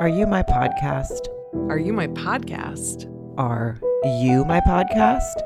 [0.00, 1.28] Are you my podcast?
[1.68, 3.04] Are you my podcast?
[3.36, 3.76] Are
[4.22, 5.42] you my podcast?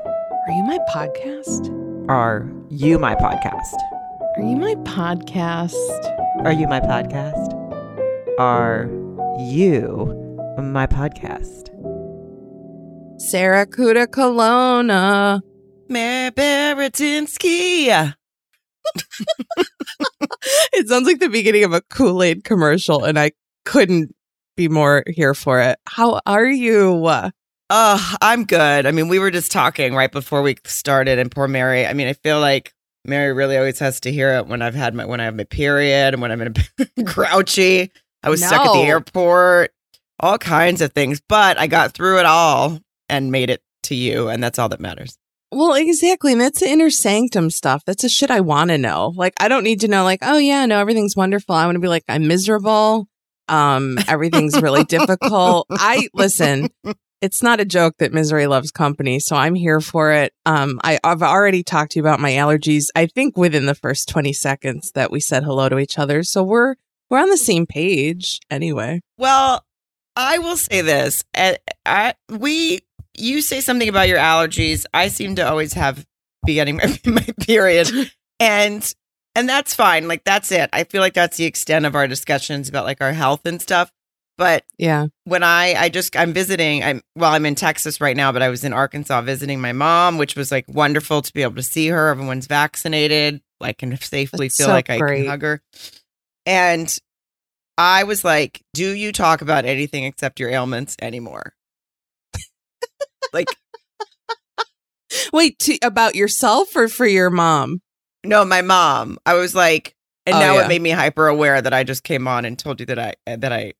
[0.47, 1.69] Are you my podcast?
[2.07, 3.75] Are you my podcast?
[4.37, 5.73] Are you my podcast?
[6.45, 8.39] Are you my podcast?
[8.39, 8.89] Are
[9.37, 10.13] you
[10.57, 11.67] my podcast?
[13.19, 15.41] Sarah Kuda Colonna.
[15.89, 17.87] Mary Baratinsky.
[20.71, 23.31] it sounds like the beginning of a Kool Aid commercial, and I
[23.65, 24.15] couldn't
[24.55, 25.79] be more here for it.
[25.87, 27.09] How are you?
[27.69, 28.85] Oh, I'm good.
[28.85, 31.85] I mean, we were just talking right before we started, and poor Mary.
[31.85, 32.73] I mean, I feel like
[33.05, 35.43] Mary really always has to hear it when I've had my when I have my
[35.45, 37.91] period and when I'm in a grouchy.
[38.23, 39.71] I was stuck at the airport,
[40.19, 44.29] all kinds of things, but I got through it all and made it to you,
[44.29, 45.17] and that's all that matters.
[45.51, 46.31] Well, exactly.
[46.31, 47.83] And that's the inner sanctum stuff.
[47.85, 49.13] That's the shit I want to know.
[49.15, 51.55] Like, I don't need to know, like, oh, yeah, no, everything's wonderful.
[51.55, 53.07] I want to be like, I'm miserable.
[53.47, 55.67] Um, everything's really difficult.
[55.71, 56.69] I listen,
[57.21, 59.19] it's not a joke that misery loves company.
[59.19, 60.33] So I'm here for it.
[60.45, 62.87] Um, I, I've already talked to you about my allergies.
[62.95, 66.23] I think within the first 20 seconds that we said hello to each other.
[66.23, 66.75] So we're,
[67.09, 69.01] we're on the same page anyway.
[69.17, 69.65] Well,
[70.15, 72.81] I will say this: I, I, we,
[73.17, 74.85] you say something about your allergies.
[74.93, 76.05] I seem to always have
[76.45, 77.89] beginning my, my period,
[78.39, 78.93] and
[79.35, 80.07] and that's fine.
[80.07, 80.69] Like that's it.
[80.73, 83.91] I feel like that's the extent of our discussions about like our health and stuff.
[84.37, 85.07] But Yeah.
[85.23, 88.49] when I I just I'm visiting I'm well I'm in Texas right now but I
[88.49, 91.87] was in Arkansas visiting my mom which was like wonderful to be able to see
[91.87, 95.61] her everyone's vaccinated I can safely That's feel so like I can hug her
[96.45, 96.93] and
[97.77, 101.53] I was like do you talk about anything except your ailments anymore
[103.33, 103.47] like
[105.33, 107.81] Wait, to, about yourself or for your mom?
[108.25, 109.95] No my mom I was like
[110.25, 110.65] and Oh, now yeah.
[110.65, 113.13] it made me hyper aware that I just came on and told you that I
[113.35, 113.73] that I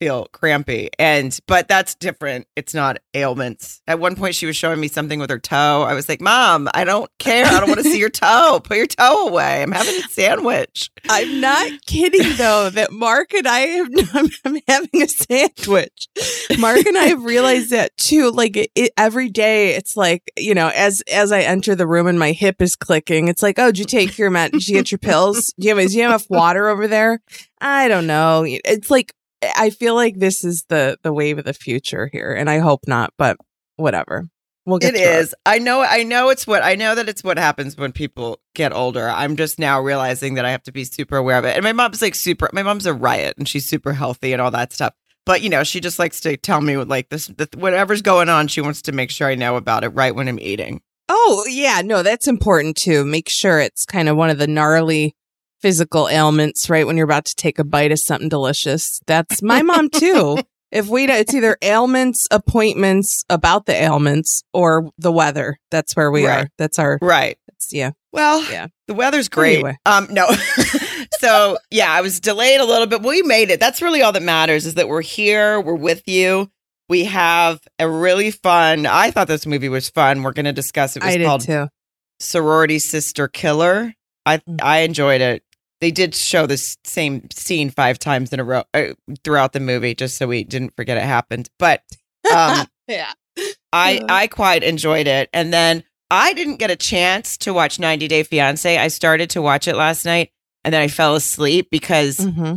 [0.00, 4.80] feel crampy and but that's different it's not ailments at one point she was showing
[4.80, 7.80] me something with her toe i was like mom i don't care i don't want
[7.82, 12.36] to see your toe put your toe away i'm having a sandwich I'm not kidding
[12.36, 16.08] though that Mark and I have I'm, I'm having a sandwich.
[16.58, 18.30] Mark and I have realized that too.
[18.30, 22.06] Like it, it, every day, it's like you know, as as I enter the room
[22.06, 24.52] and my hip is clicking, it's like, oh, did you take your med?
[24.52, 25.52] Did you get your pills?
[25.58, 27.20] Do you have do you have enough water over there?
[27.60, 28.44] I don't know.
[28.46, 32.50] It's like I feel like this is the the wave of the future here, and
[32.50, 33.36] I hope not, but
[33.76, 34.28] whatever.
[34.66, 37.38] We'll get it is i know i know it's what i know that it's what
[37.38, 41.16] happens when people get older i'm just now realizing that i have to be super
[41.16, 43.94] aware of it and my mom's like super my mom's a riot and she's super
[43.94, 44.92] healthy and all that stuff
[45.24, 48.46] but you know she just likes to tell me like this the, whatever's going on
[48.46, 50.80] she wants to make sure i know about it right when i'm eating
[51.12, 51.82] Oh, yeah.
[51.84, 53.04] No, that's important too.
[53.04, 55.16] Make sure it's kind of one of the gnarly
[55.62, 56.86] physical ailments, right?
[56.86, 59.00] When you're about to take a bite of something delicious.
[59.06, 60.38] That's my mom too.
[60.70, 65.58] if we, it's either ailments, appointments about the ailments or the weather.
[65.70, 66.44] That's where we Right.
[66.44, 66.48] are.
[66.58, 67.90] That's our, right that's, yeah.
[68.12, 68.68] Well, Yeah.
[68.88, 69.54] the weather's great.
[69.56, 69.76] Anyway.
[69.86, 70.26] Um, no.
[71.18, 73.02] so yeah, I was delayed a little bit.
[73.02, 73.60] We made it.
[73.60, 75.60] That's really all that matters is that we're here.
[75.60, 76.50] We're with you.
[76.88, 78.86] We have a really fun.
[78.86, 80.22] I thought this movie was fun.
[80.22, 81.02] We're going to discuss it.
[81.02, 81.68] It was I did called too.
[82.18, 83.94] Sorority Sister Killer.
[84.26, 84.60] I Mm.
[84.62, 85.42] I enjoyed it.
[85.80, 88.88] They did show this same scene five times in a row uh,
[89.24, 91.48] throughout the movie, just so we didn't forget it happened.
[91.58, 91.82] But
[92.34, 93.12] um, yeah.
[93.72, 94.02] I.
[94.08, 95.30] I quite enjoyed it.
[95.32, 98.76] And then I didn't get a chance to watch 90 Day Fiance.
[98.76, 100.30] I started to watch it last night
[100.64, 102.56] and then I fell asleep because hmm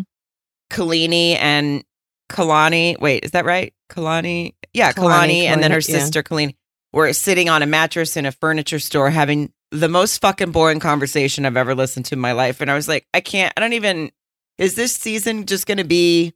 [0.69, 1.83] Kolini and
[2.31, 3.73] Kalani, wait, is that right?
[3.91, 4.55] Kalani?
[4.73, 5.99] Yeah, Kalani, Kalani, and then her Kalani, yeah.
[5.99, 6.55] sister Kolini
[6.91, 11.45] were sitting on a mattress in a furniture store having the most fucking boring conversation
[11.45, 12.61] I've ever listened to in my life.
[12.61, 14.11] And I was like, I can't, I don't even,
[14.57, 16.33] is this season just going to be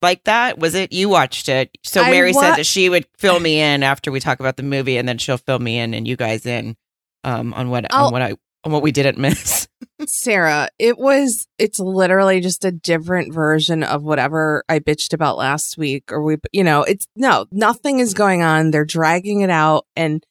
[0.00, 0.58] like that?
[0.58, 0.92] Was it?
[0.92, 1.76] You watched it.
[1.84, 4.62] So I Mary said that she would fill me in after we talk about the
[4.62, 6.76] movie and then she'll fill me in and you guys in
[7.24, 8.34] um, on what, I'll- on what I,
[8.64, 9.68] on what we didn't miss.
[10.06, 15.78] Sarah, it was it's literally just a different version of whatever I bitched about last
[15.78, 18.70] week or we you know, it's no, nothing is going on.
[18.70, 20.24] They're dragging it out and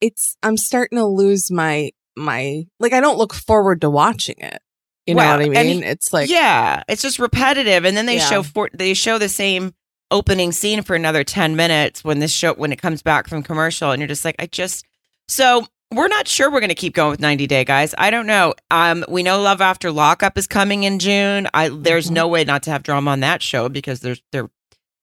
[0.00, 4.60] it's I'm starting to lose my my like I don't look forward to watching it.
[5.06, 5.82] You know Well, what I mean?
[5.82, 8.26] it's like yeah, it's just repetitive, and then they Yeah.
[8.28, 9.74] show for they show the same
[10.10, 13.90] opening scene for another ten minutes when this show when it comes back from commercial,
[13.90, 14.84] and you're just like, I just
[15.28, 17.96] so we're not sure we're going to keep going with 90 Day guys.
[17.98, 18.54] I don't know.
[18.70, 21.48] Um, we know Love After Lockup is coming in June.
[21.52, 22.14] I there's Mhm.
[22.14, 24.50] no way not to have drama on that show because there's they're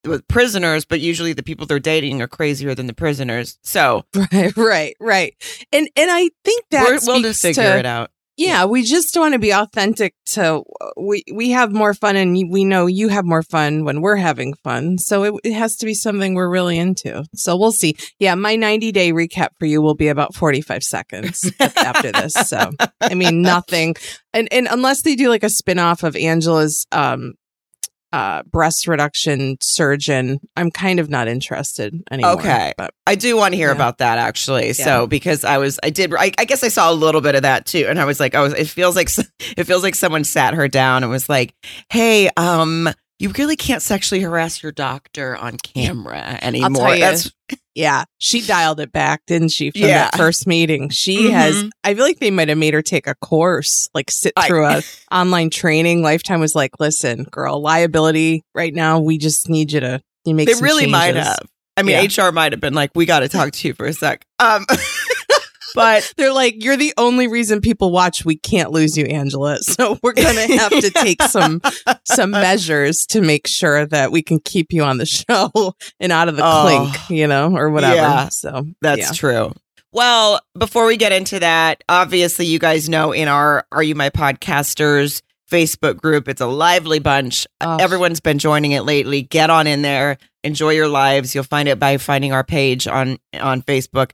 [0.05, 3.57] with prisoners, but usually the people they're dating are crazier than the prisoners.
[3.63, 5.35] So right, right, right.
[5.71, 8.11] And and I think that we're, we'll just figure to- it out.
[8.39, 10.61] Yeah, we just want to be authentic to
[10.95, 14.53] we we have more fun and we know you have more fun when we're having
[14.53, 14.99] fun.
[14.99, 17.25] So it, it has to be something we're really into.
[17.33, 17.97] So we'll see.
[18.19, 22.33] Yeah, my 90 day recap for you will be about 45 seconds after this.
[22.33, 22.69] So
[23.01, 23.95] I mean nothing.
[24.33, 27.33] And and unless they do like a spin-off of Angela's um
[28.13, 32.33] uh, breast reduction surgeon, I'm kind of not interested anymore.
[32.33, 32.73] Okay.
[32.77, 33.75] But I do want to hear Yeah.
[33.75, 34.67] about that actually.
[34.67, 34.71] Yeah.
[34.73, 37.41] So because I was, I did, I, I guess I saw a little bit of
[37.43, 39.09] that too, and I was like, oh, it feels like
[39.57, 41.53] it feels like someone sat her down and was like,
[41.89, 42.89] hey, um.
[43.19, 46.95] You really can't sexually harass your doctor on camera anymore.
[46.99, 47.31] That's
[47.77, 49.69] yeah, she dialed it back, didn't she?
[49.69, 50.09] From Yeah.
[50.09, 51.55] that first meeting, she has.
[51.55, 51.69] Mhm.
[51.83, 54.81] I feel like they might have made her take a course, like sit through a
[55.11, 56.01] online training.
[56.01, 58.99] Lifetime was like, "Listen, girl, liability right now.
[58.99, 61.37] We just need you to you make." they really might have.
[61.77, 63.93] I mean, HR might have been like, "We got to talk to you for a
[63.93, 64.65] sec." Um,
[65.75, 68.23] but They're like, "You're the only reason people watch.
[68.25, 69.57] We can't lose you, Angela.
[69.61, 71.61] So we're gonna have to take some
[72.03, 76.29] some measures to make sure that we can keep you on the show and out
[76.29, 76.89] of the Oh.
[76.91, 78.29] clink, you know, or whatever." Yeah.
[78.29, 79.11] so That's yeah.
[79.11, 79.53] true.
[79.93, 84.09] Well, before we get into that, obviously you guys know in our Are You My
[84.09, 87.47] Podcasters Facebook group, it's a lively bunch.
[87.61, 87.77] Oh.
[87.77, 89.21] Everyone's been joining it lately.
[89.21, 91.33] Get on in there, enjoy your lives.
[91.33, 94.11] You'll find it by finding our page on on Facebook.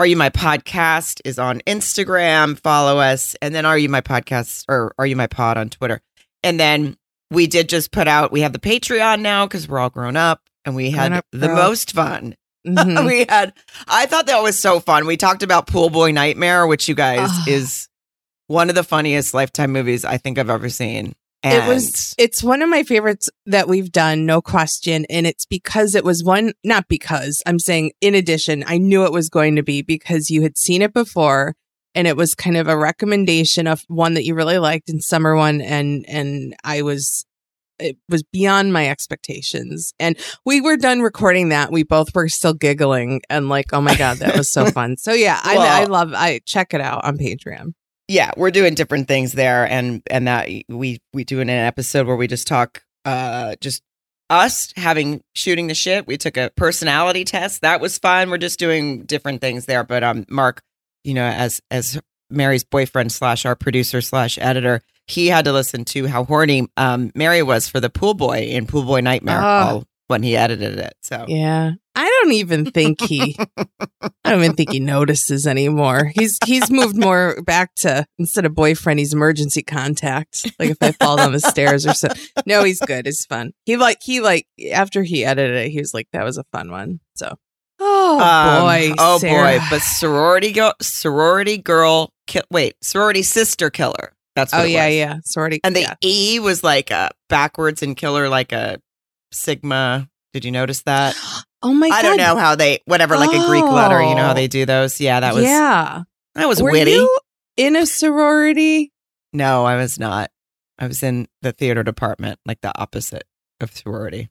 [0.00, 2.58] Are You My Podcast is on Instagram.
[2.58, 3.36] Follow us.
[3.42, 6.00] And then Are You My Podcast or Are You My Pod on Twitter.
[6.42, 6.96] And then
[7.30, 10.40] we did just put out, we have the Patreon now because we're all grown up
[10.64, 12.34] and we had up, the most fun
[12.66, 13.06] Mhm.
[13.06, 13.52] we had
[13.88, 17.30] i thought that was so fun we talked about pool boy nightmare which you guys
[17.46, 17.88] is
[18.48, 22.42] one of the funniest lifetime movies i think i've ever seen and It was it's
[22.42, 25.06] one of my favorites that we've done, no question.
[25.08, 29.12] And it's because it was one not because I'm saying in addition, I knew it
[29.12, 31.54] was going to be because you had seen it before
[31.94, 35.34] and it was kind of a recommendation of one that you really liked in summer
[35.34, 37.24] one and and I was
[37.78, 39.94] it was beyond my expectations.
[39.98, 41.72] And we were done recording that.
[41.72, 44.98] We both were still giggling and like, oh my God, that was so fun.
[44.98, 47.72] So yeah, I, I love I check it out on Patreon.
[48.10, 52.06] Yeah we're doing different things there and and that we we do in an episode
[52.06, 53.82] where we just talk uh just
[54.28, 58.58] us having shooting the shit we took a personality test that was fun we're just
[58.58, 60.60] doing different things there but um mark
[61.04, 65.84] you know as as mary's boyfriend slash our producer slash editor he had to listen
[65.84, 69.80] to how horny um mary was for the pool boy in pool boy nightmare Ah.
[70.08, 71.72] when he edited it so Yeah.
[72.00, 73.36] I don't even think he
[74.24, 76.12] I don't even think he notices anymore.
[76.14, 80.50] He's he's moved more back to instead of boyfriend, he's emergency contact.
[80.58, 82.08] Like if I fall down the stairs or so.
[82.46, 83.06] No, he's good.
[83.06, 83.52] It's fun.
[83.66, 86.70] He like he like after he edited it, he was like, that was a fun
[86.70, 87.00] one.
[87.16, 87.36] So
[87.78, 88.94] Oh Um, boy.
[88.98, 89.58] oh Sarah.
[89.58, 94.70] boy but sorority girl sorority girl ki- wait sorority sister killer that's what Oh it
[94.70, 94.94] yeah, was.
[94.94, 95.14] yeah.
[95.24, 95.60] Sorority.
[95.64, 95.94] And the yeah.
[96.04, 98.78] E was like a backwards in killer, like a
[99.32, 100.08] sigma.
[100.32, 101.16] Did you notice that?
[101.62, 101.98] Oh my god.
[101.98, 104.00] I don't know how they, whatever, like a Greek letter.
[104.02, 104.34] You know how Oh.
[104.34, 105.00] they do those?
[105.00, 106.02] Yeah, that was Yeah.
[106.34, 106.72] that was witty.
[106.72, 106.90] Were witty.
[106.92, 107.18] you
[107.56, 108.92] in a sorority?
[109.32, 110.30] no, I was not.
[110.78, 113.24] I was in the theater department, like the opposite
[113.60, 114.30] of sorority.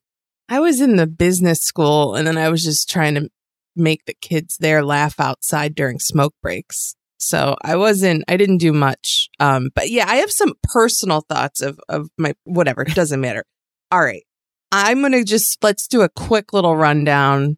[0.50, 3.30] I was in the business school and then I was just trying to
[3.76, 6.96] make the kids there laugh outside during smoke breaks.
[7.20, 9.30] So I wasn't I didn't do much.
[9.40, 13.44] Um but yeah, I have some personal thoughts of of my whatever, it doesn't matter.
[13.92, 14.24] All right.
[14.72, 17.58] I'm going to just let's do a quick little rundown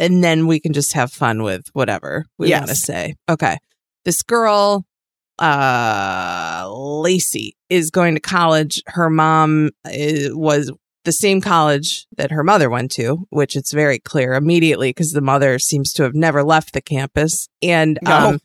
[0.00, 2.60] and then we can just have fun with whatever we Yes.
[2.60, 3.14] want to say.
[3.28, 3.56] Okay.
[4.04, 4.84] This girl
[5.38, 8.82] uh Lacey is going to college.
[8.86, 9.90] Her mom uh,
[10.30, 10.72] was
[11.04, 15.20] the same college that her mother went to, which it's very clear immediately because the
[15.20, 17.48] mother seems to have never left the campus.
[17.62, 18.30] And No.
[18.30, 18.38] um,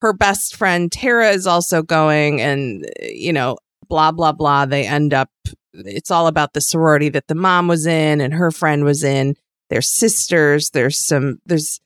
[0.00, 3.58] her best friend Tara is also going, and uh, you know,
[3.88, 4.64] blah blah blah.
[4.66, 5.30] They end up.
[5.72, 9.36] It's all about the sorority that the mom was in and her friend was in.
[9.68, 10.70] They're sisters.
[10.70, 11.38] There's some.
[11.46, 11.80] There's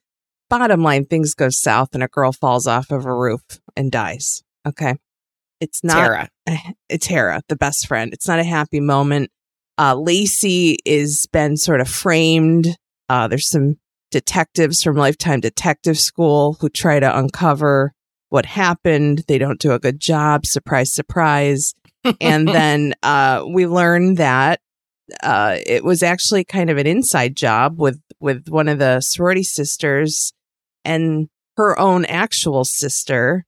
[0.48, 1.04] bottom line.
[1.04, 3.42] Things go south, and a girl falls off of a roof
[3.76, 4.42] and dies.
[4.66, 4.94] Okay,
[5.60, 6.28] it's not Tara.
[6.88, 8.12] it's Tara, the best friend.
[8.12, 9.30] It's not a happy moment.
[9.76, 12.76] Uh, Lacey is been sort of framed.
[13.08, 13.76] Uh, there's some
[14.10, 17.92] detectives from Lifetime Detective School who try to uncover
[18.28, 19.24] what happened.
[19.26, 20.46] They don't do a good job.
[20.46, 21.74] Surprise, surprise.
[22.20, 24.60] And then uh, we learned that
[25.22, 29.42] uh, it was actually kind of an inside job with with one of the sorority
[29.42, 30.32] sisters
[30.84, 33.44] and her own actual sister.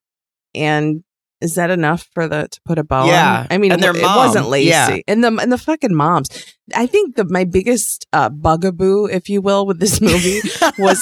[0.55, 1.03] And
[1.47, 3.41] is that enough for the to put a bow Yeah.
[3.41, 3.47] on?
[3.51, 4.17] I mean, And their it mom.
[4.17, 4.99] wasn't Lacey Yeah.
[5.09, 6.29] and the and the fucking moms.
[6.75, 10.41] I think the my biggest uh, bugaboo, if you will, with this movie
[10.79, 11.01] was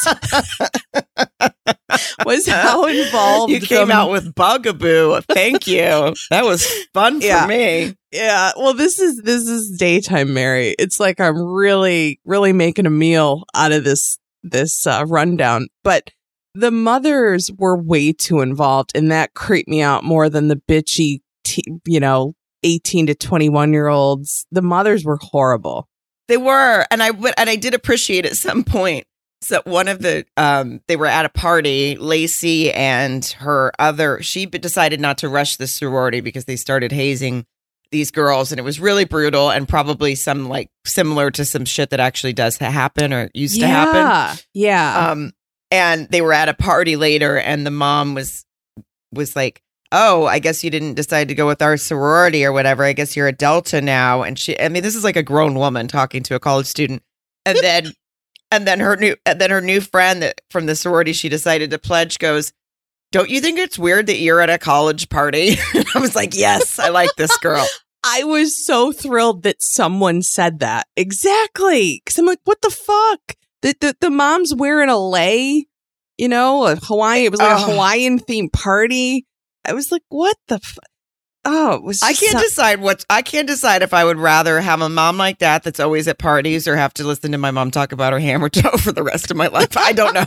[2.24, 5.20] was how involved You came the- out with Bugaboo.
[5.22, 6.14] Thank you.
[6.30, 7.46] That was fun for Yeah.
[7.46, 7.94] me.
[8.12, 10.74] Yeah, well, this is this is daytime Mary.
[10.78, 15.66] It's like I'm really, really making a meal out of this this uh, rundown.
[15.82, 16.10] But
[16.54, 21.20] the mothers were way too involved, and that creeped me out more than the bitchy,
[21.44, 24.46] t- you know, eighteen to twenty one year olds.
[24.50, 25.88] The mothers were horrible.
[26.28, 29.06] They were, and I would, and I did appreciate at some point.
[29.42, 31.96] So one of the, um, they were at a party.
[31.96, 37.44] Lacey and her other, she decided not to rush the sorority because they started hazing
[37.90, 41.90] these girls, and it was really brutal and probably some like similar to some shit
[41.90, 44.00] that actually does happen or used to happen.
[44.54, 45.32] Yeah, Um,
[45.70, 48.44] and they were at a party later, and the mom was
[49.12, 52.84] was like, "Oh, I guess you didn't decide to go with our sorority or whatever.
[52.84, 55.54] I guess you're a Delta now." And she, I mean, this is like a grown
[55.54, 57.02] woman talking to a college student,
[57.44, 57.92] and then,
[58.50, 61.70] and then her new, and then her new friend that from the sorority she decided
[61.70, 62.52] to pledge goes.
[63.12, 65.50] Don't you think it's weird that you're at a college party?
[65.94, 67.64] I was like, yes, I like this girl.
[68.04, 70.88] I was so thrilled that someone said that.
[70.94, 72.02] Exactly.
[72.04, 73.36] Cause I'm like, what the fuck?
[73.64, 75.64] The, the, the mom's wearing a lei,
[76.18, 77.72] you know, a Hawaiian, it was like a Oh.
[77.72, 79.26] Hawaiian themed party.
[79.64, 80.84] I was like, what the fuck?
[81.46, 84.60] Oh, it was I can't so- decide what I can't decide if I would rather
[84.60, 87.50] have a mom like that that's always at parties or have to listen to my
[87.50, 89.76] mom talk about her hammer toe for the rest of my life.
[89.76, 90.24] I don't know.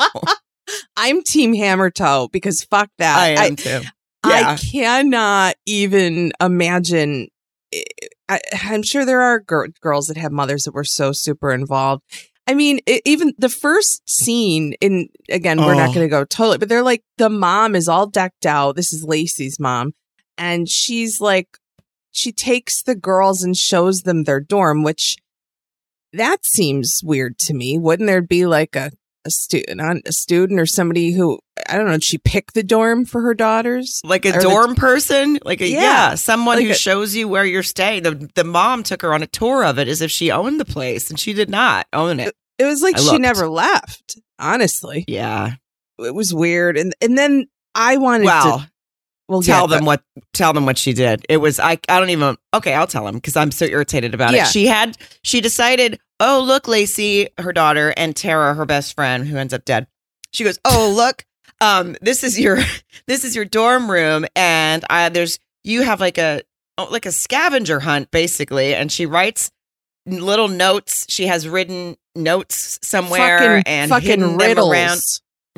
[0.97, 3.17] I'm team hammer toe because fuck that.
[3.39, 3.81] I am too.
[4.23, 7.27] I cannot even imagine.
[7.73, 7.83] Eh,
[8.29, 12.03] I, I'm sure there are gir- girls that have mothers that were so super involved.
[12.49, 15.93] I mean, it, even the first scene in again, we're not Oh.
[15.93, 18.75] going to go totally, but they're like the mom is all decked out.
[18.75, 19.93] This is Lacey's mom,
[20.37, 21.57] and she's like,
[22.11, 25.17] she takes the girls and shows them their dorm, which
[26.13, 27.77] that seems weird to me.
[27.77, 28.91] Wouldn't there be like a
[29.25, 31.39] a student, a student or somebody who
[31.69, 31.93] I don't know?
[31.93, 34.01] Did she pick the dorm for her daughters?
[34.03, 36.15] Like a Or the- dorm person, like a yeah, Yeah.
[36.15, 38.03] someone Like who a- shows you where you're staying.
[38.03, 40.65] The the mom took her on a tour of it as if she owned the
[40.65, 42.35] place, and she did not own it.
[42.57, 43.21] It was like I she looked.
[43.21, 44.17] never left.
[44.39, 45.53] Honestly, Yeah.
[45.99, 48.71] it was weird, and and then I wanted Well, to.
[49.29, 50.01] Well, tell yeah, them what
[50.33, 51.25] tell them what she did.
[51.27, 54.33] It was I I don't even okay, I'll tell them because I'm so irritated about
[54.33, 54.43] Yeah.
[54.45, 54.51] it.
[54.51, 59.35] She had she decided, "Oh, look, Lacey, her daughter and Tara, her best friend who
[59.37, 59.87] ends up dead."
[60.31, 61.25] She goes, "Oh, look,
[61.61, 62.59] um this is your
[63.07, 66.41] this is your dorm room and I there's you have like a
[66.77, 69.51] oh, like a scavenger hunt basically." And she writes
[70.05, 71.05] little notes.
[71.09, 74.65] She has written notes somewhere fucking, and fucking hidden riddles.
[74.67, 75.01] them around.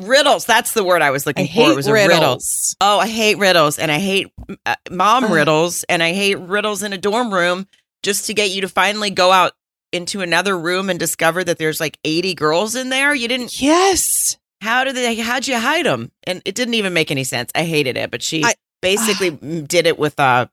[0.02, 0.46] Riddles.
[0.46, 1.52] That's the word I was I looking for.
[1.52, 2.08] hate It was a riddle.
[2.16, 2.74] riddles.
[2.80, 4.32] Oh, I hate riddles and I hate
[4.64, 5.30] uh, mom Ugh.
[5.32, 7.66] riddles and I hate riddles in a dorm room
[8.02, 9.52] just to get you to finally go out
[9.92, 13.14] into another room and discover that there's like 80 girls in there.
[13.14, 16.10] You didn't Yes, how did they how'd you hide them?
[16.24, 17.50] And it didn't even make any sense.
[17.54, 20.46] I hated it, but she I- basically mm, did it with uh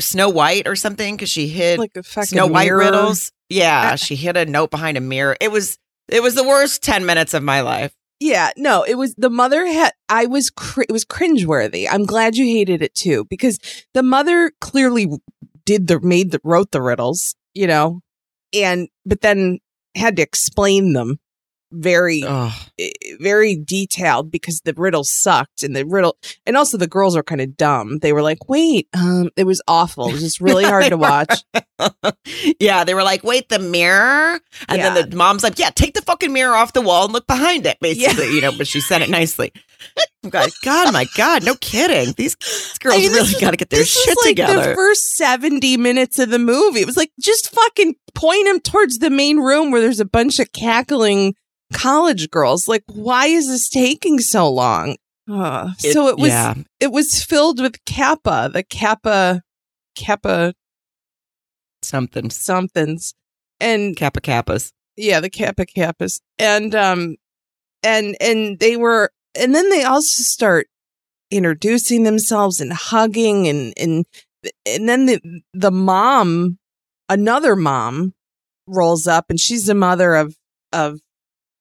[0.00, 2.78] Snow White or something cuz she hid like a fucking Snow White mirror.
[2.78, 3.30] riddles.
[3.48, 5.36] Yeah, I- she hid a note behind a mirror.
[5.40, 5.78] It was
[6.08, 7.92] it was the worst 10 minutes of my life.
[8.20, 9.92] Yeah, no, it was the mother had.
[10.08, 11.86] I was cr- it was cringeworthy.
[11.90, 13.58] I'm glad you hated it too because
[13.92, 15.08] the mother clearly
[15.64, 18.00] did the made the wrote the riddles, you know,
[18.52, 19.58] and but then
[19.96, 21.18] had to explain them
[21.74, 22.90] very Oh, eh,
[23.20, 26.16] very detailed because the riddle sucked and the riddle
[26.46, 27.98] and also the girls are kind of dumb.
[27.98, 30.08] They were like, "Wait, um it was awful.
[30.08, 31.44] It was just really hard to watch."
[32.60, 34.40] yeah, they were like, wait, the mirror?
[34.68, 34.94] And Yeah.
[34.94, 37.66] then the mom's like, yeah, take the fucking mirror off the wall and look behind
[37.66, 39.52] it, basically, you know, but she said it nicely.
[40.28, 42.14] God, God, my God, no kidding.
[42.16, 44.70] These, these girls I mean, really got to get their shit like together.
[44.70, 46.80] the first 70 minutes of the movie.
[46.80, 50.38] It was like, just fucking point him towards the main room where there's a bunch
[50.38, 51.34] of cackling
[51.74, 52.68] college girls.
[52.68, 54.96] Like, why is this taking so long?
[55.30, 59.42] Uh, so it was, yeah, it was filled with Kappa, the Kappa,
[59.96, 60.54] Kappa
[61.82, 62.30] something.
[62.30, 63.14] somethings.
[63.60, 64.72] And Kappa Kappas.
[64.96, 66.20] yeah, the Kappa Kappas.
[66.38, 67.16] And, um,
[67.82, 70.68] and, and they were, and then they also start
[71.30, 74.04] introducing themselves and hugging and, and,
[74.66, 76.58] and then the, the mom,
[77.08, 78.12] another mom
[78.66, 80.36] rolls up and she's the mother of,
[80.72, 81.00] of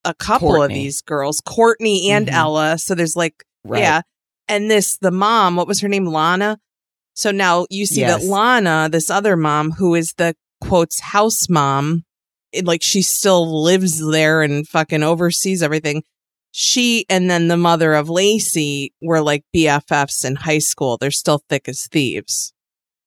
[0.05, 2.33] a couple of these girls, Courtney and Mhm.
[2.33, 2.77] Ella.
[2.77, 3.81] So there's like, Right.
[3.81, 4.01] yeah.
[4.47, 6.05] And this, the mom, what was her name?
[6.05, 6.59] Lana.
[7.15, 12.03] So now you see that Lana, this other mom, who is the quotes house mom,
[12.51, 16.03] it, like she still lives there and fucking oversees everything.
[16.51, 20.97] She and then the mother of Lacey were like BFFs in high school.
[20.97, 22.53] They're still thick as thieves.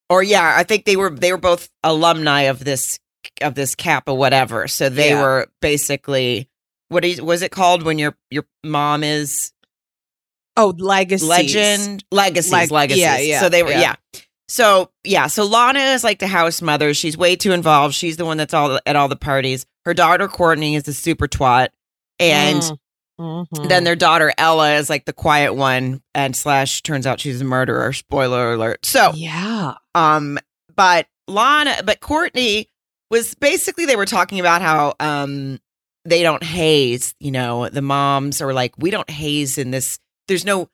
[0.09, 2.99] Or yeah, I think they were they were both alumni of this
[3.41, 4.67] of this Kappa whatever.
[4.69, 5.21] So they Yeah.
[5.23, 6.49] were basically
[6.89, 9.53] what is was it called when your your mom is
[10.59, 11.27] Oh, legacy.
[11.27, 13.03] Legend legacies, Leg- legacies.
[13.03, 13.81] yeah, yeah, So they were, yeah.
[14.15, 14.21] yeah.
[14.49, 16.95] So yeah, so Lana is like the house mother.
[16.95, 17.95] She's way too involved.
[17.95, 19.67] She's the one that's all at all the parties.
[19.85, 21.69] Her daughter Courtney is a super twat,
[22.21, 22.63] and
[23.21, 23.69] Mhm.
[23.69, 26.01] then their daughter Ella is like the quiet one.
[26.15, 27.93] And slash turns out she's a murderer.
[27.93, 28.87] Spoiler alert.
[28.87, 29.75] So yeah.
[29.95, 30.39] um,
[30.75, 32.69] but Lana, but Courtney
[33.11, 35.59] was basically they were talking about how um
[36.09, 37.15] they don't haze.
[37.21, 39.99] You know, the moms are like, we don't haze in this.
[40.29, 40.69] There's no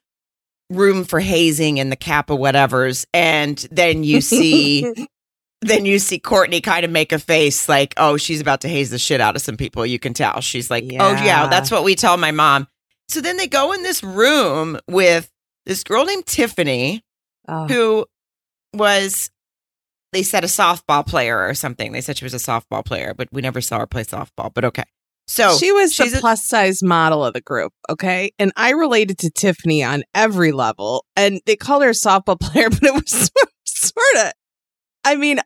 [0.69, 3.05] room for hazing in the cap Kappa whatevers.
[3.13, 4.91] And then you see,
[5.61, 8.89] then you see Courtney kind of make a face like, oh, she's about to haze
[8.89, 9.85] the shit out of some people.
[9.85, 10.41] You can tell.
[10.41, 11.23] She's like, oh Yeah.
[11.23, 12.67] yeah, that's what we tell my mom.
[13.09, 15.29] So then they go in this room with
[15.65, 17.03] this girl named Tiffany
[17.47, 17.67] Oh.
[17.67, 18.05] who
[18.73, 19.29] was
[20.13, 21.91] they said a softball player or something.
[21.91, 24.53] They said she was a softball player, but we never saw her play softball.
[24.53, 24.83] But okay.
[25.27, 28.31] So she was the a- plus size model of the group, okay?
[28.39, 31.05] And I related to Tiffany on every level.
[31.15, 33.31] And they called her a softball player, but it was
[33.65, 34.33] sort of,
[35.05, 35.39] I mean,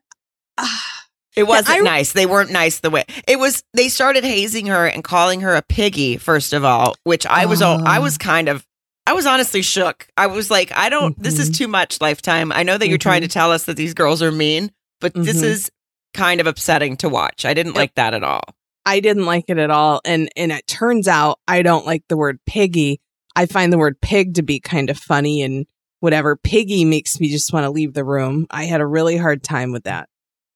[0.58, 1.04] ah,
[1.36, 2.14] it wasn't I- nice.
[2.14, 3.64] They weren't nice the way it was.
[3.74, 6.18] They started hazing her and calling her a piggy.
[6.18, 8.66] First of all, which I was, all I was kind of,
[9.06, 10.08] I was honestly shook.
[10.18, 11.18] I was like, I don't.
[11.22, 11.58] This is Mhm.
[11.58, 12.02] too much.
[12.02, 12.52] Lifetime.
[12.52, 15.38] I know that you're trying to tell us that these girls are mean, but this
[15.40, 15.44] Mhm.
[15.44, 15.72] is
[16.14, 17.46] kind of upsetting to watch.
[17.46, 17.78] I didn't Yep.
[17.78, 18.42] like that at all.
[18.88, 20.00] I didn't like it at all.
[20.06, 23.02] And and it turns out I don't like the word piggy.
[23.36, 25.66] I find the word pig to be kind of funny and
[26.00, 26.38] whatever.
[26.38, 28.48] Piggy makes me just want to leave the room.
[28.50, 30.08] I had a really hard time with that.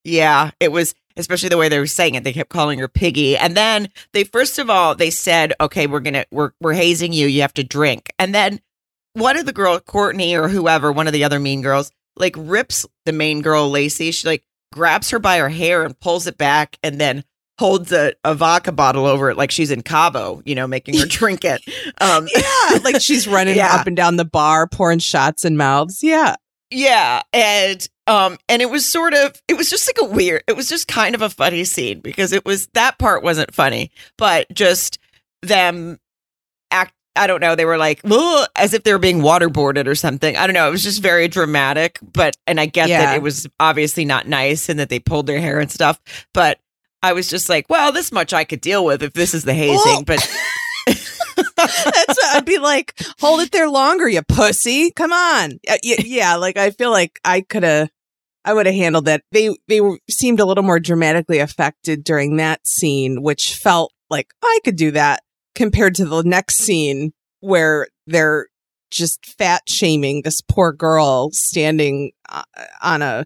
[0.05, 2.23] Yeah, it was especially the way they were saying it.
[2.23, 5.99] They kept calling her Piggy, and then they first of all they said, "Okay, we're
[5.99, 7.27] gonna we're we're hazing you.
[7.27, 8.61] You have to drink." And then
[9.11, 12.85] one of the girl, Courtney or whoever, one of the other mean girls, like rips
[13.05, 14.11] the main girl Lacey.
[14.11, 17.25] She like grabs her by her hair and pulls it back, and then
[17.61, 21.05] holds a, a vodka bottle over it like she's in Cabo, you know, making her
[21.07, 21.61] drink it.
[22.01, 23.75] Um, Yeah, like she's running Yeah.
[23.75, 26.03] up and down the bar, pouring shots in mouths.
[26.03, 26.35] Yeah.
[26.71, 30.55] Yeah, and um and it was sort of it was just like a weird it
[30.55, 34.47] was just kind of a funny scene because it was that part wasn't funny, but
[34.53, 34.97] just
[35.43, 35.99] them
[36.71, 37.99] act I don't know, they were like
[38.55, 40.37] as if they were being waterboarded or something.
[40.37, 43.01] I don't know, it was just very dramatic, but and I get Yeah.
[43.05, 45.99] that it was obviously not nice and that they pulled their hair and stuff,
[46.33, 46.57] but
[47.03, 49.53] I was just like, well, this much I could deal with if this is the
[49.53, 50.19] hazing, but
[51.57, 54.91] I'd be like, hold it there longer, you pussy.
[54.91, 55.53] Come on.
[55.67, 57.89] Uh, y- yeah, like I feel like I could have
[58.43, 59.23] I would have handled that.
[59.31, 64.59] They they seemed a little more dramatically affected during that scene, which felt like I
[64.63, 65.23] could do that
[65.55, 68.47] compared to the next scene where they're
[68.89, 72.43] just fat shaming this poor girl standing uh,
[72.81, 73.25] on a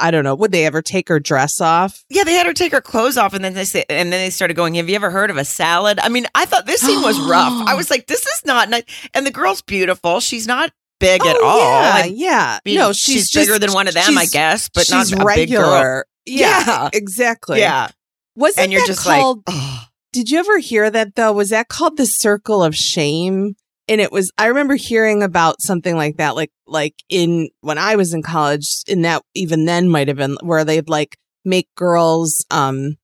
[0.00, 2.04] I don't know, would they ever take her dress off?
[2.08, 4.30] Yeah, they had her take her clothes off, and then they say, and then they
[4.30, 4.74] started going.
[4.74, 5.98] Have you ever heard of a salad?
[6.00, 7.52] I mean, I thought this scene was rough.
[7.68, 8.84] I was like, this is not nice.
[9.14, 10.20] And the girl's beautiful.
[10.20, 11.58] She's not big at Oh, all.
[11.58, 12.58] Yeah, I yeah.
[12.64, 15.18] mean, no, she's, she's, bigger than one of them, I guess, but not a big
[15.18, 15.26] girl.
[15.26, 16.06] regular.
[16.24, 16.90] Yeah, Yeah.
[16.92, 17.60] exactly.
[17.60, 17.88] Yeah,
[18.34, 19.42] Wasn't and you're that just called?
[19.46, 19.84] like, oh.
[20.12, 21.32] did you ever hear that though?
[21.32, 23.56] Was that called the circle of shame?
[23.88, 24.32] And it was.
[24.36, 28.68] I remember hearing about something like that, like like in when I was in college.
[28.88, 32.96] And that even then might have been where they'd like make girls um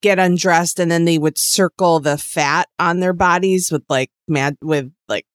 [0.00, 4.56] get undressed, and then they would circle the fat on their bodies with like mad
[4.62, 5.26] with like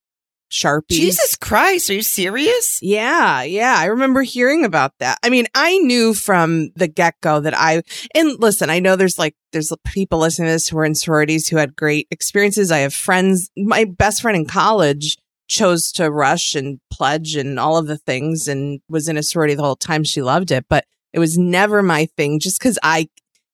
[0.52, 0.90] sharpies.
[0.90, 2.80] Jesus Christ, are you serious?
[2.82, 3.76] Yeah, yeah.
[3.78, 5.18] I remember hearing about that.
[5.24, 7.82] I mean, I knew from the get go that I,
[8.14, 11.48] and listen, I know there's like, there's people listening to this who are in sororities
[11.48, 12.72] who had great experiences.
[12.72, 17.78] I have friends, my best friend in college chose to rush and pledge and all
[17.78, 20.04] of the things and was in a sorority the whole time.
[20.04, 23.08] She loved it, but it was never my thing just because I,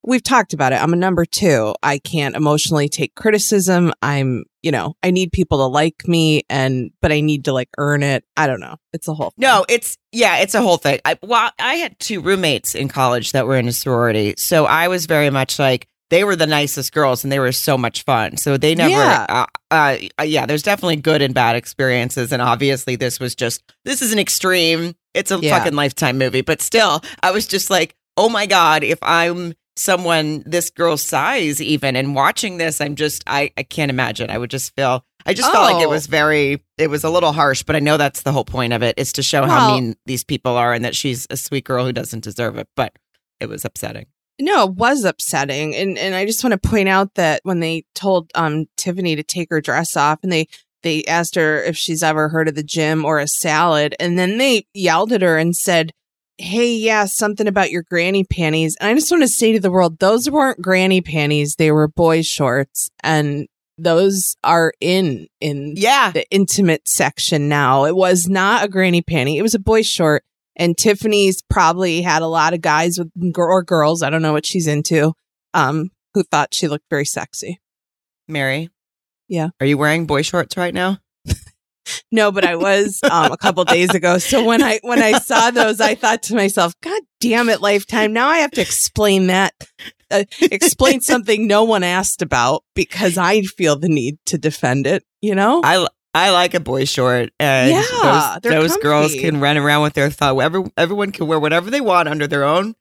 [0.04, 0.82] we've talked about it.
[0.82, 1.74] I'm a number two.
[1.84, 3.92] I can't emotionally take criticism.
[4.02, 7.70] I'm, you know, I need people to like me and, but I need to like
[7.78, 8.24] earn it.
[8.38, 8.78] I don't know.
[8.94, 9.42] It's a whole thing.
[9.44, 11.00] No, it's yeah, it's a whole thing.
[11.06, 14.88] I well, I had two roommates in college that were in a sorority, so I
[14.88, 18.38] was very much like they were the nicest girls and they were so much fun.
[18.38, 19.26] So they never, Yeah.
[19.28, 20.46] uh, uh, uh, yeah.
[20.46, 24.96] There's definitely good and bad experiences, and obviously this was just this is an extreme.
[25.14, 25.58] It's a Yeah.
[25.58, 30.44] fucking lifetime movie, but still, I was just like, oh my god, if I'm someone
[30.46, 34.50] this girl's size even and watching this i'm just i i can't imagine i would
[34.50, 35.90] just feel i just felt like it Oh.
[35.90, 38.82] was very it was a little harsh but i know that's the whole point of
[38.84, 41.86] it is to show how mean these people are and that she's a sweet girl
[41.86, 42.94] who doesn't deserve it but
[43.40, 44.06] it was upsetting
[44.40, 45.76] No, it was upsetting.
[45.76, 49.24] And and I just want to point out that when they told um Tiffany to
[49.24, 50.48] take her dress off and they
[50.84, 54.38] they asked her if she's ever heard of the gym or a salad, and then
[54.38, 55.92] they yelled at her and said,
[56.39, 58.76] Hey, yeah, something about your granny panties.
[58.80, 61.88] And I just want to say to the world, those weren't granny panties, they were
[61.88, 62.89] boy shorts.
[63.04, 63.47] And
[63.80, 66.12] those are in in Yeah.
[66.12, 67.86] the intimate section now.
[67.86, 69.36] It was not a granny panty.
[69.38, 70.23] It was a boy short.
[70.56, 74.45] And Tiffany's probably had a lot of guys with or girls, I don't know what
[74.45, 75.13] she's into,
[75.54, 77.60] um, who thought she looked very sexy.
[78.28, 78.69] Mary.
[79.28, 79.50] Yeah.
[79.60, 80.97] Are you wearing boy shorts right now?
[82.12, 84.17] No, but I was um, a couple days ago.
[84.17, 88.13] So when I when I saw those, I thought to myself, "God damn it, Lifetime!
[88.13, 89.54] Now I have to explain that,
[90.12, 95.04] uh, explain something no one asked about because I feel the need to defend it."
[95.21, 95.62] You know?
[95.63, 99.93] I I like a boy short, and Yeah, those, those girls can run around with
[99.93, 100.38] their thought.
[100.39, 102.76] Every, everyone can wear whatever they want under their own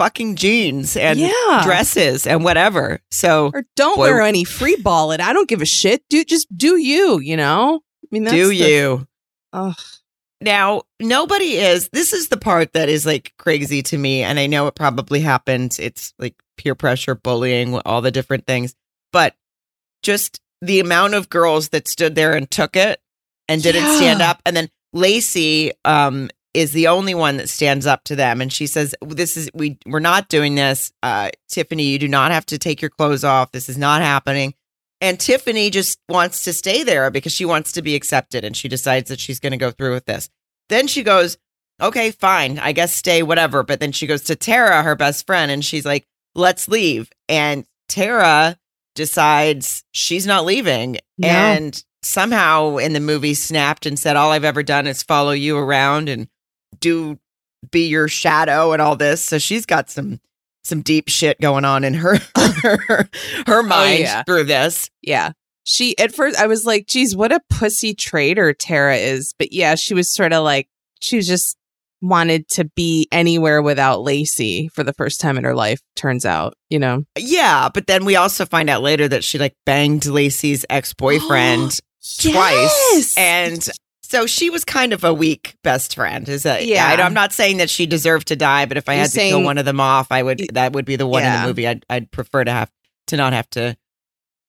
[0.00, 1.60] fucking jeans and yeah.
[1.62, 3.00] dresses and whatever.
[3.10, 5.20] So or don't Boy- wear any free ball it.
[5.20, 6.02] I don't give a shit.
[6.08, 7.80] Do just do you, you know?
[8.04, 9.06] I mean that's do the- you?
[9.52, 9.74] Ugh.
[10.42, 11.90] Now, nobody is.
[11.90, 14.22] This is the part that is like crazy to me.
[14.22, 15.76] And I know it probably happened.
[15.78, 18.74] It's like peer pressure, bullying, all the different things.
[19.12, 19.34] But
[20.02, 23.00] just the amount of girls that stood there and took it
[23.48, 23.96] and didn't Yeah.
[23.96, 24.40] stand up.
[24.46, 28.40] And then Lacey um, is the only one that stands up to them.
[28.40, 30.90] And she says, This is, we, we're not doing this.
[31.02, 33.52] Uh, Tiffany, you do not have to take your clothes off.
[33.52, 34.54] This is not happening.
[35.00, 38.68] And Tiffany just wants to stay there because she wants to be accepted and she
[38.68, 40.28] decides that she's going to go through with this.
[40.68, 41.38] Then she goes,
[41.80, 43.62] okay, fine, I guess stay, whatever.
[43.62, 47.10] But then she goes to Tara, her best friend, and she's like, let's leave.
[47.28, 48.58] And Tara
[48.94, 50.98] decides she's not leaving.
[51.16, 51.28] No.
[51.28, 55.56] And somehow in the movie snapped and said, all I've ever done is follow you
[55.56, 56.28] around and
[56.78, 57.18] do
[57.70, 59.24] be your shadow and all this.
[59.24, 60.20] So she's got some
[60.62, 63.08] some deep shit going on in her her,
[63.46, 64.22] her oh, mind yeah.
[64.24, 64.90] through this.
[65.02, 65.32] Yeah.
[65.64, 69.34] She at first I was like, geez, what a pussy traitor Tara is.
[69.38, 70.68] But yeah, she was sort of like
[71.00, 71.56] she was just
[72.02, 76.54] wanted to be anywhere without Lacey for the first time in her life, turns out,
[76.70, 77.02] you know.
[77.18, 81.70] Yeah, but then we also find out later that she like banged Lacey's ex-boyfriend
[82.18, 82.24] twice.
[82.24, 83.14] Yes!
[83.16, 83.68] And
[84.10, 86.28] so she was kind of a weak best friend.
[86.28, 86.84] Is that Yeah.
[86.84, 89.18] I, am not saying that she deserved to die, but if I You're had to
[89.18, 91.68] kill one of them off, I would that would be the one in the movie
[91.68, 92.70] I'd I'd prefer to have
[93.08, 93.76] to not have to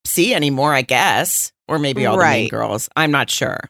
[0.05, 1.53] see anymore, I guess.
[1.67, 2.89] Or maybe all the main girls.
[2.95, 3.69] I'm not sure.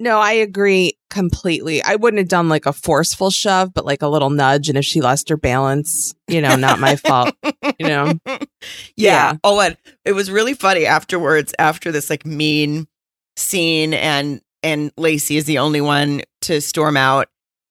[0.00, 1.82] No, I agree completely.
[1.82, 4.68] I wouldn't have done like a forceful shove, but like a little nudge.
[4.68, 7.34] And if she lost her balance, you know, not my fault.
[7.78, 8.12] You know?
[8.26, 8.38] yeah.
[8.96, 9.36] Yeah.
[9.44, 12.88] Oh, and it was really funny afterwards, after this like mean
[13.36, 17.28] scene, and and Lacey is the only one to storm out,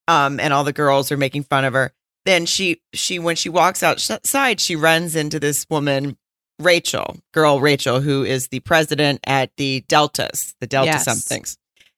[0.08, 1.92] um, and all the girls are making fun of her.
[2.24, 6.18] Then she she when she walks outside, she runs into this woman,
[6.58, 11.04] Rachel, girl Rachel, who is the president at the Deltas, the Delta Yes.
[11.04, 11.58] somethings,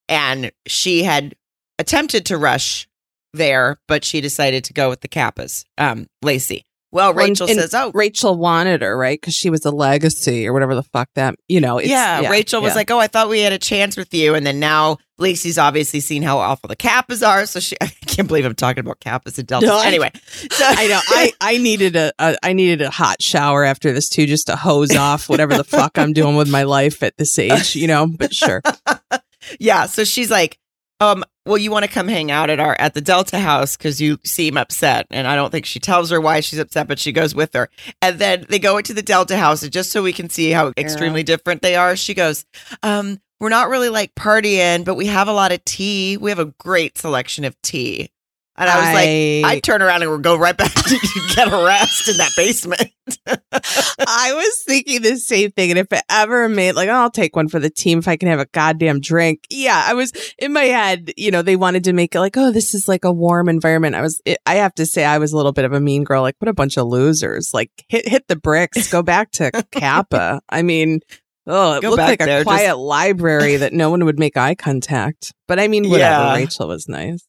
[0.10, 1.36] and she had
[1.79, 2.88] attempted to rush
[3.33, 6.65] there, but she decided to go with the Kappas, um, Lacey.
[6.91, 9.19] Well, and- Rachel and says, "Oh, Rachel wanted her, right?
[9.19, 11.80] Because she was a legacy or whatever the fuck that, you know.
[11.80, 12.76] It's, yeah, Rachel was yeah.
[12.76, 16.00] like, "Oh, I thought we had a chance with you," and then now Lacey's obviously
[16.00, 19.38] seen how awful the Kappas are, so she I can't believe I'm talking about Kappas
[19.38, 19.67] and Deltas.
[19.67, 20.12] No, anyway,
[20.50, 21.00] so I know.
[21.08, 24.56] I, I needed a, a I needed a hot shower after this too, just to
[24.56, 28.08] hose off whatever the fuck I'm doing with my life at this age, you know.
[28.08, 28.62] But sure,
[29.60, 30.58] yeah, so she's like,
[30.99, 34.01] um, well, you want to come hang out at our at the Delta house because
[34.01, 37.12] you seem upset, and I don't think she tells her why she's upset, but she
[37.12, 37.69] goes with her,
[38.01, 40.73] and then they go into the Delta house, and just so we can see how
[40.77, 42.45] extremely different they are, she goes,
[42.83, 46.17] um, we're not really like partying, but we have a lot of tea.
[46.17, 48.10] We have a great selection of tea,
[48.58, 49.52] and I was like.
[49.52, 51.00] I'd turn around and go right back to
[51.36, 52.89] get harassed in that basement.
[53.52, 55.70] I was thinking the same thing.
[55.72, 58.17] And if it ever made like, oh, I'll take one for the team if I
[58.17, 59.46] can have a goddamn drink.
[59.50, 62.52] Yeah, I was in my head, you know, they wanted to make it like, oh,
[62.52, 63.96] this is like a warm environment.
[63.96, 66.04] I was, it, I have to say, I was a little bit of a mean
[66.04, 66.22] girl.
[66.22, 67.52] Like, what a bunch of losers.
[67.54, 70.41] Like, hit, hit the bricks, go back to Kappa.
[70.50, 71.02] I mean,
[71.46, 74.38] oh, it Go looked like a there, just- quiet library that no one would make
[74.38, 75.34] eye contact.
[75.48, 76.26] But I mean, whatever.
[76.26, 76.36] Yeah.
[76.36, 77.27] Rachel was nice.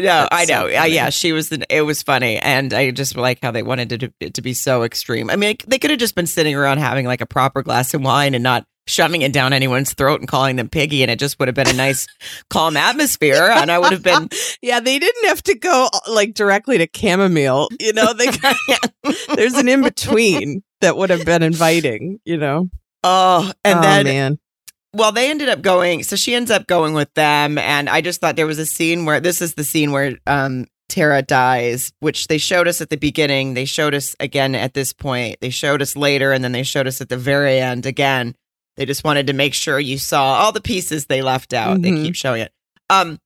[0.00, 0.64] No, That's I so know.
[0.66, 1.48] Uh, yeah, she was.
[1.48, 4.42] The, it was funny, and I just like how they wanted it to, it to
[4.42, 5.30] be so extreme.
[5.30, 8.02] I mean, they could have just been sitting around having like a proper glass of
[8.02, 11.38] wine and not shoving it down anyone's throat and calling them piggy, and it just
[11.38, 12.06] would have been a nice,
[12.50, 14.28] calm atmosphere, and I would have been.
[14.62, 17.68] Yeah, they didn't have to go like directly to chamomile.
[17.78, 18.26] You know, they
[19.34, 22.20] there's an in between that would have been inviting.
[22.24, 22.68] You know,
[23.02, 24.38] Oh, and oh, then man,
[24.92, 26.02] well, they ended up going.
[26.02, 29.04] So she ends up going with them, and I just thought there was a scene
[29.04, 32.96] where this is the scene where um Tara dies, which they showed us at the
[32.96, 33.54] beginning.
[33.54, 35.38] They showed us again at this point.
[35.40, 38.34] They showed us later, and then they showed us at the very end again.
[38.76, 41.80] They just wanted to make sure you saw all the pieces they left out.
[41.82, 42.02] They Mhm.
[42.04, 42.52] keep showing it.
[42.88, 43.18] Um,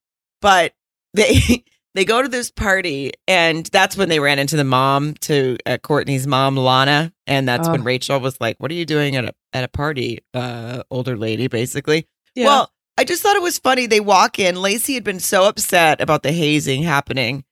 [0.42, 0.74] but
[1.14, 5.56] they they go to this party, and that's when they ran into the mom to
[5.66, 7.84] uh, Courtney's mom, Lana, and that's when Oh.
[7.84, 11.46] Rachel was like, "What are you doing at a at a party, uh, older lady?"
[11.48, 12.06] Basically.
[12.34, 12.46] Yeah.
[12.46, 13.86] Well, I just thought it was funny.
[13.86, 14.60] They walk in.
[14.60, 17.44] Lacey had been so upset about the hazing happening.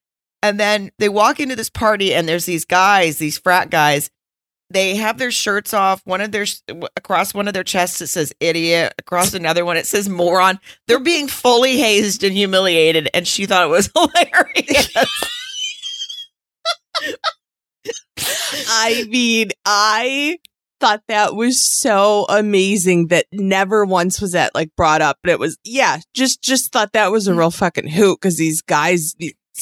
[0.45, 4.11] And then they walk into this party, and there's these guys, these frat guys.
[4.73, 6.01] They have their shirts off.
[6.05, 6.47] One of their
[6.97, 8.95] across one of their chests it says idiot.
[8.99, 10.59] Across another one it says moron.
[10.89, 14.95] They're being fully hazed and humiliated, and she thought it was hilarious.
[18.69, 20.39] I mean, I
[20.81, 25.17] thought that was so amazing that never once was that like brought up.
[25.23, 27.39] But it was, yeah, just just thought that was a mm.
[27.39, 29.15] real fucking hoot because these guys,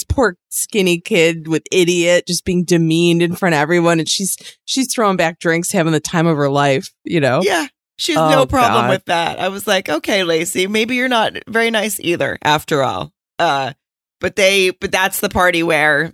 [0.08, 4.92] poor skinny kid with idiot just being demeaned in front of everyone, and she's she's
[4.92, 6.92] throwing back drinks, having the time of her life.
[7.04, 8.90] You know, yeah, she has Oh, no problem God.
[8.90, 9.38] with that.
[9.40, 13.12] I was like, okay, Lacey, maybe you're not very nice either, after all.
[13.38, 13.72] Uh,
[14.20, 16.12] but they, but that's the party where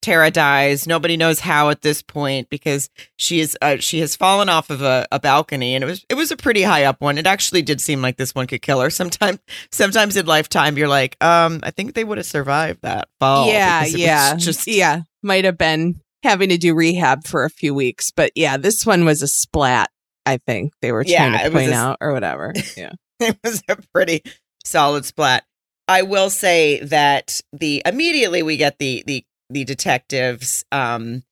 [0.00, 0.86] Tara dies.
[0.86, 4.80] Nobody knows how at this point because she is uh, she has fallen off of
[4.82, 7.18] a, a balcony, and it was it was a pretty high up one.
[7.18, 8.90] It actually did seem like this one could kill her.
[8.90, 9.38] Sometimes,
[9.72, 13.48] sometimes in lifetime, you're like, um, I think they would have survived that fall.
[13.48, 15.02] yeah, because it was yeah, just yeah.
[15.22, 19.04] Might have been having to do rehab for a few weeks, but yeah, this one
[19.04, 19.90] was a splat.
[20.24, 22.52] I think they were trying it to point a- out or whatever.
[22.76, 22.92] Yeah.
[23.20, 24.22] it was a pretty
[24.64, 25.44] solid splat.
[25.88, 31.22] I will say that the immediately we get the the the detectives um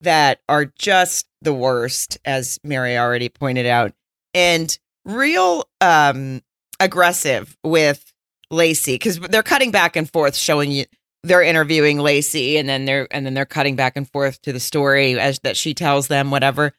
[0.00, 3.92] that are just the worst, as Mary already pointed out,
[4.32, 6.42] and real um
[6.80, 8.12] aggressive with
[8.50, 10.84] Lacey because they're cutting back and forth, showing you
[11.22, 14.60] they're interviewing Lacey, and then they're and then they're cutting back and forth to the
[14.60, 16.72] story as that she tells them whatever.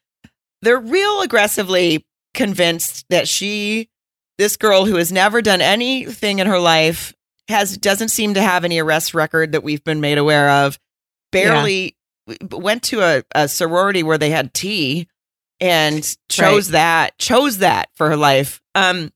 [0.62, 3.89] They're real aggressively convinced that she
[4.38, 7.13] this girl who has never done anything in her life
[7.47, 10.77] has doesn't seem to have any arrest record that we've been made aware of
[11.43, 11.95] barely
[12.52, 15.08] went to a, a sorority where they had tea
[15.60, 19.12] and chose that chose that for her life um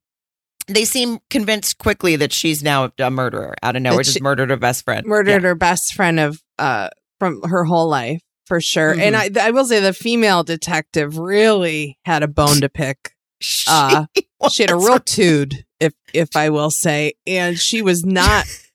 [0.67, 4.49] they seem convinced quickly that she's now a murderer out of nowhere That just murdered
[4.51, 8.99] her best friend murdered her best friend of uh from her whole life for sure.
[8.99, 13.13] And I I will say the female detective really had a bone to pick.
[13.67, 14.05] Yeah.
[14.41, 18.45] Uh, she had a real tude, if if I will say, and she was not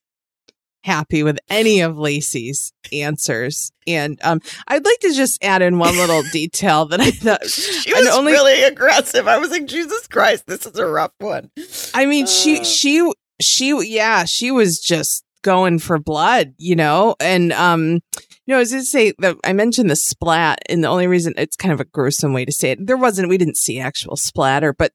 [0.84, 3.72] happy with any of Lacey's answers.
[3.86, 7.44] And um, I'd like to just add in one little detail that I thought.
[7.48, 11.50] she was only- really aggressive i was like jesus christ this is a rough one
[11.94, 12.64] I mean, she Uh.
[12.64, 18.00] she she yeah, she was just going for blood, you know, and um.
[18.46, 21.06] You know, I was going to say that I mentioned the splat, and the only
[21.06, 22.86] reason it's kind of a gruesome way to say it.
[22.86, 24.92] There wasn't, we didn't see actual splatter, but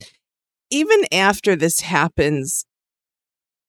[0.70, 2.68] even after this happens,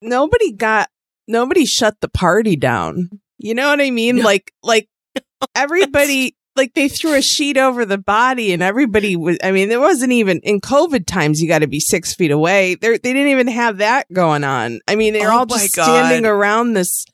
[0.02, 0.88] nobody got,
[1.28, 3.10] nobody shut the party down.
[3.38, 4.16] You know what I mean?
[4.16, 4.24] No.
[4.24, 4.88] Like, like
[5.54, 9.38] everybody, like they threw a sheet over the body, and everybody was.
[9.42, 11.40] I mean, there wasn't even in COVID times.
[11.40, 12.74] You got to be six feet away.
[12.74, 14.80] They they didn't even have that going on.
[14.88, 15.84] I mean, they're Oh all just God.
[15.84, 17.04] standing around this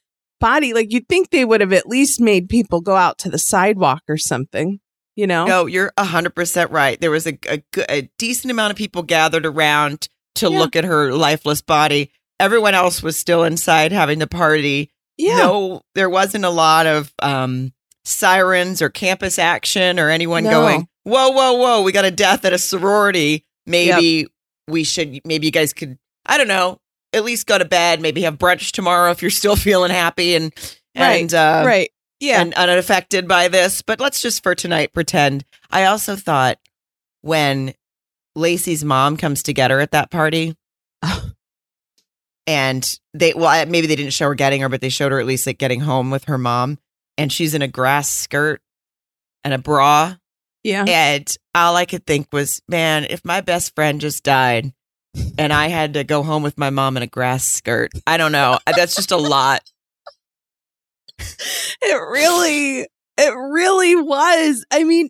[0.40, 0.72] body.
[0.74, 4.02] Like you'd think they would have at least made people go out to the sidewalk
[4.08, 4.80] or something.
[5.14, 5.46] You know?
[5.46, 7.00] No, you're 100% right.
[7.00, 10.58] There was a, a, a decent amount of people gathered around to Yeah.
[10.58, 12.12] look at her lifeless body.
[12.38, 14.90] Everyone else was still inside having the party.
[15.16, 15.38] yeah.
[15.38, 17.72] No, there wasn't a lot of um,
[18.04, 20.50] sirens or campus action or anyone No.
[20.50, 23.44] going, whoa, whoa, whoa, we got a death at a sorority.
[23.66, 24.26] Maybe
[24.68, 26.78] we should, maybe you guys could, I don't know,
[27.12, 30.52] at least go to bed, maybe have brunch tomorrow if you're still feeling happy and,
[30.96, 31.90] Right, and, uh, right.
[32.20, 32.40] Yeah.
[32.40, 33.82] and unaffected by this.
[33.82, 35.44] But let's just for tonight pretend.
[35.70, 36.58] I also thought
[37.22, 37.74] when
[38.34, 40.56] Lacey's mom comes to get her at that party,
[42.46, 45.26] and they well maybe they didn't show her getting her, but they showed her at
[45.26, 46.78] least like getting home with her mom,
[47.18, 48.60] and she's in a grass skirt
[49.44, 50.14] and a bra,
[50.62, 50.84] yeah.
[50.86, 54.72] and all I could think was, man, if my best friend just died.
[55.38, 57.90] And I had to go home with my mom in a grass skirt.
[58.06, 58.58] I don't know.
[58.66, 59.62] That's just a lot.
[61.18, 65.08] it really it really was i mean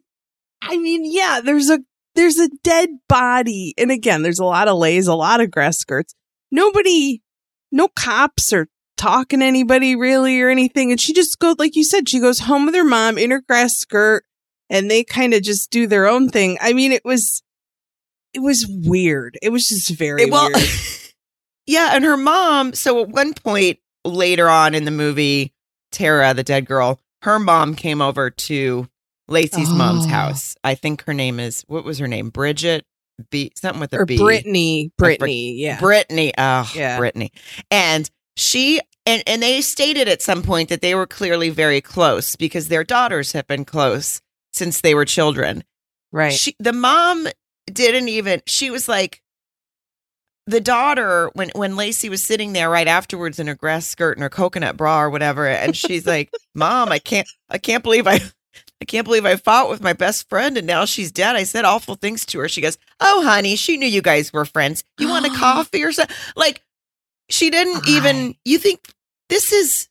[0.62, 1.78] i mean yeah there's a
[2.14, 5.78] there's a dead body and again there's a lot of lays a lot of grass
[5.78, 6.14] skirts
[6.50, 7.22] nobody
[7.76, 11.84] no cops or talking to anybody really or anything and she just goes like you
[11.84, 14.24] said she goes home with her mom in her grass skirt
[14.70, 17.42] and they kind of just do their own thing i mean it was
[18.32, 20.68] it was weird it was just very It- well, weird
[21.66, 22.74] yeah, and her mom.
[22.74, 25.52] So at one point later on in the movie,
[25.90, 28.86] Tara, the dead girl, her mom came over to
[29.26, 30.10] Lacey's mom's Oh.
[30.10, 30.54] house.
[30.62, 32.28] I think her name is what was her name?
[32.30, 32.84] Bridget
[33.30, 34.18] B something with a or B.
[34.18, 36.32] brittany brittany yeah Brittany.
[36.36, 36.98] Oh, Yeah.
[36.98, 37.32] Brittany.
[37.70, 42.36] And she and and they stated at some point that they were clearly very close
[42.36, 44.20] because their daughters have been close
[44.52, 45.64] since they were children.
[46.12, 46.32] Right.
[46.32, 47.26] She, the mom
[47.66, 48.42] didn't even.
[48.46, 49.20] She was like,
[50.46, 54.22] the daughter when when Lacey was sitting there right afterwards in her grass skirt and
[54.22, 58.20] her coconut bra or whatever, and she's like, "Mom, I can't, I can't believe I."
[58.80, 61.34] I can't believe I fought with my best friend and now she's dead.
[61.34, 62.48] I said awful things to her.
[62.48, 64.84] She goes, Oh, honey, she knew you guys were friends.
[64.98, 66.14] You want a coffee or something?
[66.36, 66.62] Like,
[67.30, 67.90] she didn't uh-huh.
[67.90, 68.80] even, you think
[69.28, 69.88] this is,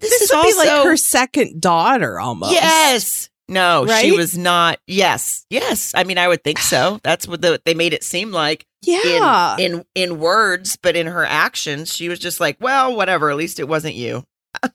[0.00, 2.52] this, This is would also, be like her second daughter almost.
[2.52, 3.30] Yes.
[3.48, 4.80] No, she was not.
[4.88, 5.46] Yes.
[5.50, 5.92] Yes.
[5.94, 6.98] I mean, I would think so.
[7.04, 9.56] That's what the, they made it seem like Yeah.
[9.58, 13.30] in, in in words, but in her actions, she was just like, well, whatever.
[13.30, 14.24] At least it wasn't you.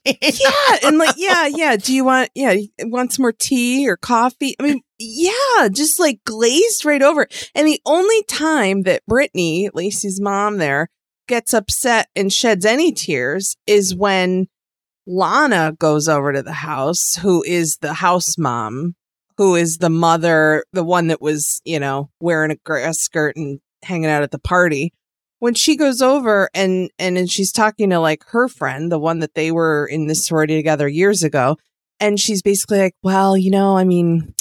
[0.05, 0.77] Yeah.
[0.83, 1.75] And like, yeah, yeah.
[1.75, 4.55] Do you want, yeah, want some more tea or coffee?
[4.59, 7.27] I mean, yeah, just like glazed right over.
[7.55, 10.89] And the only time that Brittany, Lacey's mom there,
[11.27, 14.47] gets upset and sheds any tears is when
[15.07, 18.95] Lana goes over to the house, who is the house mom,
[19.37, 23.59] who is the mother, the one that was, you know, wearing a grass skirt and
[23.83, 24.93] hanging out at the party.
[25.41, 29.19] When she goes over and and then she's talking to like her friend, the one
[29.19, 31.57] that they were in this sorority together years ago,
[31.99, 34.35] and she's basically like, "Well, you know, I mean,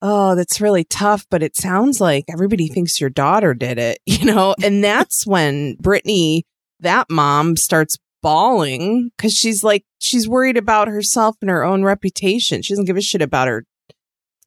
[0.00, 4.24] oh, that's really tough, but it sounds like everybody thinks your daughter did it, you
[4.24, 6.46] know?" And that's when Brittany,
[6.80, 12.62] that mom, starts bawling because she's like, she's worried about herself and her own reputation.
[12.62, 13.64] She doesn't give a shit about her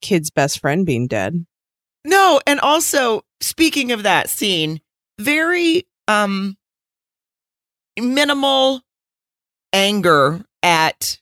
[0.01, 1.45] kid's best friend being dead.
[2.03, 4.81] No, and also speaking of that scene,
[5.19, 6.57] very um
[7.99, 8.81] minimal
[9.73, 11.19] anger at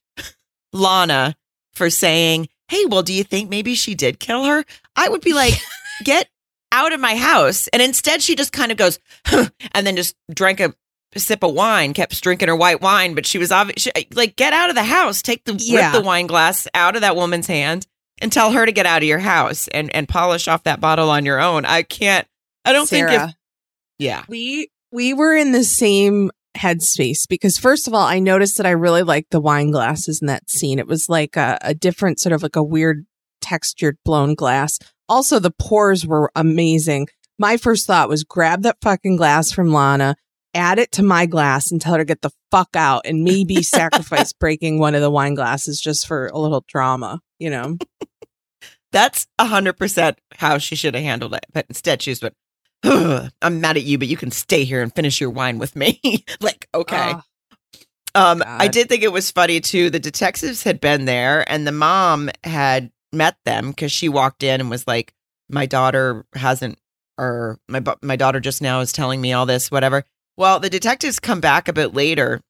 [0.74, 1.36] Lana
[1.74, 4.64] for saying, "Hey, well, do you think maybe she did kill her?"
[4.96, 5.54] I would be like,
[6.04, 6.30] "Get
[6.72, 9.00] out of my house." And instead she just kind of goes
[9.32, 10.74] and then just drank a
[11.18, 14.70] sip of wine, kept drinking her white wine, but she was obviously like, "Get out
[14.70, 15.22] of the house.
[15.22, 15.92] Take the Yeah.
[15.92, 17.88] rip the wine glass out of that woman's hand."
[18.22, 21.10] And tell her to get out of your house and, and polish off that bottle
[21.10, 21.64] on your own.
[21.64, 22.28] I can't.
[22.66, 23.34] I don't think if
[23.98, 24.26] yeah.
[24.28, 28.72] we we were in the same headspace because first of all i noticed that i
[28.72, 30.80] really liked the wine glasses in that scene.
[30.80, 33.06] It was like a, a different sort of like a weird
[33.40, 34.80] textured blown glass.
[35.08, 37.08] Also the pores were amazing.
[37.38, 40.16] My first thought was grab that fucking glass from lana
[40.56, 43.62] add it to my glass and tell her to get the fuck out and maybe
[43.64, 47.78] sacrifice breaking one of the wine glasses just for a little drama you know?
[48.92, 51.46] That's a hundred percent how she should have handled it.
[51.54, 52.49] But instead she just went, "Ugh,
[53.42, 56.00] I'm mad at you, but you can stay here and finish your wine with me.
[56.42, 57.14] like, okay.
[57.14, 57.24] Ah,
[58.16, 58.62] um, God.
[58.62, 59.90] I did think it was funny too.
[59.90, 64.62] The detectives had been there and the mom had met them because she walked in
[64.62, 65.14] and was like,
[65.50, 66.80] My daughter hasn't
[67.18, 70.06] or my my daughter just now is telling me all this, whatever.
[70.38, 72.42] Well, the detectives come back a bit later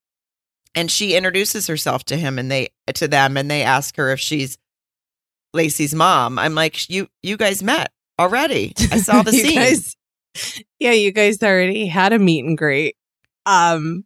[0.75, 4.19] and she introduces herself to him and they to them and they ask her if
[4.19, 4.57] she's
[5.53, 6.37] Lacey's mom.
[6.37, 8.73] I'm like, you you guys met already.
[8.91, 9.55] I saw the scene.
[9.55, 9.95] guys-
[10.79, 12.95] yeah, you guys already had a meet and greet.
[13.45, 14.05] Um,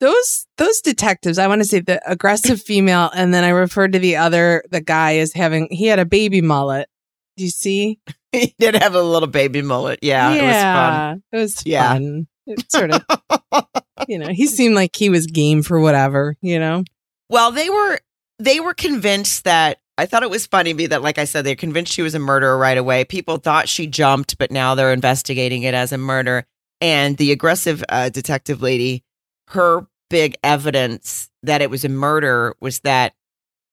[0.00, 3.98] those those detectives, I want to say the aggressive female, and then I referred to
[3.98, 6.88] the other the guy as having he had a baby mullet.
[7.36, 7.98] Do you see?
[8.32, 10.00] he did have a little baby mullet.
[10.02, 11.92] Yeah, yeah, it was Yeah.
[11.92, 12.26] fun.
[12.46, 13.64] It sort of, it was fun.
[14.08, 16.36] you know, he seemed like he was game for whatever.
[16.42, 16.82] You know,
[17.30, 18.00] well, they were
[18.40, 21.54] they were convinced that I thought it was funny be that like I said they're
[21.54, 23.04] convinced she was a murderer right away.
[23.04, 26.46] People thought she jumped, but now they're investigating it as a murder.
[26.80, 29.04] And the aggressive uh, detective lady,
[29.48, 33.14] her big evidence that it was a murder was that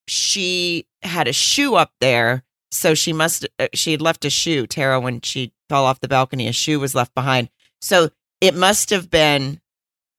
[0.07, 2.43] she had a shoe up there.
[2.71, 4.67] So she must uh, she had left a shoe.
[4.67, 7.49] Tara, when she fell off the balcony, a shoe was left behind.
[7.81, 8.09] So
[8.41, 9.61] it must have been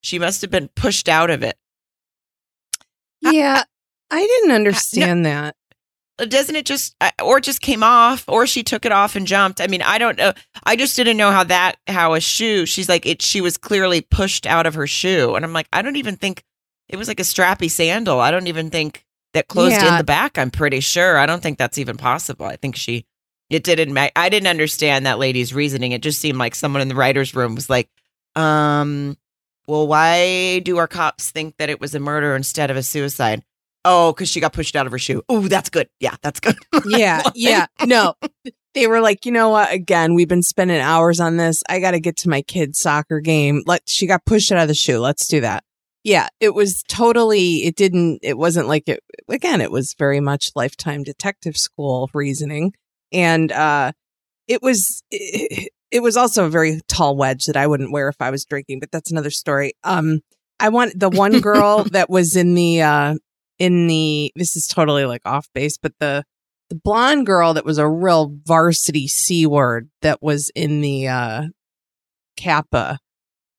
[0.02, 1.56] she must have been pushed out of it.
[3.20, 3.64] yeah,
[4.10, 5.54] I didn't understand that.
[6.26, 9.26] Doesn't it just uh, or it just came off or she took it off and
[9.26, 9.60] jumped?
[9.60, 10.32] I mean i don't know.
[10.64, 14.00] I just didn't know how that how a shoe she's like it she was clearly
[14.00, 15.34] pushed out of her shoe.
[15.34, 16.44] And i'm like i don't even think
[16.88, 18.18] it was like a strappy sandal.
[18.20, 21.18] I don't even think that closed in the back i'm pretty sure.
[21.18, 22.46] I don't think that's even possible.
[22.46, 23.06] I think she
[23.48, 25.92] it didn't ma- i didn't understand that lady's reasoning.
[25.92, 27.88] It just seemed like someone in the writers room was like
[28.36, 29.16] um
[29.66, 33.42] well why do our cops think that it was a murder instead of a suicide
[33.84, 35.22] Oh, because she got pushed out of her shoe.
[35.28, 35.88] Oh, that's good.
[36.00, 36.56] Yeah, that's good.
[36.86, 37.66] Yeah, yeah.
[37.84, 38.14] No,
[38.74, 39.72] they were like, you know what?
[39.72, 41.62] Again, we've been spending hours on this.
[41.68, 43.62] I got to get to my kid's soccer game.
[43.66, 44.98] Let she got pushed out of the shoe.
[44.98, 45.64] Let's do that.
[46.02, 47.64] Yeah, it was totally.
[47.64, 48.20] It didn't.
[48.22, 49.00] It wasn't like it.
[49.28, 52.72] Again, it was very much lifetime detective school reasoning,
[53.12, 53.92] and uh,
[54.48, 55.02] it was.
[55.10, 58.44] It, it was also a very tall wedge that I wouldn't wear if I was
[58.44, 59.72] drinking, but that's another story.
[59.82, 60.20] Um,
[60.60, 63.14] I want the one girl that was in the uh
[63.60, 66.24] in the this is totally like off base, but the
[66.68, 71.42] the blonde girl that was a real varsity c word that was in the uh
[72.36, 72.98] Kappa,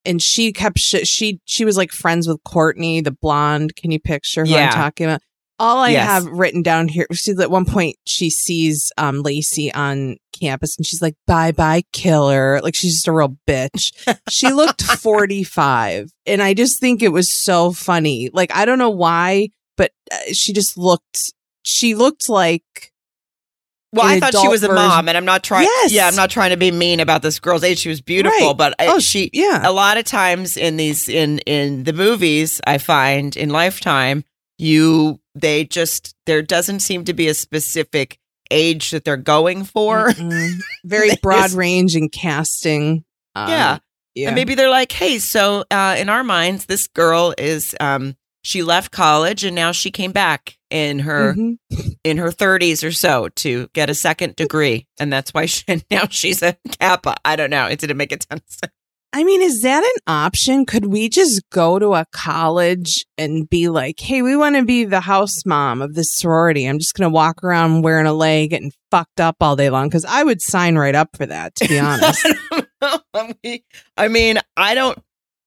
[0.05, 3.75] and she kept sh- she she was like friends with Courtney, the blonde.
[3.75, 4.67] Can you picture who Yeah.
[4.67, 5.21] I'm talking about?
[5.59, 6.07] All I Yes.
[6.07, 7.05] have written down here.
[7.13, 11.83] She's at one point she sees um Lacey on campus and she's like, "Bye bye,
[11.93, 13.91] killer." Like she's just a real bitch.
[14.29, 18.31] she looked 45, and I just think it was so funny.
[18.33, 21.33] Like I don't know why, but uh, she just looked.
[21.63, 22.91] She looked like
[23.93, 24.83] Well, I thought she was a version.
[24.87, 25.63] mom, and I'm not trying.
[25.65, 25.91] Yes.
[25.91, 27.79] Yeah, I'm not trying to be mean about this girl's age.
[27.79, 28.57] She was beautiful, Right.
[28.57, 29.29] but Oh, she.
[29.33, 29.61] yeah.
[29.63, 34.23] A lot of times in these in in the movies, I find in Lifetime,
[34.57, 38.17] you they just there doesn't seem to be a specific
[38.49, 40.09] age that they're going for.
[40.09, 40.59] Mm-mm.
[40.83, 43.03] very broad just- range in casting.
[43.35, 43.77] Um, Yeah.
[44.15, 44.27] yeah.
[44.29, 48.63] And maybe they're like, hey, so uh, in our minds, this girl is um she
[48.63, 51.57] left college and now she came back in her Mhm.
[52.03, 56.07] in her 30s or so to get a second degree, and that's why she, now
[56.09, 57.15] she's a kappa.
[57.25, 57.65] I don't know.
[57.67, 58.71] It didn't make a ton of sense.
[59.13, 60.65] I mean, is that an option?
[60.65, 64.85] Could we just go to a college and be like, hey, we want to be
[64.85, 66.63] the house mom of this sorority.
[66.65, 69.89] I'm just going to walk around wearing a leg, getting fucked up all day long.
[69.89, 72.25] Cause I would sign right up for that, to be honest.
[73.13, 73.59] I mean-
[73.97, 74.97] I mean, I don't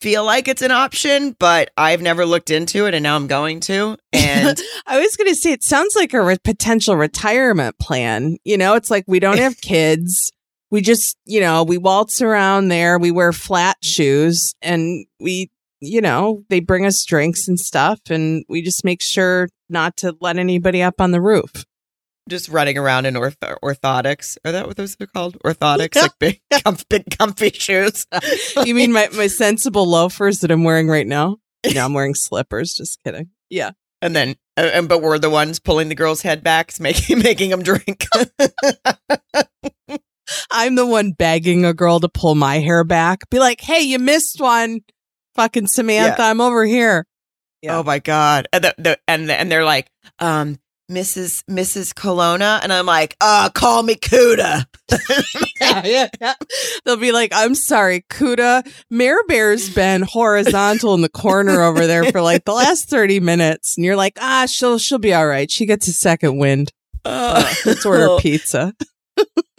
[0.05, 3.61] feel like it's an option, but I've never looked into it, and now I'm going
[3.61, 3.96] to.
[4.12, 8.36] And I was going to say, it sounds like a re- potential retirement plan.
[8.44, 10.30] You know, it's like we don't have kids.
[10.70, 12.98] We just, you know, we waltz around there.
[12.98, 15.50] We wear flat shoes and we,
[15.80, 18.00] you know, they bring us drinks and stuff.
[18.11, 21.64] And we just make sure not to let anybody up on the roof.
[22.29, 24.37] Just running around in orth- orthotics.
[24.45, 25.39] Are that what those are called?
[25.45, 28.07] Orthotics, like big, comf- big, comfy shoes.
[28.64, 31.39] You mean my, my sensible loafers that I'm wearing right now?
[31.72, 32.75] No, I'm wearing slippers.
[32.75, 33.31] Just kidding.
[33.51, 33.72] Yeah.
[34.03, 37.51] And then, uh, and but we're the ones pulling the girl's head back, making making
[37.51, 38.07] them drink.
[40.51, 43.29] I'm the one begging a girl to pull my hair back.
[43.31, 44.81] Be like, hey, you missed one.
[45.35, 47.07] Fucking Samantha, I'm over here.
[47.62, 47.79] Yeah.
[47.79, 48.47] Oh my god!
[48.53, 50.59] And the, the, and and they're like, um,
[50.91, 51.43] Mrs.
[51.51, 51.95] Mrs.
[51.95, 54.64] Colonna, and I'm like, uh, call me Cuda.
[55.61, 56.35] yeah, yeah, yeah.
[56.85, 58.70] They'll be like, I'm sorry, Kuda.
[58.91, 63.76] Mare Bear's been horizontal in the corner over there for like the last 30 minutes.
[63.76, 65.51] And you're like, ah, she'll she'll be all right.
[65.51, 66.70] She gets a second wind.
[67.05, 68.74] Uh, Let's order pizza.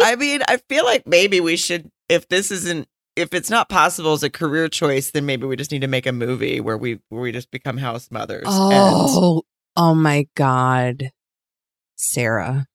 [0.02, 4.14] I mean, I feel like maybe we should, if this isn't, if it's not possible
[4.14, 7.00] as a career choice, then maybe we just need to make a movie where we
[7.10, 8.44] where we just become house mothers.
[8.46, 9.44] and- Oh,
[9.76, 11.12] oh my God.
[11.98, 12.68] Sarah.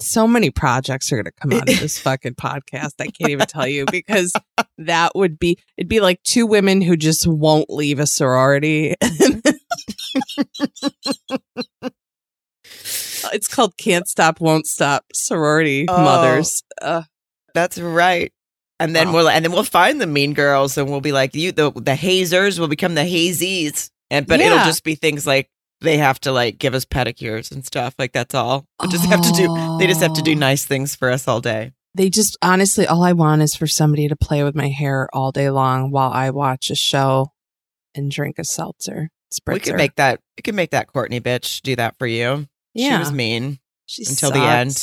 [0.00, 2.92] So many projects are going to come out of this fucking podcast.
[3.00, 4.32] I can't even tell you because
[4.78, 8.94] that would be, it'd be like two women who just won't leave a sorority.
[13.32, 16.02] it's called Can't Stop, Won't Stop Sorority Oh.
[16.02, 16.62] Mothers.
[16.80, 17.02] Uh,
[17.54, 18.32] That's right.
[18.78, 19.14] And then Wow.
[19.14, 21.94] we'll and then we'll find the mean girls and we'll be like you the the
[21.94, 23.88] hazers will become the hazies.
[24.10, 25.48] And but it'll just be things like
[25.80, 27.94] they have to like give us pedicures and stuff.
[27.98, 28.66] Like that's all.
[28.80, 30.38] They just have to do they just have to do Oh.
[30.38, 31.72] nice things for us all day.
[31.94, 35.32] they just honestly all I want is for somebody to play with my hair all
[35.32, 37.32] day long while I watch a show
[37.94, 39.10] and drink a seltzer.
[39.32, 39.52] Spritzer.
[39.54, 42.46] We could make that we could make that Courtney bitch do that for you.
[42.76, 42.98] She Yeah.
[42.98, 43.58] was mean.
[43.86, 44.76] She until the end.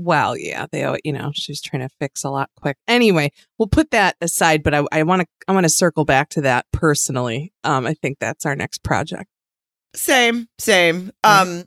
[0.00, 2.76] Well, yeah, they, you know, she's trying to fix a lot quick.
[2.86, 4.62] Anyway, we'll put that aside.
[4.62, 7.52] But I, I want to, I want to circle back to that personally.
[7.64, 9.28] Um, I think that's our next project.
[9.94, 11.12] Same, same.
[11.24, 11.64] Um,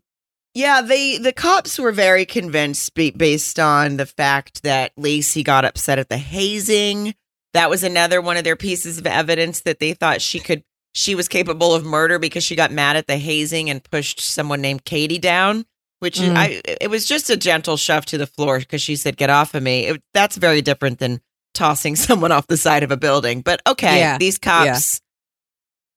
[0.54, 5.66] yeah, they the cops were very convinced be, based on the fact that Lacey got
[5.66, 7.16] upset at the hazing.
[7.54, 10.64] That was another one of their pieces of evidence that they thought she could
[10.94, 14.62] she was capable of murder because she got mad at the hazing and pushed someone
[14.62, 15.66] named Katie down.
[16.00, 16.36] Which Mm.
[16.36, 19.54] I it was just a gentle shove to the floor because she said, "Get off
[19.54, 21.22] of me." It, that's very different than
[21.54, 23.42] tossing someone off the side of a building.
[23.42, 25.00] But okay, Yeah, these cops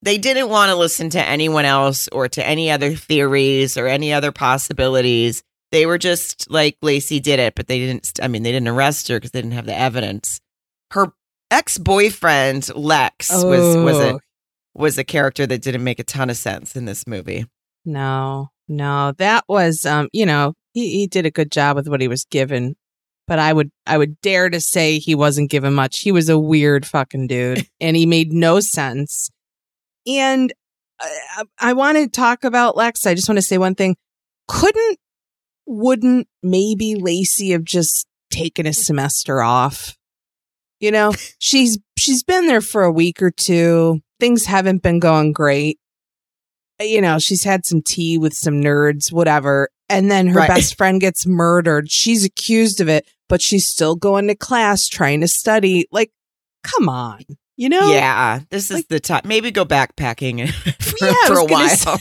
[0.05, 4.13] they didn't want to listen to anyone else or to any other theories or any
[4.13, 5.43] other possibilities.
[5.71, 8.19] They were just like Lacey did it, but they didn't.
[8.21, 10.39] I mean, they didn't arrest her because they didn't have the evidence.
[10.91, 11.11] Her
[11.51, 14.19] ex boyfriend Lex was was a Oh.
[14.73, 17.45] was a character that didn't make a ton of sense in this movie.
[17.83, 22.01] No, no, that was, um, you know, he, he did a good job with what
[22.01, 22.75] he was given.
[23.27, 25.99] But I would, I would dare to say he wasn't given much.
[26.01, 29.29] He was a weird fucking dude, and he made no sense.
[30.07, 30.53] And
[30.99, 33.05] I, I want to talk about Lex.
[33.05, 33.95] I just want to say one thing:
[34.47, 34.97] couldn't,
[35.65, 38.75] wouldn't maybe Lacey have just taken a mm.
[38.75, 39.97] semester off?
[40.79, 44.01] You know, she's she's been there for a week or two.
[44.19, 45.79] Things haven't been going great.
[46.79, 49.69] You know, she's had some tea with some nerds, whatever.
[49.87, 50.47] And then her Right.
[50.47, 51.91] best friend gets murdered.
[51.91, 55.87] She's accused of it, but she's still going to class, trying to study.
[55.91, 56.11] Like,
[56.63, 57.21] come on.
[57.57, 57.89] You know?
[57.91, 59.21] Yeah, this is Like- the time.
[59.25, 60.49] Maybe go backpacking
[60.81, 61.99] for, Yeah, for a while.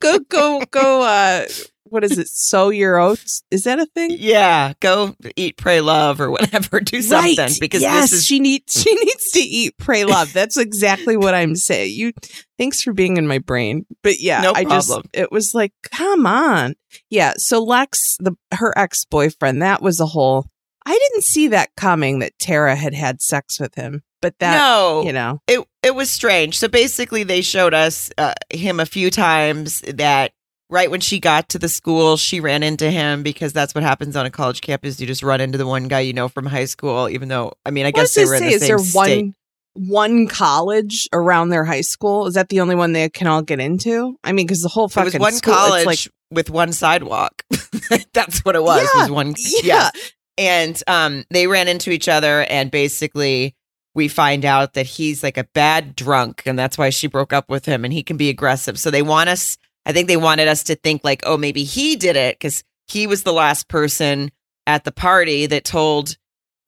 [0.00, 1.46] Go, go, go, uh,
[1.84, 2.28] what is it?
[2.28, 3.42] Sow your oats.
[3.50, 4.10] Is that a thing?
[4.18, 6.78] yeah, go eat, pray, love, or whatever.
[6.84, 7.56] Do something Right.
[7.60, 10.32] because yes, this is she needs she needs to eat, pray, love.
[10.32, 11.92] That's exactly what I'm saying.
[11.94, 12.12] You
[12.58, 13.86] thanks for being in my brain.
[14.02, 15.08] But yeah, No I just problem.
[15.14, 16.74] it was like, come on.
[17.08, 17.32] Yeah.
[17.38, 20.46] So Lex, the her ex boyfriend, that was a whole
[20.86, 24.02] I didn't see that coming that Tara had had sex with him.
[24.22, 25.02] But that no.
[25.04, 25.40] you know.
[25.48, 26.58] it it was strange.
[26.58, 29.80] So basically, they showed us uh, him a few times.
[29.80, 30.32] That
[30.68, 34.16] right when she got to the school, she ran into him because that's what happens
[34.16, 35.00] on a college campus.
[35.00, 37.70] You just run into the one guy you know from high school, even though I
[37.70, 38.48] mean, I What guess they it were in say?
[38.48, 38.96] the Is same there state.
[38.96, 39.34] one
[39.74, 42.26] one college around their high school?
[42.26, 44.16] Is that the only one they can all get into?
[44.24, 45.98] I mean, because the whole It fucking was one school, college like
[46.30, 47.42] with one sidewalk.
[48.12, 48.86] That's what it was.
[48.94, 49.34] Yeah, was one.
[49.62, 49.90] yeah.
[50.38, 53.54] And um, they ran into each other, and basically,
[53.94, 57.48] we find out that he's like a bad drunk, and that's why she broke up
[57.48, 57.84] with him.
[57.84, 58.78] And he can be aggressive.
[58.78, 59.58] So they want us.
[59.86, 63.06] I think they wanted us to think like, oh, maybe he did it because he
[63.06, 64.30] was the last person
[64.66, 66.16] at the party that told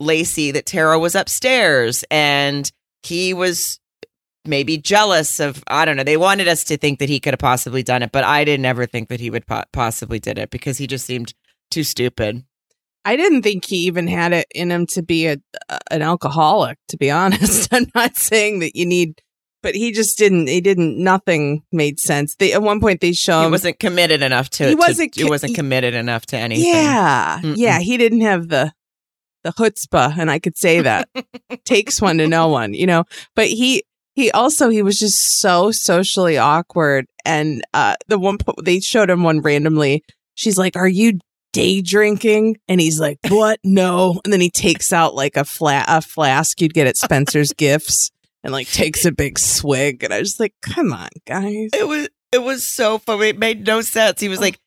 [0.01, 2.71] Lacey that Tara was upstairs, and
[3.03, 3.79] he was
[4.45, 6.05] maybe jealous of I don't know.
[6.05, 8.67] They wanted us to think that he could have possibly done it, but I didn't
[8.67, 11.35] ever think that he would po- possibly did it because he just seemed
[11.71, 12.45] too stupid.
[13.05, 15.37] I didn't think he even had it in him to be a,
[15.69, 16.79] a an alcoholic.
[16.89, 19.21] To be honest, I'm not saying that you need,
[19.63, 20.47] but he just didn't.
[20.49, 20.99] He didn't.
[21.03, 22.37] Nothing made sense.
[22.37, 23.51] They at one point they show he him.
[23.51, 24.69] wasn't committed enough to.
[24.69, 26.67] he wasn't he wasn't committed enough to anything.
[26.73, 27.55] yeah, Mm-mm.
[27.57, 27.81] yeah.
[27.81, 28.73] He didn't have the
[29.45, 31.09] the chutzpah, and I could say that
[31.65, 33.05] takes one to know one, you know.
[33.35, 33.83] But he
[34.15, 39.11] he also he was just so socially awkward, and uh the one po- they showed
[39.11, 40.05] him one randomly.
[40.35, 41.19] She's like, "Are you?"
[41.53, 43.61] Day drinking, and he's like, "What?
[43.65, 47.53] No!" And then he takes out like a flat a flask you'd get at Spencer's
[47.57, 48.11] Gifts,
[48.43, 50.03] and like takes a big swig.
[50.03, 53.29] And I was just like, "Come on, guys!" It was it was so funny.
[53.29, 54.21] It made no sense.
[54.21, 54.59] He was like,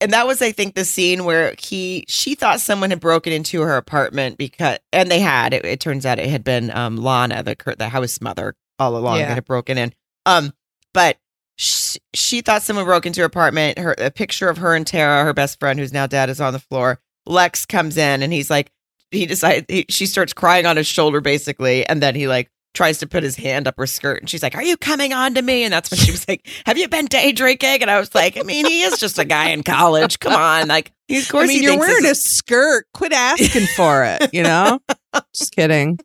[0.00, 3.60] and that was I think the scene where he she thought someone had broken into
[3.60, 5.54] her apartment because and they had.
[5.54, 9.18] It, it turns out it had been um Lana, the the house mother, all along
[9.18, 9.28] Yeah.
[9.28, 9.92] that had broken in.
[10.26, 10.52] Um,
[10.92, 11.18] but
[11.56, 13.78] she, she thought someone broke into her apartment.
[13.78, 16.52] Her a picture of her and Tara, her best friend, who's now dead, is on
[16.52, 17.00] the floor.
[17.26, 18.70] Lex comes in and he's like,
[19.10, 22.98] he decides he, she starts crying on his shoulder basically, and then he like tries
[22.98, 25.42] to put his hand up her skirt and she's like, Are you coming on to
[25.42, 25.64] me?
[25.64, 27.82] And that's when she was like, Have you been day drinking?
[27.82, 30.20] And I was like, I mean, he is just a guy in college.
[30.20, 30.68] Come on.
[30.68, 32.86] Like, of course, I mean, you're wearing a skirt.
[32.94, 34.32] Quit asking for it.
[34.32, 34.80] You know.
[35.34, 35.98] Just kidding,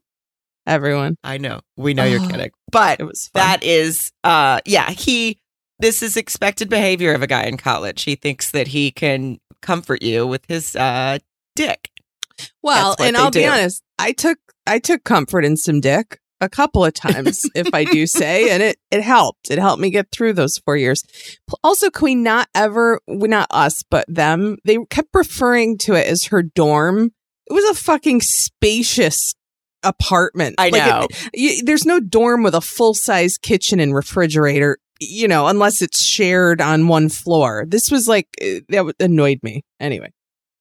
[0.65, 1.17] everyone.
[1.21, 1.59] I know.
[1.75, 2.51] We know you're kidding.
[2.71, 3.01] But
[3.33, 5.40] that is uh yeah, he
[5.81, 8.03] this is expected behavior of a guy in college.
[8.03, 11.17] He thinks that he can comfort you with his uh
[11.55, 11.89] dick.
[12.63, 13.83] well, and I'll be honest.
[13.99, 18.07] I took I took comfort in some dick a couple of times, if I do
[18.07, 19.51] say, and it it helped.
[19.51, 21.03] It helped me get through those four years.
[21.63, 22.99] Also, can we not ever?
[23.07, 24.57] Not us, but them.
[24.65, 27.11] They kept referring to it as her dorm.
[27.47, 29.33] It was a fucking spacious
[29.83, 30.55] apartment.
[30.57, 31.07] I Like, know.
[31.09, 34.77] it- you, there's no dorm with a full size kitchen and refrigerator.
[35.03, 37.65] You know, unless it's shared on one floor.
[37.67, 39.63] This was like eh, that annoyed me.
[39.79, 40.13] Anyway,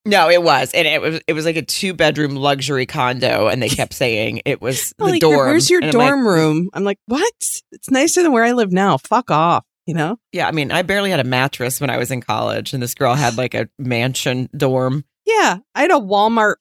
[0.03, 0.71] No, it was.
[0.73, 4.41] And it was it was like a two bedroom luxury condo and they kept saying
[4.45, 5.47] it was the like, dorm.
[5.47, 6.69] Where's your I'm like, dorm room?
[6.73, 7.33] I'm like, what?
[7.71, 8.97] It's nicer than where I live now.
[8.97, 9.63] Fuck off.
[9.87, 10.17] You know?
[10.31, 12.93] yeah, I mean, I barely had a mattress when I was in college and this
[12.93, 15.05] girl had like a mansion dorm.
[15.25, 16.55] Yeah, I had a Walmart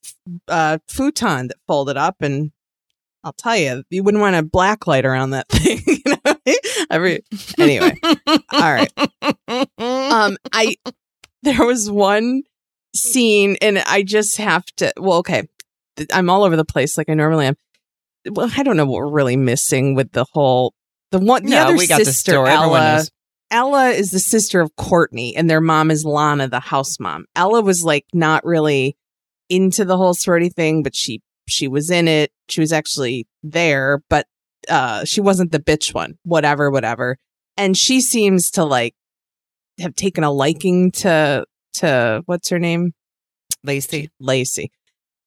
[0.49, 2.51] uh, futon that folded up, and
[3.23, 5.81] I'll tell you, you wouldn't want a black light around that thing.
[5.87, 6.35] you know?
[6.91, 7.21] Every
[7.59, 7.95] anyway,
[8.53, 8.93] all right.
[9.79, 10.77] Um, I
[11.43, 12.43] there was one
[12.95, 14.93] scene, and I just have to.
[14.97, 15.49] Well, okay,
[16.13, 17.55] I'm all over the place like I normally am.
[18.31, 20.75] Well, I don't know what we're really missing with the whole
[21.11, 23.05] the one the no, other we got the sister Ella.
[23.51, 27.27] Ella is the sister of Courtney, and their mom is Lana, the house mom.
[27.35, 28.97] Ella was like not really
[29.49, 32.31] into the whole sorority thing, but she she was in it.
[32.49, 34.27] She was actually there, but
[34.69, 36.19] uh she wasn't the bitch one.
[36.25, 37.19] Whatever, whatever.
[37.57, 38.95] And she seems to like
[39.79, 41.45] have taken a liking to
[41.75, 42.93] to what's her name?
[43.65, 44.11] Lacey.
[44.19, 44.71] Lacey.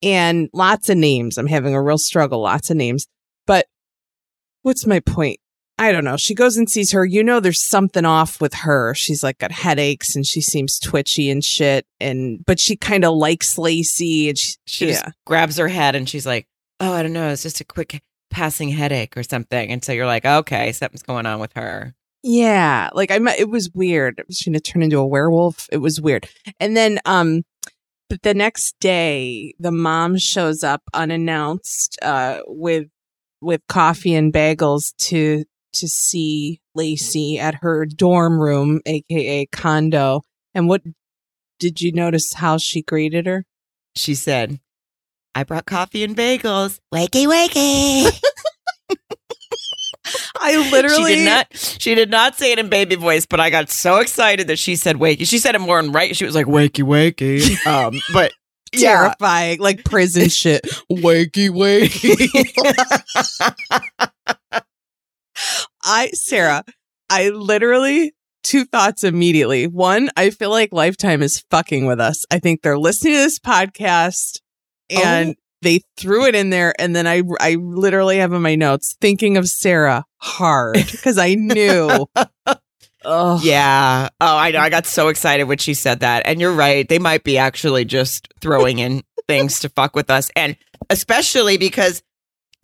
[0.01, 1.37] And lots of names.
[1.37, 3.07] I'm having a real struggle, lots of names.
[3.47, 3.67] But
[4.61, 5.39] what's my point?
[5.77, 6.17] I don't know.
[6.17, 7.05] She goes and sees her.
[7.05, 8.93] You know, there's something off with her.
[8.93, 11.85] She's like got headaches and she seems twitchy and shit.
[11.99, 14.91] And, but she kind of likes Lacey and she, She yeah.
[14.91, 16.47] just grabs her head and she's like,
[16.79, 19.71] oh, I don't know, it's just a quick passing headache or something.
[19.71, 21.95] And so you're like, okay, something's going on with her.
[22.23, 24.23] Yeah, like I it was weird.
[24.27, 25.67] Was she gonna turn into a werewolf?
[25.71, 26.27] It was weird.
[26.59, 27.43] And then, um,
[28.09, 32.87] but the next day, the mom shows up unannounced, uh, with
[33.41, 35.43] with coffee and bagels to
[35.73, 40.21] to see Lacey at her dorm room, aka condo.
[40.53, 40.81] And what
[41.59, 43.45] did you notice how she greeted her?
[43.95, 44.59] She said,
[45.35, 46.79] I brought coffee and bagels.
[46.93, 48.09] Wakey, wakey.
[50.37, 53.49] I literally she did not she did not say it in baby voice, but I
[53.49, 55.25] got so excited that she said wakey.
[55.27, 56.15] She said it more in right.
[56.15, 57.55] She was like wakey wakey.
[57.65, 58.33] Um, but
[58.73, 58.95] yeah.
[58.95, 60.63] terrifying, like prison shit.
[60.91, 62.29] wakey, wakey.
[65.83, 66.63] I, Sarah,
[67.09, 68.13] I literally
[68.43, 69.67] two thoughts immediately.
[69.67, 72.25] One, I feel like Lifetime is fucking with us.
[72.31, 74.39] I think they're listening to this podcast
[74.89, 75.33] and Oh.
[75.61, 76.73] they threw it in there.
[76.79, 81.35] And then I, I literally have in my notes thinking of Sarah hard because I
[81.35, 82.07] knew.
[83.05, 84.09] oh, Yeah.
[84.19, 84.59] Oh, I know.
[84.59, 86.23] I got so excited when she said that.
[86.25, 86.87] And you're right.
[86.87, 90.29] They might be actually just throwing in things to fuck with us.
[90.35, 90.57] And
[90.89, 92.03] especially because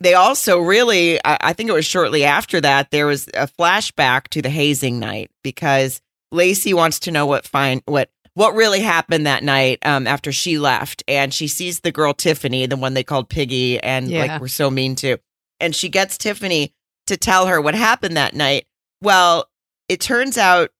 [0.00, 4.28] they also really, I, I think it was shortly after that, there was a flashback
[4.28, 6.00] to the hazing night because
[6.32, 10.58] Lacey wants to know what fine, what, what really happened that night um, after she
[10.58, 11.02] left.
[11.06, 14.20] And she sees the girl Tiffany, the one they called Piggy and Yeah.
[14.20, 15.18] like were so mean to.
[15.58, 16.72] And she gets Tiffany
[17.06, 18.66] to tell her what happened that night.
[19.02, 19.48] Well,
[19.88, 20.70] it turns out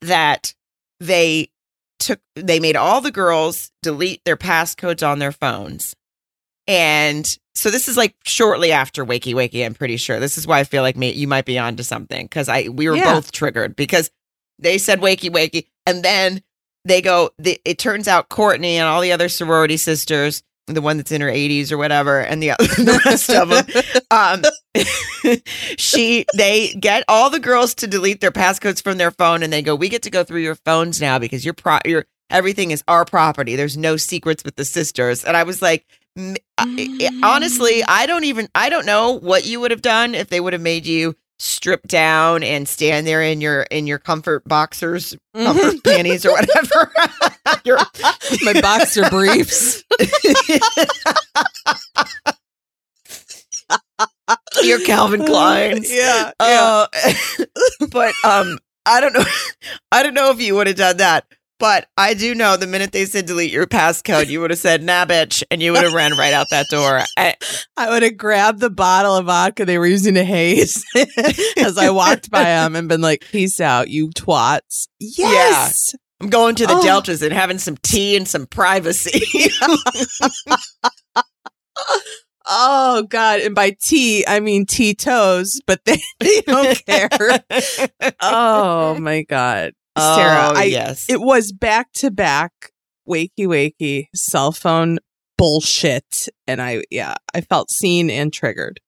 [0.00, 0.54] that
[1.00, 1.50] they
[1.98, 5.94] took they made all the girls delete their passcodes on their phones.
[6.68, 10.20] And so this is like shortly after Wakey Wakey, I'm pretty sure.
[10.20, 12.88] This is why I feel like me, you might be onto something because I we
[12.88, 13.14] were Yeah.
[13.14, 14.10] both triggered because
[14.60, 16.42] they said Wakey Wakey and then
[16.84, 20.98] they go the, it turns out Courtney and all the other sorority sisters, the one
[20.98, 23.66] that's in her 80s or whatever, and the, the rest of them
[24.10, 24.42] um
[25.78, 29.62] she they get all the girls to delete their passcodes from their phone and they
[29.62, 32.82] go we get to go through your phones now because your pro your everything is
[32.88, 36.07] our property there's no secrets with the sisters and i was like m- I- I-
[37.22, 40.52] honestly i don't even i don't know what you would have done if they would
[40.52, 45.82] have made you strip down and stand there in your in your comfort boxers comfort
[45.84, 46.90] panties or whatever
[47.64, 47.78] your
[48.42, 49.84] my boxer briefs.
[54.62, 56.32] your calvin klein Yeah.
[56.40, 56.86] yeah.
[56.92, 57.44] Uh,
[57.90, 59.24] but um, I don't know.
[59.92, 61.26] I don't know if you would have done that.
[61.58, 64.82] But I do know the minute they said delete your passcode, you would have said
[64.82, 67.00] nah, bitch, and you would have ran right out that door.
[67.16, 67.34] I,
[67.76, 70.84] I would have grabbed the bottle of vodka they were using to haze
[71.56, 74.86] as I walked by them and been like, peace out, you twats.
[75.00, 75.94] Yes.
[76.20, 76.82] I'm going to the Oh.
[76.82, 79.50] Deltas and having some tea and some privacy.
[82.50, 83.40] Oh, God.
[83.40, 87.08] And by tea, I mean tea toes, but they, they don't care.
[88.22, 89.72] oh, my God.
[89.98, 91.08] Sarah, oh, I, yes.
[91.08, 92.52] it was back to back
[93.08, 94.98] wakey wakey cell phone
[95.36, 96.28] bullshit.
[96.46, 98.80] And I, yeah, I felt seen and triggered.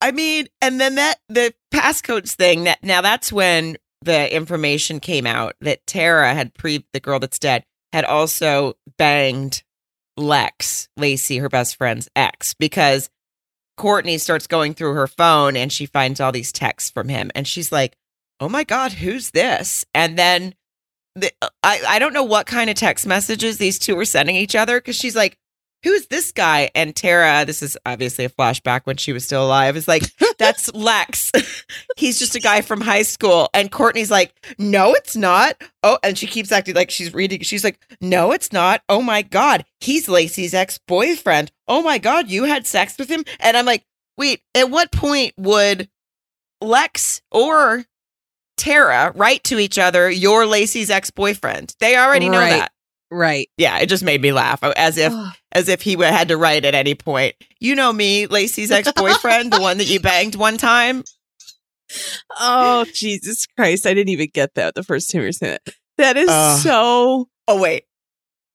[0.00, 2.64] I mean, and then that the passcodes thing.
[2.64, 7.38] That now that's when the information came out that Tara had pre the girl that's
[7.38, 9.62] dead had also banged
[10.16, 13.08] Lex Lacey, her best friend's ex, because
[13.76, 17.48] Courtney starts going through her phone and she finds all these texts from him, and
[17.48, 17.96] she's like,
[18.40, 20.54] "Oh my god, who's this?" And then
[21.14, 21.30] the,
[21.62, 24.80] I I don't know what kind of text messages these two were sending each other
[24.80, 25.38] because she's like,
[25.82, 29.76] "Who's this guy?" And Tara, this is obviously a flashback when she was still alive,
[29.76, 30.04] is like,
[30.38, 31.30] "That's Lex.
[31.96, 36.18] He's just a guy from high school." And Courtney's like, "No, it's not." Oh, and
[36.18, 37.40] she keeps acting like she's reading.
[37.42, 41.52] She's like, "No, it's not." Oh my god, he's Lacey's ex boyfriend.
[41.68, 43.24] Oh my god, you had sex with him?
[43.40, 43.84] And I'm like,
[44.16, 45.88] wait, at what point would
[46.60, 47.84] Lex or
[48.56, 51.74] Tara write to each other, "You're Lacey's ex boyfriend"?
[51.80, 52.50] They already know Right.
[52.50, 52.72] that.
[53.10, 53.48] Right.
[53.56, 55.12] Yeah, it just made me laugh uh, as if
[55.52, 57.34] as if he had to write at any point.
[57.60, 61.04] You know me, Lacey's ex boyfriend, the one that you banged one time.
[62.40, 63.86] Oh, Jesus Christ.
[63.86, 65.74] I didn't even get that the first time you were saying that.
[65.98, 66.58] That is Ugh.
[66.58, 67.28] so.
[67.46, 67.84] Oh wait,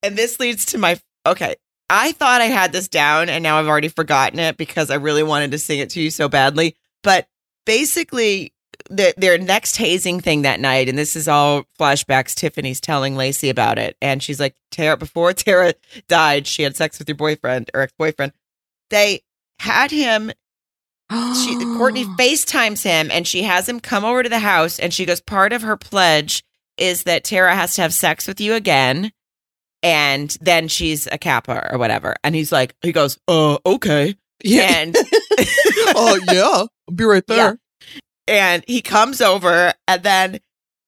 [0.03, 1.55] and this leads to my okay.
[1.89, 5.23] I thought I had this down, and now I've already forgotten it because I really
[5.23, 6.75] wanted to sing it to you so badly.
[7.03, 7.27] But
[7.65, 8.51] basically,
[8.89, 12.35] the, their next hazing thing that night, and this is all flashbacks.
[12.35, 15.73] Tiffany's telling Lacey about it, and she's like, "Tara, before Tara
[16.07, 18.33] died, she had sex with your boyfriend or ex boyfriend.
[18.89, 19.23] They
[19.59, 20.31] had him
[21.11, 25.05] she Courtney FaceTimes him and she has him come over to the house and she
[25.05, 26.43] goes, part of her pledge
[26.77, 29.11] is that Tara has to have sex with you again.
[29.81, 32.15] And then she's a kappa or whatever.
[32.23, 34.15] And he's like, he goes, uh, okay.
[34.45, 34.95] And
[35.95, 37.57] oh yeah, I'll be right there.
[38.29, 40.39] And he comes over and then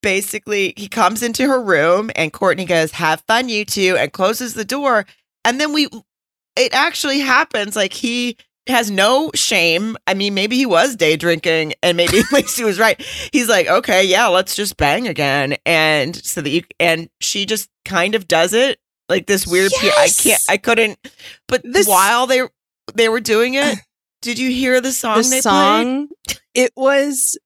[0.02, 4.54] basically he comes into her room and Courtney goes, Have fun, you two, and closes
[4.54, 5.06] the door.
[5.44, 5.88] And then we
[6.56, 7.76] it actually happens.
[7.76, 8.38] Like he
[8.68, 9.98] has no shame.
[10.08, 13.02] I mean, maybe he was day drinking and maybe Lacey was right.
[13.34, 15.58] He's like, okay, yeah, let's just bang again.
[15.66, 18.80] And so that you and she just kind of does it
[19.10, 19.72] like this weird.
[19.80, 20.42] P- I can't.
[20.50, 21.00] I couldn't.
[21.48, 22.42] But This- while they
[22.96, 23.78] they were doing it,
[24.22, 25.44] did you hear the song the they played?
[25.44, 26.10] song
[26.54, 27.38] it was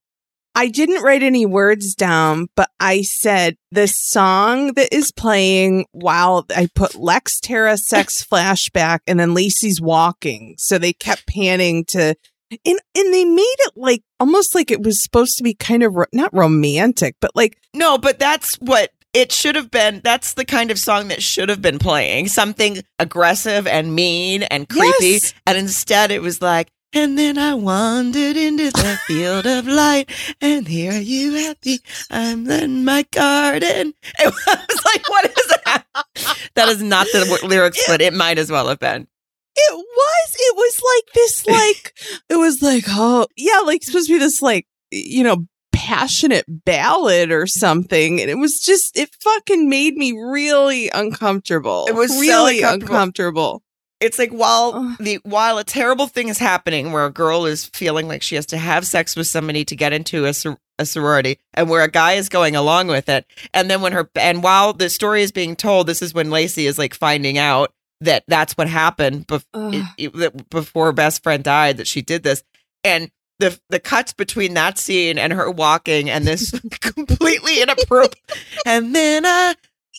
[0.56, 6.46] i didn't write any words down but i said the song that is playing while
[6.56, 12.16] i put lex tara sex flashback and then lacey's walking so they kept panning to
[12.52, 15.96] and and they made it like almost like it was supposed to be kind of
[15.96, 20.02] ro- not romantic but like No, but that's what it should have been.
[20.04, 22.28] That's the kind of song that should have been playing.
[22.28, 25.06] Something aggressive and mean and creepy.
[25.08, 25.34] Yes.
[25.48, 30.10] And instead it was like, and then I wandered into the field of light,
[30.40, 31.80] and here you happy.
[32.10, 33.94] I'm in my garden.
[34.20, 35.86] It was like, what is that?
[36.56, 39.08] That is not the lyrics, but it might as well have been.
[39.58, 41.94] it was it was like this like
[42.30, 45.46] it was like oh yeah like supposed to be this like you know
[45.86, 51.86] passionate ballad or something and it was just it fucking made me really uncomfortable.
[51.88, 52.96] It was so really uncomfortable.
[52.96, 53.64] uncomfortable.
[54.02, 58.08] It's like while the while a terrible thing is happening, where a girl is feeling
[58.08, 61.40] like she has to have sex with somebody to get into a, sor- a sorority,
[61.54, 64.74] and where a guy is going along with it, and then when her and while
[64.74, 67.72] the story is being told, this is when Lacey is like finding out
[68.02, 69.46] that that's what happened bef-
[69.98, 72.44] it- it- before her best friend died that she did this,
[72.84, 73.10] and
[73.40, 78.20] the the cuts between that scene and her walking and this completely inappropriate,
[78.66, 79.56] and then I.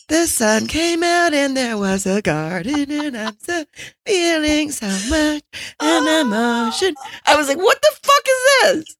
[0.09, 3.65] The sun came out and there was a garden and I'm so
[4.05, 5.43] feeling so much
[5.81, 6.95] an emotion.
[7.25, 8.95] I was like, what the fuck is this?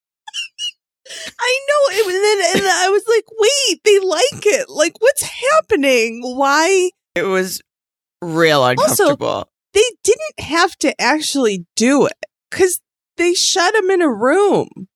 [1.39, 5.21] i know it was and, and i was like wait they like it like what's
[5.21, 7.61] happening why It was
[8.21, 9.47] real uncomfortable.
[9.73, 12.81] they didn't have to actually do it because
[13.17, 14.87] they shut him in a room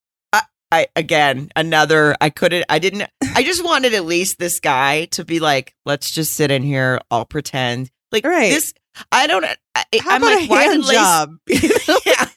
[0.72, 5.26] I again another I couldn't I didn't I just wanted at least this guy to
[5.26, 7.92] be like, let's just sit in here, I'll pretend.
[8.12, 8.52] Like Right.
[8.52, 8.74] this
[9.12, 9.46] I don't
[9.76, 11.30] I, how I'm about like, a why hand job
[12.06, 12.28] Yeah.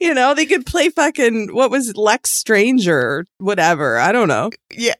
[0.00, 3.98] You know, they could play fucking what was Lex Stranger whatever.
[3.98, 4.50] I don't know.
[4.70, 4.94] yeah.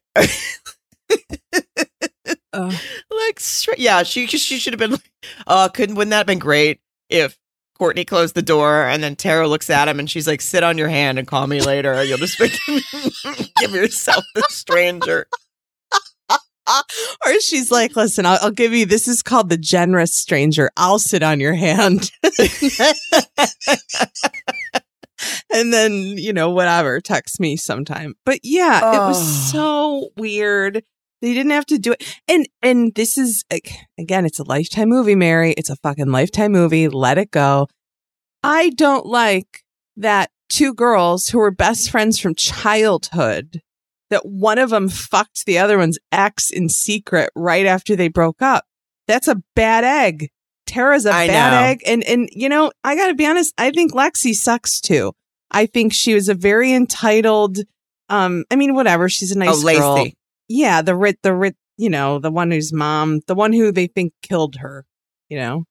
[2.55, 2.75] Ugh.
[3.11, 3.41] like
[3.79, 5.13] yeah, she she should have been like,
[5.47, 7.37] uh, couldn't wouldn't that have been great if
[7.83, 10.79] Courtney closed the door and then Tara looks at him and she's like, sit on
[10.79, 12.01] your hand and call me later.
[12.05, 12.39] You'll just
[13.59, 15.27] give yourself the stranger.
[17.27, 20.71] or she's like, listen, I'll, I'll give you this is called the generous stranger.
[20.77, 22.13] I'll sit on your hand.
[25.53, 28.15] and then, you know, whatever, text me sometime.
[28.25, 29.09] But yeah, it Oh.
[29.09, 30.85] was so weird.
[31.23, 32.21] They didn't have to do it.
[32.29, 33.45] And and this is
[33.97, 35.53] again, it's a lifetime movie, Mary.
[35.57, 36.89] It's a fucking lifetime movie.
[36.89, 37.69] Let it go.
[38.43, 39.63] I don't like
[39.97, 43.63] that two girls who were best friends from childhood
[44.11, 48.43] that one of them fucked the other one's ex in secret right after they broke
[48.43, 48.65] up.
[49.07, 50.29] That's a bad egg.
[50.67, 51.67] Tara's a I bad know.
[51.69, 51.83] egg.
[51.87, 55.13] And and you know, I gotta be honest, I think Lexi sucks too.
[55.53, 57.59] I think she was a very entitled
[58.09, 59.09] um, I mean, whatever.
[59.09, 59.81] She's a nice oh, Lacey.
[59.81, 60.09] girl.
[60.55, 63.87] Yeah, the rit the rit you know, the one whose mom the one who they
[63.87, 64.85] think killed her,
[65.31, 65.65] you know.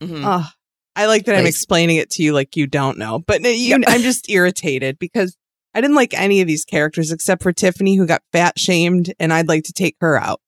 [0.00, 0.22] Mhm.
[0.24, 0.48] Oh,
[0.94, 3.82] I like that I'm explaining it to you like you don't know, but you, Yep.
[3.88, 5.36] I'm just irritated because
[5.74, 9.32] I didn't like any of these characters except for Tiffany, who got fat shamed, and
[9.32, 10.40] I'd like to take her out.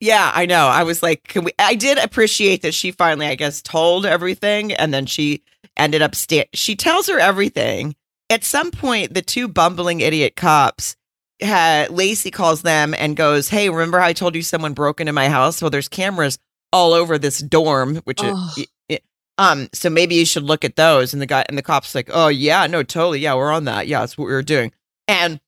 [0.00, 0.66] Yeah, I know.
[0.66, 1.52] I was like, can we?
[1.58, 5.42] I did appreciate that she finally, I guess, told everything, and then she
[5.76, 6.14] ended up.
[6.14, 7.96] Sta- she tells her everything.
[8.28, 10.94] At some point, the two bumbling idiot cops
[11.42, 15.28] Lacey calls them and goes, "Hey, remember how I told you someone broke into my
[15.28, 15.60] house?
[15.60, 16.38] Well, there's cameras
[16.72, 18.34] all over this dorm, which Ugh.
[18.56, 19.04] is." it-
[19.38, 21.12] um, so maybe you should look at those.
[21.12, 23.86] And the guy and the cops like, oh yeah, no, totally, yeah, we're on that.
[23.86, 24.72] Yeah, that's what we were doing.
[25.08, 25.40] And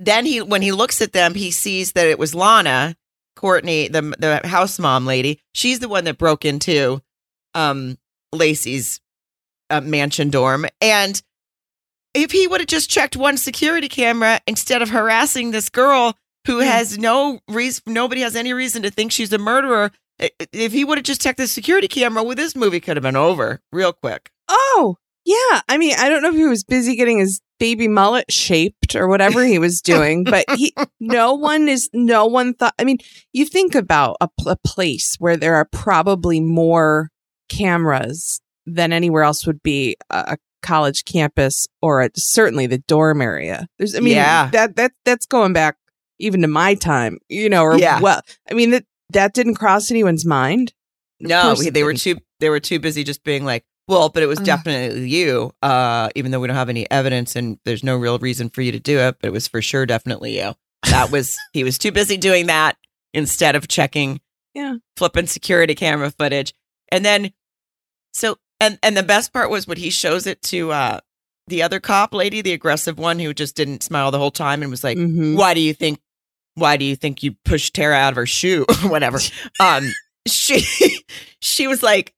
[0.00, 2.96] then he, when he looks at them, he sees that it was Lana,
[3.36, 5.40] Courtney, the the house mom lady.
[5.52, 7.00] She's the one that broke into
[7.54, 7.96] um
[8.32, 9.00] Lacey's
[9.70, 10.66] uh, mansion dorm.
[10.80, 11.22] And
[12.14, 16.58] if he would have just checked one security camera instead of harassing this girl who
[16.58, 16.64] Hmm.
[16.66, 19.90] has no reason, nobody has any reason to think she's a murderer.
[20.52, 23.16] If he would have just checked the security camera, well, this movie could have been
[23.16, 24.30] over real quick.
[24.48, 25.60] Oh, yeah.
[25.68, 29.06] I mean, I don't know if he was busy getting his baby mullet shaped or
[29.08, 32.98] whatever he was doing, but he, no one is, no one thought, I mean,
[33.32, 37.08] you think about a, a place where there are probably more
[37.48, 43.66] cameras than anywhere else would be a, a college campus or certainly the dorm area.
[43.78, 44.48] There's, I mean, Yeah.
[44.50, 45.76] that that that's going back
[46.18, 47.62] even to my time, you know.
[47.62, 48.00] Or Yeah.
[48.00, 50.72] well, I mean that that didn't cross anyone's mind.
[51.20, 54.38] No, they were too they were too busy just being like, well, but it was
[54.40, 55.52] definitely you.
[55.62, 58.72] Uh, even though we don't have any evidence and there's no real reason for you
[58.72, 60.54] to do it, but it was for sure definitely you.
[60.90, 62.76] That was he was too busy doing that
[63.14, 64.20] instead of checking,
[64.54, 64.76] Yeah.
[64.96, 66.54] flipping security camera footage,
[66.90, 67.32] and then
[68.12, 71.00] so and and the best part was when he shows it to uh
[71.48, 74.70] the other cop lady, the aggressive one who just didn't smile the whole time and
[74.70, 75.36] was like, Mhm.
[75.36, 75.98] why do you think
[76.54, 79.18] why do you think you pushed Tara out of her shoe or whatever?
[79.60, 79.90] Um
[80.26, 80.60] she
[81.40, 82.14] she was like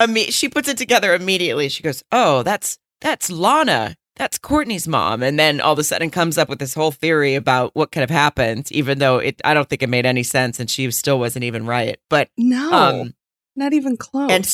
[0.00, 1.68] imme- she puts it together immediately.
[1.68, 3.96] She goes, "Oh, that's that's Lana.
[4.16, 7.34] That's Courtney's mom." And then all of a sudden comes up with this whole theory
[7.34, 10.58] about what could have happened even though it I don't think it made any sense
[10.60, 11.98] and she still wasn't even right.
[12.08, 13.14] But No, um
[13.56, 14.30] not even close.
[14.30, 14.46] and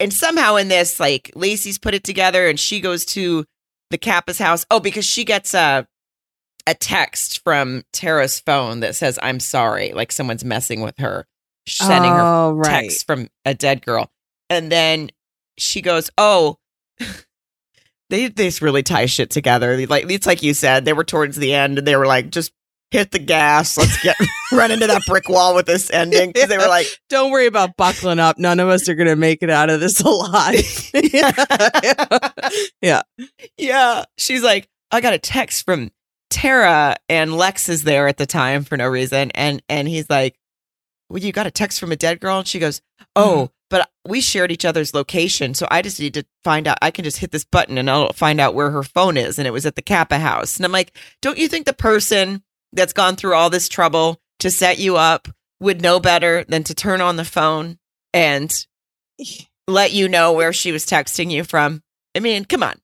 [0.00, 3.44] and somehow in this like Lacey's put it together and she goes to
[3.90, 4.66] the Kappa's house.
[4.70, 5.86] Oh because she gets a
[6.66, 11.26] a text from Tara's phone that says I'm sorry like someone's messing with her
[11.68, 12.82] sending her oh, right.
[12.82, 14.10] text from a dead girl.
[14.50, 15.10] And then
[15.58, 16.58] she goes oh
[18.10, 19.86] they they just really tie shit together.
[19.86, 22.52] Like it's like you said they were towards the end and they were like just
[22.92, 24.16] hit the gas let's get
[24.52, 27.76] run into that brick wall with this ending 'Cause they were like Don't worry about
[27.76, 28.38] buckling up.
[28.38, 30.90] None of us are going to make it out of this alive.
[32.82, 33.02] yeah.
[33.56, 34.04] Yeah.
[34.18, 35.90] She's like, I got a text from
[36.30, 39.30] Tara and Lex is there at the time for no reason.
[39.32, 40.36] And and he's like,
[41.08, 42.38] Well, you got a text from a dead girl?
[42.38, 42.80] And she goes,
[43.14, 43.52] Oh, mm-hmm.
[43.70, 45.54] but we shared each other's location.
[45.54, 46.78] So I just need to find out.
[46.82, 49.38] I can just hit this button and I'll find out where her phone is.
[49.38, 50.56] And it was at the Kappa house.
[50.56, 52.42] And I'm like, Don't you think the person
[52.76, 55.28] that's gone through all this trouble to set you up
[55.60, 57.78] would know better than to turn on the phone
[58.12, 58.66] and
[59.66, 61.82] let you know where she was texting you from?
[62.14, 62.74] I mean, come on.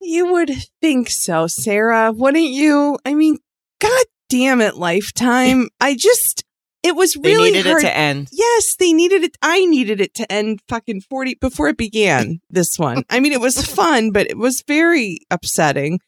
[0.00, 2.12] You would think so, Sarah.
[2.12, 2.98] Wouldn't you?
[3.04, 3.38] I mean,
[3.80, 5.68] god damn it, Lifetime.
[5.80, 6.44] I just,
[6.82, 7.82] it was They really needed hard.
[7.82, 8.28] it to end.
[8.32, 9.36] Yes, they needed it.
[9.42, 12.40] I needed it to end fucking 40 before it began.
[12.50, 13.04] This one.
[13.10, 16.00] I mean, it was fun, but it was very upsetting.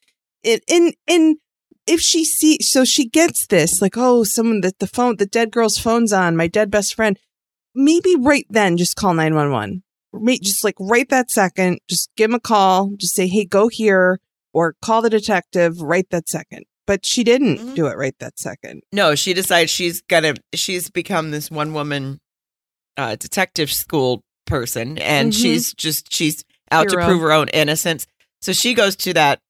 [0.44, 1.36] It, and, and
[1.88, 5.50] if she sees, so she gets this, like, oh, someone that the phone, the dead
[5.50, 7.18] girl's phone's on, my dead best friend.
[7.74, 9.82] Maybe right then, just call 911.
[10.12, 13.68] May- Just like right that second, just give him a call, just say, hey, go
[13.68, 14.20] here,
[14.52, 16.64] or call the detective right that second.
[16.86, 17.74] But she didn't Mhm.
[17.74, 18.82] do it right that second.
[18.92, 20.34] No, she decides she's gonna.
[20.54, 22.18] She's become this one woman
[22.96, 25.36] uh, detective school person, and Mhm.
[25.40, 27.02] she's just she's out Hero.
[27.02, 28.06] to prove her own innocence.
[28.40, 29.40] So she goes to that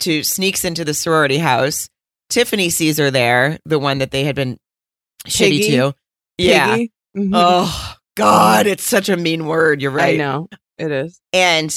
[0.00, 1.88] to sneaks into the sorority house.
[2.28, 4.58] Tiffany sees her there, the one that they had been
[5.26, 5.70] shitty Piggy?
[5.72, 5.94] to.
[6.38, 6.76] Yeah.
[7.16, 7.30] Mhm.
[7.34, 9.82] Oh God, it's such a mean word.
[9.82, 10.14] You're right.
[10.14, 10.48] I know
[10.78, 11.20] it is.
[11.32, 11.76] and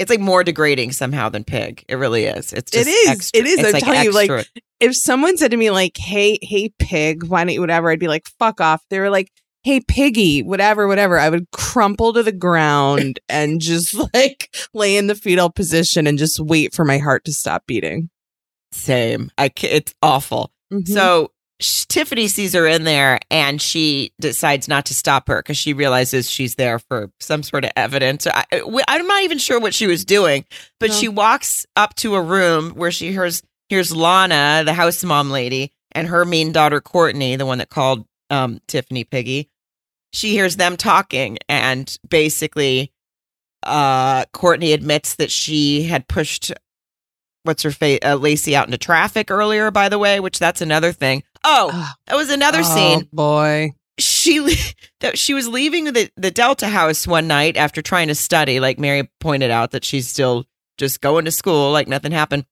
[0.00, 1.84] it's like more degrading somehow than pig.
[1.88, 2.52] It really is.
[2.52, 3.08] It's It just is.
[3.08, 3.58] extra- It is.
[3.60, 4.48] It's I'm like telling you, like.
[4.80, 8.08] If someone said to me like, "Hey, hey, pig, why don't you whatever?" I'd be
[8.08, 9.30] like, "Fuck off." They were like,
[9.64, 15.08] "Hey, piggy, whatever, whatever." I would crumple to the ground and just like lay in
[15.08, 18.10] the fetal position and just wait for my heart to stop beating.
[18.72, 19.30] same.
[19.38, 20.50] I it's awful.
[20.72, 20.88] Mhm.
[20.88, 25.56] So sh- Tiffany sees her in there and she decides not to stop her because
[25.56, 28.26] she realizes she's there for some sort of evidence.
[28.26, 28.44] I,
[28.88, 30.44] I'm not even sure what she was doing,
[30.80, 30.96] but No.
[30.96, 35.72] she walks up to a room where she hears here's Lana, the house mom lady,
[35.92, 39.48] and her mean daughter Courtney, the one that called um, Tiffany Piggy.
[40.14, 42.92] She hears them talking, and basically,
[43.62, 46.52] uh, Courtney admits that she had pushed
[47.42, 49.70] what's her face uh, Lacey out into traffic earlier.
[49.70, 51.22] By the way, which that's another thing.
[51.44, 53.08] Oh, that was another Oh, scene.
[53.12, 53.72] boy.
[53.98, 54.38] She
[55.00, 58.60] that she was leaving the the Delta house one night after trying to study.
[58.60, 60.44] Like Mary pointed out that she's still
[60.78, 62.46] just going to school like nothing happened.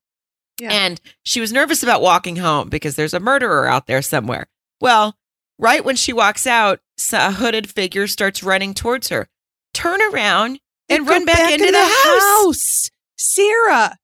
[0.60, 0.70] Yeah.
[0.72, 4.46] And she was nervous about walking home because there's a murderer out there somewhere.
[4.80, 5.16] Well,
[5.62, 6.80] right when she walks out,
[7.12, 9.28] a hooded figure starts running towards her.
[9.72, 12.90] Turn around and run back, into in the, house.
[13.16, 13.96] Sarah.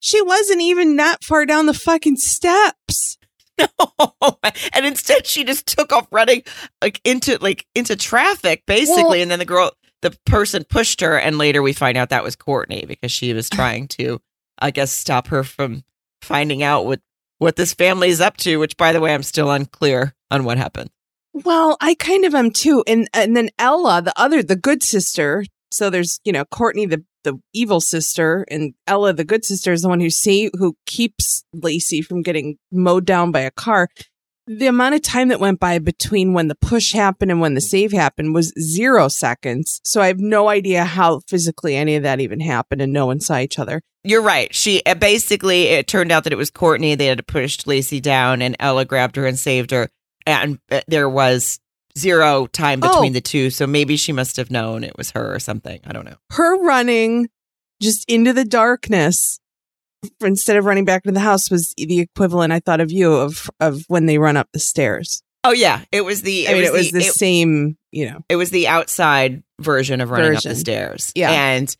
[0.00, 3.16] She wasn't even that far down the fucking steps.
[3.58, 4.38] No,
[4.74, 6.42] and instead she just took off running
[6.82, 9.70] like into like into traffic basically Well- and then the girl
[10.02, 13.48] the person pushed her and later we find out that was Courtney because she was
[13.50, 14.20] trying to
[14.58, 15.84] I guess stop her from
[16.20, 17.00] finding out what
[17.38, 20.58] what this family is up to which by the way I'm still unclear on what
[20.58, 20.90] happened.
[21.44, 22.82] Well, I kind of am too.
[22.86, 25.44] And and then Ella, the other, the good sister.
[25.70, 29.82] So there's, you know, Courtney, the the evil sister, and Ella, the good sister, is
[29.82, 33.88] the one who see who keeps Lacey from getting mowed down by a car.
[34.46, 37.60] the amount of time that went by between when the push happened and when the
[37.60, 39.80] save happened was zero seconds.
[39.84, 43.20] So I have no idea how physically any of that even happened and no one
[43.20, 43.82] saw each other.
[44.04, 44.54] You're right.
[44.54, 46.94] She uh, basically, it turned out that it was Courtney.
[46.94, 49.90] They had pushed Lacey down and Ella grabbed her and saved her.
[50.26, 51.58] And uh, there was
[51.96, 53.14] zero time between Oh.
[53.14, 53.50] the two.
[53.50, 55.80] So maybe she must have known it was her or something.
[55.86, 56.16] I don't know.
[56.32, 57.28] Her running
[57.80, 59.38] just into the darkness
[60.20, 63.50] instead of running back into the house was the equivalent I thought of you of
[63.60, 65.22] of when they run up the stairs.
[65.44, 65.84] Oh, yeah.
[65.92, 68.24] It was the, I mean, it was the, the it- same, you know.
[68.28, 71.12] it was the outside version of running up the stairs.
[71.14, 71.30] Yeah.
[71.30, 71.74] And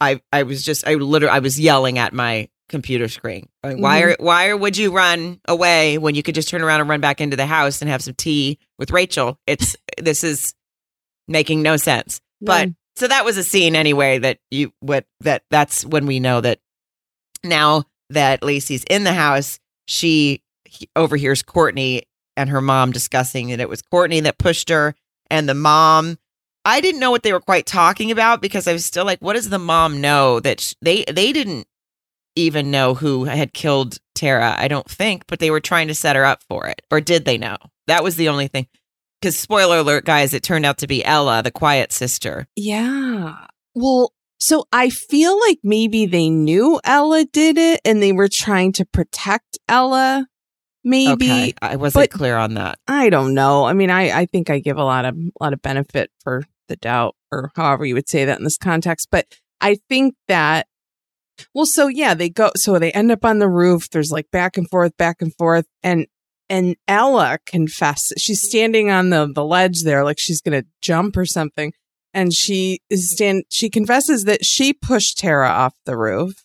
[0.00, 3.48] I I was just I literally I was yelling at my computer screen.
[3.62, 3.84] Why Mm-hmm.
[4.10, 7.20] are why would you run away when you could just turn around and run back
[7.20, 9.38] into the house and have some tea with Rachel?
[9.46, 10.54] It's this is
[11.26, 12.20] making no sense.
[12.40, 16.40] But so that was a scene anyway that you what that that's when we know
[16.40, 16.60] that
[17.44, 20.42] now that Lacey's in the house, she
[20.96, 22.04] overhears Courtney
[22.36, 24.94] and her mom discussing that it was Courtney that pushed her
[25.30, 26.18] and the mom
[26.64, 29.32] I didn't know what they were quite talking about because I was still like what
[29.34, 31.66] does the mom know that sh- they they didn't
[32.38, 36.16] even know who had killed Tara I don't think but they were trying to set
[36.16, 38.66] her up for it or did they know that was the only thing
[39.22, 43.34] cuz spoiler alert guys it turned out to be Ella the quiet sister Yeah.
[43.74, 48.72] Well, so I feel like maybe they knew Ella did it and they were trying
[48.72, 50.26] to protect Ella.
[50.84, 53.64] Maybe okay I wasn't clear on that I don't know.
[53.66, 56.44] I mean, I I think I give a lot of a lot of benefit for
[56.68, 59.08] the doubt, or however you would say that in this context.
[59.10, 59.26] But
[59.60, 60.66] I think that.
[61.54, 62.50] Well, so yeah, they go.
[62.56, 63.90] So they end up on the roof.
[63.90, 66.06] There's like back and forth, back and forth, and
[66.48, 68.20] and Ella confesses.
[68.20, 71.72] She's standing on the the ledge there, like she's gonna jump or something,
[72.14, 73.44] and she is stand.
[73.50, 76.44] She confesses that she pushed Tara off the roof.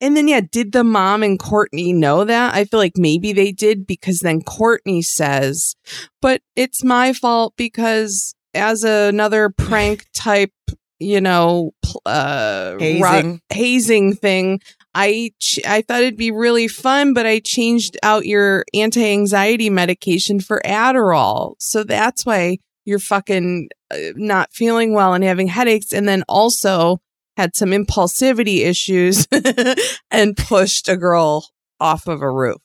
[0.00, 2.54] And then, yeah, did the mom and Courtney know that?
[2.54, 5.76] I feel like maybe they did because then Courtney says,
[6.20, 10.52] but it's my fault because as another prank type,
[10.98, 11.72] you know,
[12.06, 14.60] uh, hazing hazing thing,
[14.94, 19.70] I ch- I thought it'd be really fun, but I changed out your anti anxiety
[19.70, 25.92] medication for Adderall, so that's why you're fucking uh, not feeling well and having headaches,
[25.92, 27.00] and then also
[27.36, 29.26] had some impulsivity issues
[30.10, 31.48] and pushed a girl
[31.80, 32.60] off of a roof.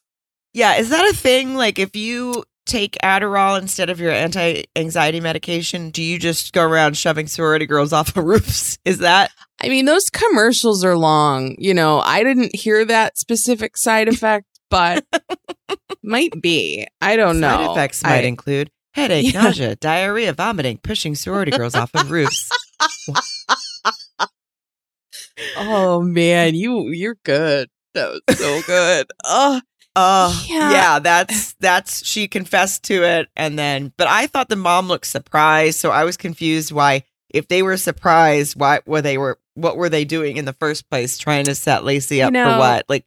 [0.54, 1.56] Yeah, is that a thing?
[1.56, 6.96] Like, if you take Adderall instead of your anti-anxiety medication, do you just go around
[6.96, 8.78] shoving sorority girls off of roofs?
[8.86, 11.56] Is that I mean, those commercials are long.
[11.58, 15.06] You know, I didn't hear that specific side effect, but
[16.04, 16.88] might be.
[17.02, 17.50] I don't know.
[17.50, 19.44] side effects might I- include headache, Yeah.
[19.44, 22.50] nausea, diarrhea, vomiting, pushing sorority girls off of roofs?
[25.58, 27.70] oh man, you you're good.
[27.94, 29.08] That was so good.
[29.26, 29.62] Oh,
[30.02, 30.72] Oh, Yeah.
[30.72, 31.00] yeah.
[31.00, 35.80] That's that's she confessed to it, and then, but I thought the mom looked surprised,
[35.80, 37.04] so I was confused why.
[37.32, 40.90] If they were surprised, why were they were what were they doing in the first
[40.90, 42.86] place, trying to set Lacey You up know, for what?
[42.90, 43.06] Like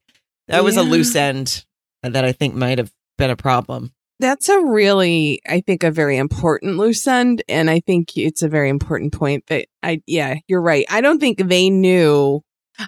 [0.48, 1.64] that was a loose end
[2.02, 3.92] that I think might have been a problem.
[4.20, 8.48] that's a really, I think, a very important loose end, and I think it's a
[8.48, 10.02] very important point that I.
[10.06, 10.84] Yeah, you're right.
[10.88, 12.42] I don't think they knew.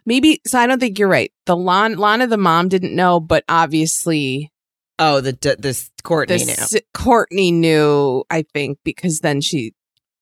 [0.07, 0.59] Maybe so.
[0.59, 1.33] I don't think you're right.
[1.47, 4.51] The Lon, Lana, the mom, didn't know, but obviously
[4.99, 6.53] Oh, the d- this Courtney the now.
[6.53, 9.73] s- Courtney knew, I think, because then she,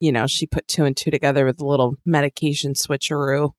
[0.00, 3.52] you know, she put two and two together with a little medication switcheroo.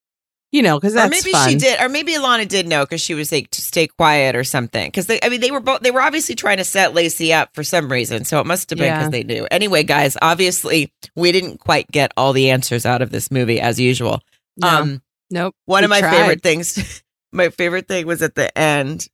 [0.51, 1.49] You know, because that's or maybe fun.
[1.49, 4.43] she did, or maybe Lana did know because she was like to stay quiet or
[4.43, 4.87] something.
[4.87, 7.55] Because they, I mean, they were both they were obviously trying to set Lacey up
[7.55, 9.09] for some reason, so it must have been because Yeah.
[9.09, 9.47] they knew.
[9.49, 13.79] Anyway, guys, obviously we didn't quite get all the answers out of this movie as
[13.79, 14.21] usual.
[14.57, 15.01] No, Um,
[15.33, 15.55] nope.
[15.65, 16.11] one of my tried.
[16.11, 17.03] favorite things,
[17.33, 19.07] my favorite thing was at the end,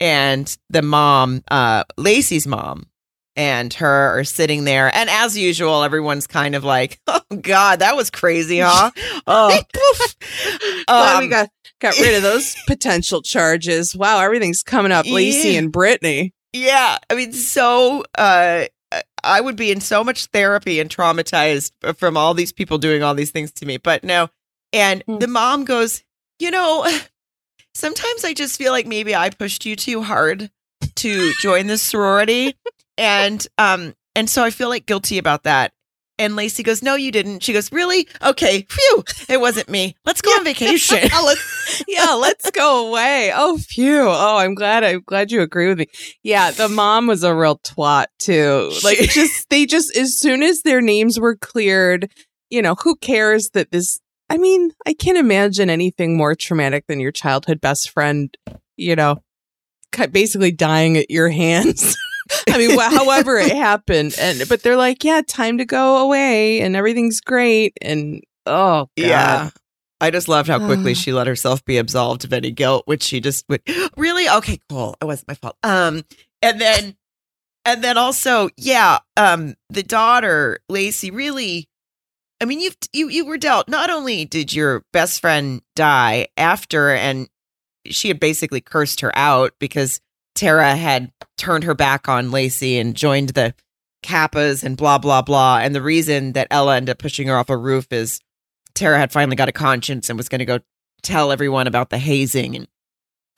[0.00, 2.86] and the mom, uh, Lacey's mom.
[3.38, 7.94] And her are sitting there, and as usual, everyone's kind of like, "Oh God, that
[7.94, 8.90] was crazy, huh?"
[9.26, 9.60] Oh.
[10.88, 13.94] Glad we Um, got got rid of those potential charges.
[13.94, 15.04] Wow, everything's coming up.
[15.06, 15.58] Lacey Yeah.
[15.58, 16.32] and Brittany.
[16.54, 18.64] Yeah, I mean, so uh,
[19.22, 23.14] I would be in so much therapy and traumatized from all these people doing all
[23.14, 23.76] these things to me.
[23.76, 24.30] But no,
[24.72, 25.18] and Hmm.
[25.18, 26.02] the mom goes,
[26.38, 26.86] you know,
[27.74, 30.50] sometimes I just feel like maybe I pushed you too hard
[30.96, 32.54] to join this sorority,
[32.98, 35.72] and um, and so I feel like guilty about that.
[36.18, 38.08] And Lacey goes, "No, you didn't." She goes, "Really?
[38.22, 39.94] Okay, phew, it wasn't me.
[40.06, 43.32] Let's go on vacation." let's, yeah, let's go away.
[43.34, 44.06] Oh, phew.
[44.08, 44.82] Oh, I'm glad.
[44.82, 45.86] I'm glad you agree with me.
[46.22, 48.72] Yeah, the mom was a real twat too.
[48.82, 52.10] Like, just they just as soon as their names were cleared,
[52.48, 54.00] you know, who cares that this?
[54.28, 58.36] I mean, I can't imagine anything more traumatic than your childhood best friend.
[58.76, 59.22] You know,
[60.10, 61.96] basically dying at your hands.
[62.48, 66.76] I mean, however it happened, and but they're like, yeah, time to go away, and
[66.76, 69.06] everything's great, and oh, God.
[69.06, 69.50] Yeah.
[69.98, 73.20] I just loved how quickly she let herself be absolved of any guilt, which she
[73.20, 73.62] just would
[73.96, 74.96] really okay, cool.
[75.00, 75.56] It wasn't my fault.
[75.62, 76.02] Um,
[76.42, 76.96] and then
[77.64, 81.68] and then also, yeah, um, the daughter, Lacey, really
[82.40, 86.90] I mean, you've you you were dealt not only did your best friend die after
[86.90, 87.28] and
[87.86, 90.00] she had basically cursed her out because
[90.34, 93.54] Tara had turned her back on Lacey and joined the
[94.02, 95.58] Kappas and blah blah blah.
[95.58, 98.20] And the reason that Ella ended up pushing her off a roof is
[98.74, 100.60] Tara had finally got a conscience and was going to go
[101.02, 102.68] tell everyone about the hazing, and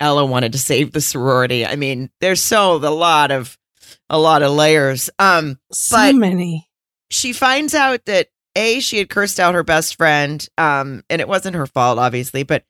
[0.00, 1.64] Ella wanted to save the sorority.
[1.64, 3.56] I mean, there's so a lot of
[4.10, 5.08] a lot of layers.
[5.18, 6.68] Um, so many.
[7.10, 11.28] she finds out that a she had cursed out her best friend um and it
[11.28, 12.64] wasn't her fault obviously but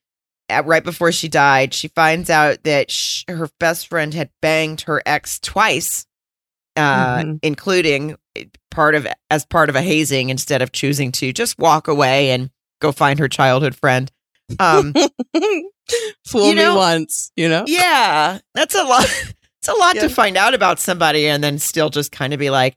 [0.51, 4.83] at, right before she died she finds out that sh- her best friend had banged
[4.83, 6.07] her ex twice
[6.76, 7.39] uh Mhm.
[7.43, 8.16] including
[8.70, 12.51] part of as part of a hazing instead of choosing to just walk away and
[12.81, 14.11] go find her childhood friend
[14.59, 14.93] um
[16.26, 17.64] Fool You know- me once, you know.
[17.66, 19.05] yeah that's a lot
[19.61, 20.03] it's a lot Yeah.
[20.03, 22.76] to find out about somebody and then still just kind of be like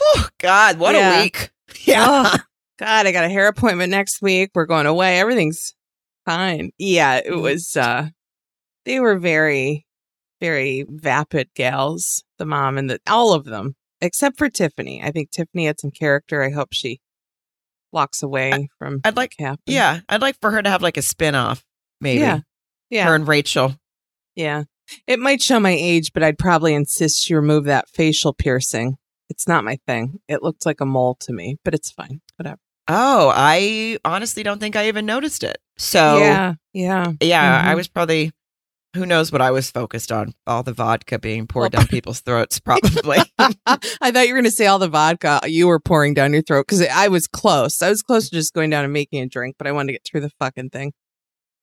[0.00, 1.18] oh god what Yeah.
[1.18, 1.50] a week
[1.84, 2.38] yeah Oh,
[2.78, 4.50] God, I got a hair appointment next week.
[4.54, 5.20] We're going away.
[5.20, 5.74] Everything's
[6.26, 6.70] fine.
[6.78, 7.42] Yeah, it Mhm.
[7.42, 8.08] was uh
[8.84, 9.86] they were very,
[10.40, 15.02] very vapid gals, the mom and the all of them, except for Tiffany.
[15.02, 16.42] I think Tiffany had some character.
[16.42, 17.00] I hope she
[17.92, 19.60] walks away from I'd like Cap.
[19.66, 21.64] Yeah, I'd like for her to have like a spin-off,
[22.00, 22.20] maybe.
[22.20, 22.40] Yeah.
[22.90, 23.06] Yeah.
[23.06, 23.76] Her and Rachel.
[24.34, 24.64] Yeah.
[25.06, 28.96] It might show my age, but I'd probably insist she remove that facial piercing.
[29.30, 30.20] It's not my thing.
[30.28, 32.20] It looked like a mole to me, but it's fine.
[32.36, 32.58] Whatever.
[32.88, 35.56] Oh, I honestly don't think I even noticed it.
[35.78, 37.12] So yeah, yeah.
[37.20, 37.62] Yeah.
[37.64, 37.76] I Mhm.
[37.76, 38.32] was probably
[38.94, 40.34] who knows what I was focused on.
[40.46, 43.18] All the vodka being poured down people's throats, probably.
[43.38, 46.42] I thought you were going to say all the vodka you were pouring down your
[46.42, 47.82] throat because I was close.
[47.82, 49.92] I was close to just going down and making a drink, but I wanted to
[49.94, 50.92] get through the fucking thing.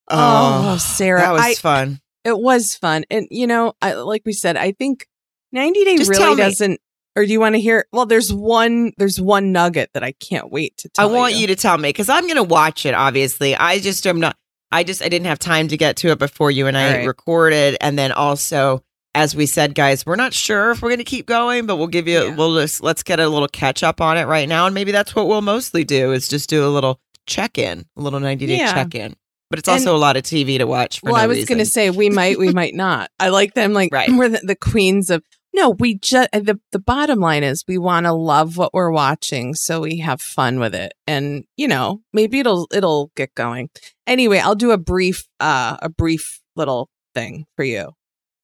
[0.09, 1.99] Oh, Sarah, That was I- fun.
[2.23, 3.03] It was fun.
[3.09, 5.07] And, you know, I, like we said, I think
[5.53, 6.79] 90 Day Just really doesn't.
[7.15, 7.85] Or do you want to hear?
[7.91, 8.93] Well, there's one.
[8.97, 12.07] There's one nugget that I can't wait to I want you to tell me because
[12.09, 12.93] I'm going to watch it.
[12.93, 14.37] Obviously, I just am not.
[14.71, 17.07] I just I didn't have time to get to it before you and I right.
[17.07, 18.83] recorded, and then also,
[19.13, 21.87] as we said, guys, we're not sure if we're going to keep going, but we'll
[21.87, 22.23] give you.
[22.23, 22.35] Yeah.
[22.35, 25.13] We'll just let's get a little catch up on it right now, and maybe that's
[25.13, 28.57] what we'll mostly do is just do a little check in, a little 90 day
[28.57, 28.73] Yeah.
[28.73, 29.15] check in.
[29.49, 31.01] But it's And- also a lot of TV to watch.
[31.01, 33.09] For Well, no I was going to say we might, we might not.
[33.19, 34.09] I like them like Right.
[34.09, 35.21] we're the, the queens of.
[35.53, 39.53] No, we just the the bottom line is we want to love what we're watching,
[39.53, 43.69] so we have fun with it, and you know maybe it'll it'll get going.
[44.07, 47.91] Anyway, I'll do a brief uh a brief little thing for you,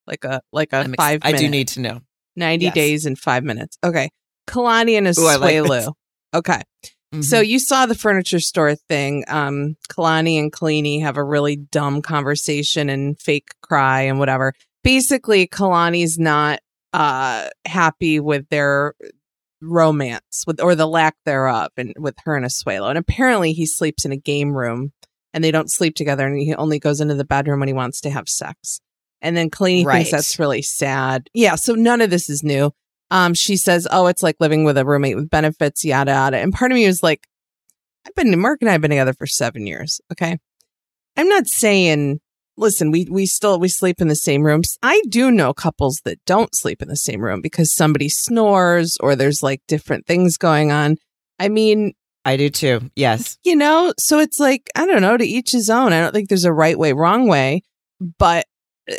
[0.06, 1.20] like a like a I'm ex- five.
[1.24, 2.02] I do need to know.
[2.36, 2.74] 90 Yes.
[2.76, 3.78] days in five minutes.
[3.84, 4.10] Okay.
[4.48, 5.56] Kalani and I like.
[5.56, 5.94] Asuelu.
[6.36, 6.62] okay.
[7.22, 7.48] So Mhm.
[7.48, 9.24] you saw the furniture store thing.
[9.30, 14.54] Um, Kalani and Kolini have a really dumb conversation and fake cry and whatever.
[14.84, 16.60] Basically, Kalani's not
[16.98, 18.94] uh happy with their
[19.62, 22.90] romance with or the lack thereof and with her and Asuelu.
[22.90, 24.92] And apparently he sleeps in a game room
[25.34, 28.02] and they don't sleep together and he only goes into the bedroom when he wants
[28.02, 28.80] to have sex.
[29.22, 29.98] And then Kolini Right.
[29.98, 31.28] thinks that's really sad.
[31.34, 32.72] Yeah, so none of this is new.
[33.10, 36.54] Um, she says, "Oh, it's like living with a roommate with benefits, yada yada." And
[36.54, 37.26] part of me was like,
[38.06, 40.02] "I've been Mark and I have been together for seven years.
[40.12, 40.38] Okay,
[41.16, 42.20] I'm not saying,
[42.58, 44.78] listen, we we still we sleep in the same rooms.
[44.82, 49.16] I do know couples that don't sleep in the same room because somebody snores or
[49.16, 50.98] there's like different things going on.
[51.40, 51.94] I mean,
[52.26, 52.90] I do too.
[52.96, 53.38] Yes.
[53.44, 55.18] you know, so it's like I don't know.
[55.18, 55.94] To each his own.
[55.94, 57.62] I don't think there's a right way, wrong way,
[58.18, 58.46] but
[58.92, 58.96] uh,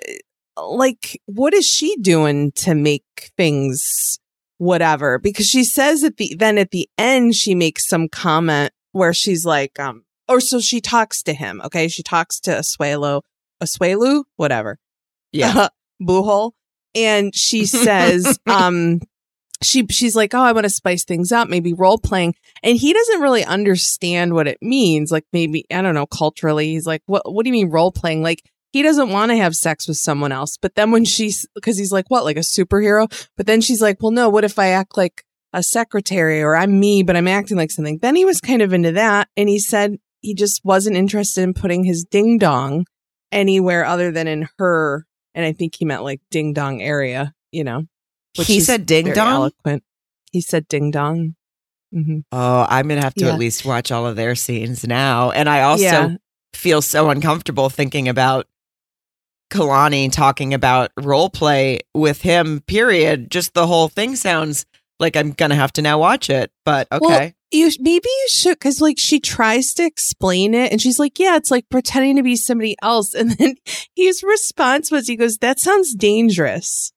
[0.62, 3.04] like, what is she doing to make
[3.36, 4.18] things
[4.58, 5.18] whatever?
[5.18, 9.44] Because she says at the then at the end she makes some comment where she's
[9.44, 11.60] like, um, or so she talks to him.
[11.64, 13.22] Okay, she talks to Asuelu,
[13.62, 14.78] Asuelu, whatever,
[15.32, 15.68] Yeah.
[16.02, 16.52] Buhol,
[16.94, 19.00] and she says, um.
[19.60, 22.92] She she's like, oh, I want to spice things up, maybe role playing, and he
[22.92, 25.10] doesn't really understand what it means.
[25.10, 28.22] Like maybe I don't know culturally, he's like, what What do you mean role playing?
[28.22, 30.56] Like he doesn't want to have sex with someone else.
[30.56, 33.08] But then when she's because he's like, what like a superhero?
[33.36, 34.28] But then she's like, well, no.
[34.28, 37.98] What if I act like a secretary or I'm me, but I'm acting like something?
[38.00, 41.52] Then he was kind of into that, and he said he just wasn't interested in
[41.52, 42.86] putting his ding dong
[43.32, 45.06] anywhere other than in her.
[45.34, 47.84] And I think he meant like ding dong area, you know.
[48.36, 49.28] which he said ding dong.
[49.34, 49.82] Eloquent.
[50.32, 51.34] He said ding dong.
[51.92, 53.32] hmm Oh, I'm gonna have to Yeah.
[53.34, 55.30] at least watch all of their scenes now.
[55.30, 56.16] And I also Yeah.
[56.54, 58.46] feel so uncomfortable thinking about
[59.50, 63.30] Kalani talking about role play with him, period.
[63.30, 64.66] Just the whole thing sounds
[65.00, 67.06] like I'm going to have to now watch it, but okay.
[67.06, 71.18] Well, you maybe you should because like she tries to explain it and she's like,
[71.18, 73.14] yeah, it's like pretending to be somebody else.
[73.18, 73.56] And then
[73.96, 76.92] his response was, he goes, that sounds dangerous.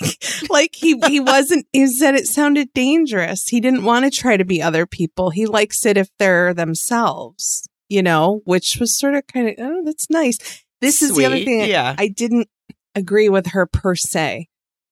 [0.50, 3.48] like he he wasn't he said it sounded dangerous.
[3.48, 5.30] He didn't want to try to be other people.
[5.30, 9.82] He likes it if they're themselves, you know, which was sort of kind of oh,
[9.84, 10.38] that's nice.
[10.80, 11.96] This is the other thing yeah.
[11.98, 12.48] I didn't
[12.94, 14.48] agree with her per se.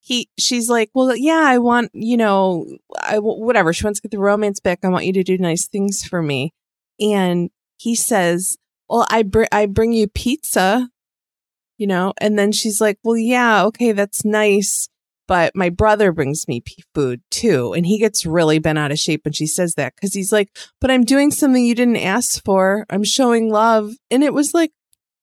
[0.06, 2.64] He she's like, "Well, yeah, I want, you know,
[2.96, 3.72] I whatever.
[3.72, 4.84] She wants to get the romance back.
[4.84, 6.54] I want you to do nice things for me."
[7.00, 8.56] And he says,
[8.88, 10.88] "Well, I br- I bring you pizza."
[11.76, 14.88] You know, and then she's like, "Well, yeah, okay, that's nice."
[15.26, 16.62] but my brother brings me
[16.94, 17.72] food too.
[17.72, 20.56] And he gets really bent out of shape when she says that because he's like,
[20.80, 22.86] but I'm doing something you didn't ask for.
[22.90, 23.94] I'm showing love.
[24.10, 24.70] And it was like,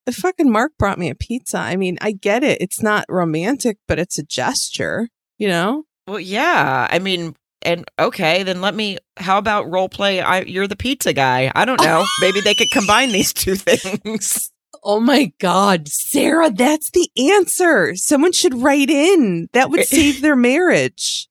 [0.06, 1.58] if fucking Mark brought me a pizza.
[1.58, 2.62] I mean, I get it.
[2.62, 5.86] It's not romantic, but it's a gesture, you know?
[6.08, 6.88] Well, yeah.
[6.90, 8.98] I mean, and okay, then let me.
[9.18, 10.22] How about role play?
[10.22, 11.52] I, you're the pizza guy.
[11.56, 12.06] I don't know.
[12.22, 14.52] Maybe they could combine these two things.
[14.84, 17.96] Oh my God, Sarah, that's the answer.
[17.96, 19.48] Someone should write in.
[19.54, 21.30] That would save their marriage.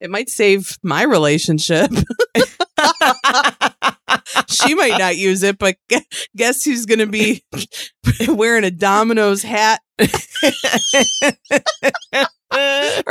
[0.00, 1.90] It might save my relationship.
[4.48, 5.76] she might not use it, but
[6.36, 7.44] guess who's going to be
[8.28, 9.80] wearing a Domino's hat?
[10.00, 10.06] or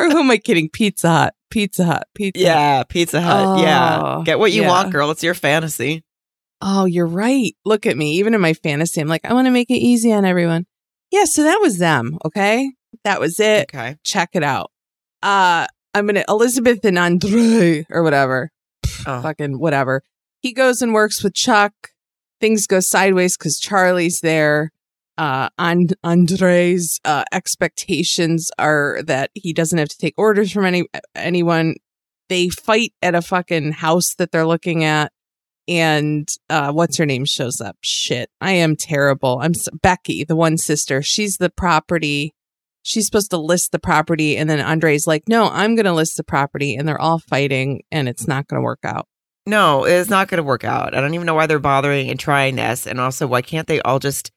[0.10, 0.70] who am I kidding?
[0.70, 1.34] Pizza Hut.
[1.50, 2.08] Pizza Hut.
[2.16, 2.46] Pizza Hut.
[2.46, 3.60] yeah, Pizza Hut.
[3.60, 4.70] yeah, Oh, get what you yeah.
[4.70, 5.12] want, girl.
[5.12, 6.04] It's your fantasy.
[6.62, 7.54] Oh, you're right.
[7.66, 8.16] Look at me.
[8.18, 10.66] Even in my fantasy, I'm like, I want to make it easy on everyone.
[11.12, 12.18] Yeah, so that was them.
[12.26, 12.72] Okay.
[13.04, 13.70] That was it.
[13.74, 13.98] Okay.
[14.04, 14.72] Check it out.
[15.24, 18.52] Uh, I'm going to, Elizabeth and Andre or whatever.
[19.08, 19.22] Oh.
[19.22, 20.04] Fucking whatever.
[20.42, 21.74] He goes and works with Chuck.
[22.40, 24.72] Things go sideways because Charlie's there.
[25.18, 30.86] Uh, and Andre's uh, expectations are that he doesn't have to take orders from any
[31.16, 31.76] anyone.
[32.28, 35.12] They fight at a fucking house that they're looking at,
[35.68, 37.78] and uh, what's her name shows up.
[37.82, 39.40] Shit, I am terrible.
[39.42, 41.04] I'm s Becky, the one sister.
[41.04, 42.34] She's the property.
[42.82, 46.18] She's supposed to list the property, and then Andre's like, "No, I'm going to list
[46.18, 49.08] the property," and they're all fighting, and it's not going to work out.
[49.52, 50.96] No, it's not going to work out.
[50.96, 52.88] I don't even know why they're bothering and trying this.
[52.88, 54.32] And also, why can't they all just?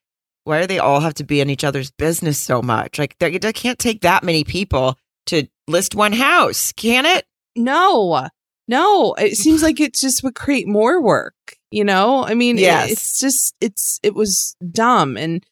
[0.44, 2.98] Why do they all have to be in each other's business so much?
[2.98, 7.24] Like, they, they can't take that many people to list one house, can it?
[7.56, 8.28] No,
[8.68, 9.14] no.
[9.14, 11.34] It seems like it just would create more work.
[11.70, 12.90] You know, I mean, it- Yes.
[12.92, 15.44] it's just it's it was dumb and.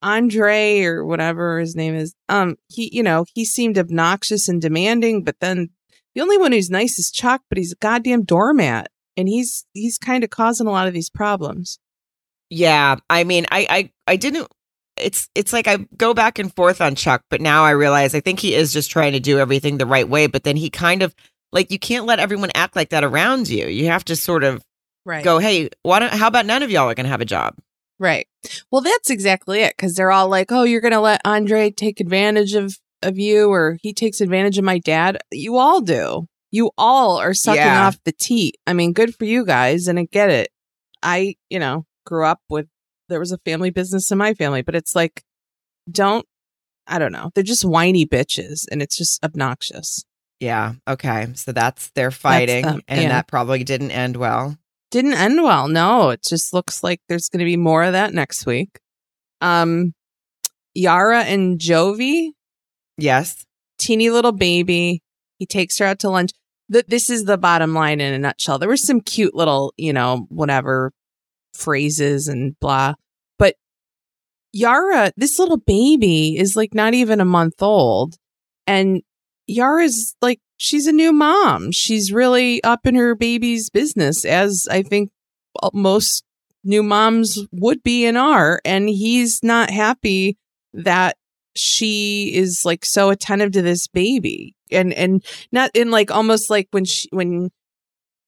[0.00, 5.24] Andre or whatever his name is, um, he, you know, he seemed obnoxious and demanding,
[5.24, 5.70] but then
[6.14, 9.98] the only one who's nice is Chuck, but he's a goddamn doormat and he's, he's
[9.98, 11.78] kind of causing a lot of these problems.
[12.48, 14.48] Yeah, I mean, I, I, I didn't.
[14.96, 18.20] It's, it's like I go back and forth on Chuck, but now I realize I
[18.20, 20.26] think he is just trying to do everything the right way.
[20.26, 21.14] But then he kind of
[21.52, 23.66] like you can't let everyone act like that around you.
[23.66, 24.64] You have to sort of
[25.04, 25.22] Right.
[25.24, 26.12] go, hey, why don't?
[26.12, 27.54] How about none of y'all are gonna have a job?
[27.98, 28.26] Right.
[28.70, 29.76] Well, that's exactly it.
[29.76, 33.50] Cause they're all like, oh, you're going to let Andre take advantage of, of you
[33.50, 35.18] or he takes advantage of my dad.
[35.32, 36.28] You all do.
[36.50, 37.86] You all are sucking Yeah.
[37.86, 38.56] off the teat.
[38.66, 39.86] I mean, good for you guys.
[39.88, 40.48] And I get it.
[41.02, 42.66] I, you know, grew up with,
[43.08, 45.22] there was a family business in my family, but it's like,
[45.90, 46.26] don't,
[46.86, 47.30] I don't know.
[47.34, 50.04] They're just whiny bitches and it's just obnoxious.
[50.40, 50.74] Yeah.
[50.88, 51.26] Okay.
[51.34, 53.08] So that's they're fighting, them, and yeah.
[53.08, 54.56] that probably didn't end well.
[54.90, 55.68] didn't end well.
[55.68, 58.78] No, it just looks like there's going to be more of that next week.
[59.40, 59.92] Um,
[60.74, 62.30] Yara and Jovi,
[62.96, 63.44] Yes.
[63.78, 65.02] teeny little baby.
[65.38, 66.32] He takes her out to lunch.
[66.72, 68.58] Th- this is the bottom line in a nutshell.
[68.58, 70.92] There were some cute little, you know, whatever
[71.54, 72.94] phrases and blah.
[73.38, 73.56] But
[74.52, 78.16] Yara, this little baby is like not even a month old.
[78.66, 79.02] And
[79.46, 81.72] Yara's like, she's a new mom.
[81.72, 85.10] She's really up in her baby's business, as I think
[85.72, 86.24] most
[86.64, 88.60] new moms would be and are.
[88.64, 90.36] And he's not happy
[90.74, 91.16] that
[91.58, 94.54] she is like so attentive to this baby.
[94.70, 97.50] And and not in like almost like when she when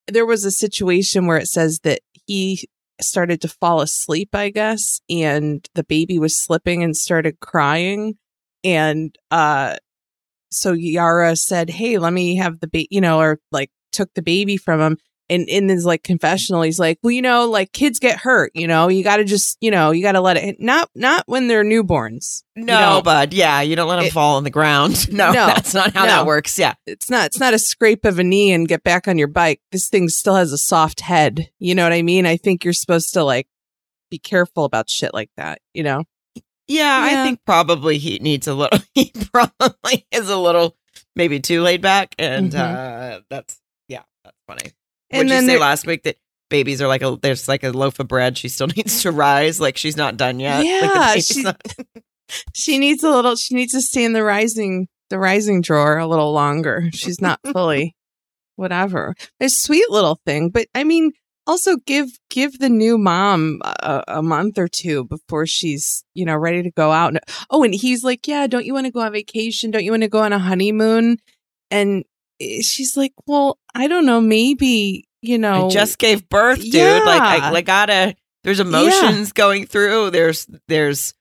[0.09, 2.69] there was a situation where it says that he
[3.01, 8.15] started to fall asleep i guess and the baby was slipping and started crying.
[8.62, 9.77] And uh
[10.51, 14.23] so yara said hey let me have the baby you know or like took the
[14.23, 14.97] baby from him
[15.31, 18.66] and in his like confessional he's like well you know like kids get hurt you
[18.66, 21.47] know you got to just you know you got to let it not not when
[21.48, 23.32] they're newborns No, know, bud.
[23.32, 25.09] Yeah, you don't let them it- fall on the ground.
[25.12, 26.11] No, No, that's not how no.
[26.11, 26.59] that works.
[26.59, 26.74] Yeah.
[26.86, 29.61] it's not it's not a scrape of a knee and get back on your bike
[29.73, 32.73] this thing still has a soft head you know what i mean i think you're
[32.74, 33.47] supposed to like
[34.11, 36.05] be careful about shit like that you know
[36.35, 36.43] Yeah,
[37.07, 37.20] Yeah.
[37.23, 38.78] I think probably he needs a little.
[38.94, 40.77] He probably is a little,
[41.16, 42.59] maybe too laid back, and Mhm.
[42.59, 44.73] uh that's yeah, that's funny.
[45.11, 46.16] And Would you then say last week that
[46.49, 48.39] babies are like a there's like a loaf of bread?
[48.39, 50.59] She still needs to rise, like she's not done yet.
[50.59, 51.62] Like, Yeah, baby's she- not-
[52.55, 53.35] She needs a little.
[53.35, 56.85] She needs to stay in the rising the rising drawer a little longer.
[56.93, 57.97] She's not fully
[58.55, 59.15] whatever.
[59.41, 61.11] A sweet little thing, but I mean,
[61.47, 66.37] also give give the new mom a, a month or two before she's you know
[66.37, 67.16] ready to go out.
[67.51, 69.73] Oh, and he's like, yeah, don't you want to go on vacation?
[69.73, 71.16] Don't you want to go on a honeymoon?
[71.73, 72.05] And
[72.40, 76.74] Eh, she's like, well, I don't know, maybe you know, I just gave birth, dude.
[76.74, 77.00] Yeah.
[77.04, 78.14] Like I like gotta.
[78.42, 80.10] There's emotions going through.
[80.10, 81.12] There's there's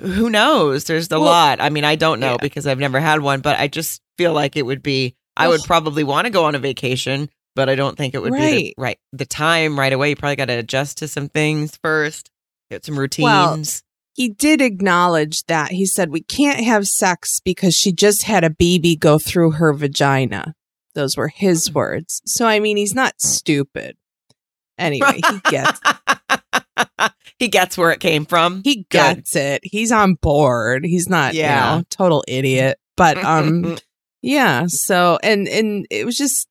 [0.00, 0.84] who knows.
[0.84, 1.60] There's a Well, lot.
[1.60, 2.36] I mean, I don't know yeah.
[2.40, 5.16] because I've never had one, but I just feel like it would be.
[5.36, 8.32] I would probably want to go on a vacation, but I don't think it would
[8.32, 8.54] be Right.
[8.56, 10.10] the, right the time right away.
[10.10, 12.30] You probably got to adjust to some things first.
[12.70, 13.24] Get some routines.
[13.24, 13.62] Well,
[14.14, 15.72] he did acknowledge that.
[15.72, 19.72] He said, We can't have sex because she just had a baby go through her
[19.72, 20.54] vagina.
[20.94, 22.20] Those were his words.
[22.26, 23.96] So, I mean, he's not stupid.
[24.78, 25.80] Anyway, he gets
[27.38, 28.62] he gets where it came from.
[28.64, 29.60] he gets it.
[29.62, 30.84] He's on board.
[30.84, 31.72] He's not, Yeah.
[31.74, 32.78] you know, total idiot.
[32.96, 33.76] But um
[34.22, 36.48] yeah, so and and it was just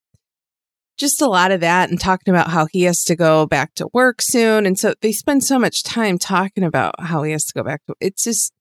[0.98, 3.88] just a lot of that and talking about how he has to go back to
[3.94, 7.54] work soon and so they spend so much time talking about how he has to
[7.54, 8.52] go back to it's just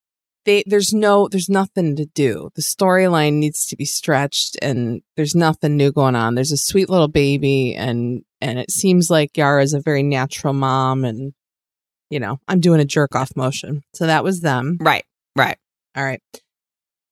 [0.44, 5.35] they there's no there's nothing to do the storyline needs to be stretched and there's
[5.35, 9.62] nothing new going on there's a sweet little baby and and it seems like yara
[9.62, 11.32] is a very natural mom and
[12.10, 15.05] you know i'm doing a jerk off motion so that was them right,
[15.36, 15.59] right.
[15.97, 16.23] all right.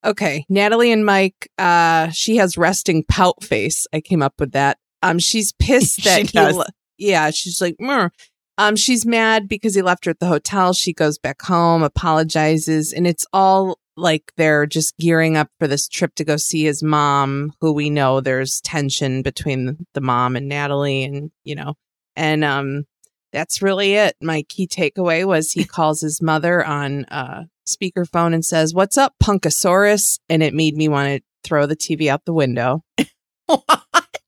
[0.07, 0.47] Okay.
[0.49, 3.87] Natalie and Mike, uh, she has resting pout face.
[3.93, 4.79] I came up with that.
[5.03, 6.63] Um, she's pissed that She he,
[6.99, 8.13] yeah, she's like, "Mer."
[8.59, 10.73] Um, she's mad because he left her at the hotel.
[10.73, 15.89] She goes back home, apologizes, and it's all like they're just gearing up for this
[15.89, 20.49] trip to go see his mom, who we know there's tension between the mom and
[20.49, 21.75] Natalie, and you know,
[22.15, 22.85] and um,
[23.33, 24.17] that's really it.
[24.23, 29.15] My key takeaway was he calls his mother on uh speakerphone and says, "What's up,
[29.23, 32.83] Punkosaurus?" And it made me want to throw the TV out the window.
[33.49, 34.21] What?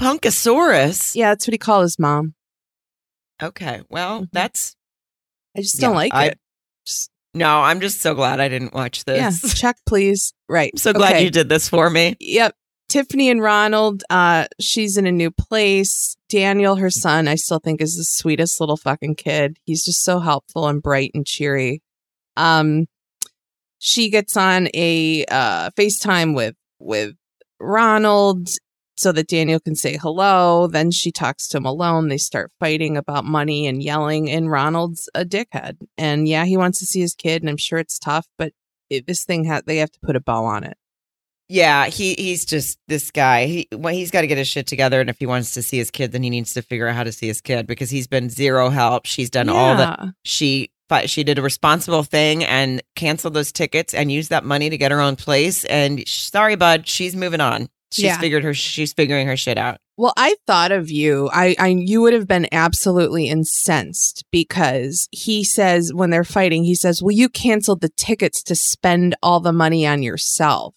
[0.00, 1.14] Punkosaurus.
[1.14, 2.34] Yeah, that's what he called his mom.
[3.42, 3.82] Okay.
[3.90, 4.28] Well, Mhm.
[4.32, 4.76] that's
[5.56, 6.38] I just Yeah, don't like I- it.
[6.86, 7.60] Just, no.
[7.60, 9.54] I'm just so glad I didn't watch yeah, this.
[9.60, 10.32] check please.
[10.48, 10.70] Right.
[10.74, 12.16] I'm so glad you did this for me.
[12.20, 12.54] Yep.
[12.88, 16.16] Tiffany and Ronald, uh, she's in a new place.
[16.28, 19.58] Daniel, her son, I still think is the sweetest little fucking kid.
[19.64, 21.82] He's just so helpful and bright and cheery.
[22.36, 22.86] Um,
[23.78, 27.14] she gets on a uh, FaceTime with with
[27.60, 28.48] Ronald
[28.96, 30.66] so that Daniel can say hello.
[30.66, 32.08] Then she talks to him alone.
[32.08, 35.76] They start fighting about money and yelling, and Ronald's a dickhead.
[35.98, 38.52] And yeah, he wants to see his kid, and I'm sure it's tough, but
[38.90, 40.76] it, this thing ha- they have to put a bow on it.
[41.48, 43.46] Yeah, he he's just this guy.
[43.46, 45.76] He well, he's got to get his shit together, and if he wants to see
[45.76, 48.06] his kid, then he needs to figure out how to see his kid because he's
[48.06, 49.04] been zero help.
[49.04, 50.00] She's done all that.
[50.22, 50.70] She
[51.06, 54.92] she did a responsible thing and canceled those tickets and used that money to get
[54.92, 55.64] her own place.
[55.64, 57.68] And sh- sorry, bud, she's moving on.
[57.94, 58.18] She's Yeah.
[58.18, 58.52] figured her.
[58.54, 59.78] She's figuring her shit out.
[59.96, 61.30] Well, I thought of you.
[61.32, 66.74] I, I, you would have been absolutely incensed because he says when they're fighting, he
[66.74, 70.74] says, "Well, you canceled the tickets to spend all the money on yourself,"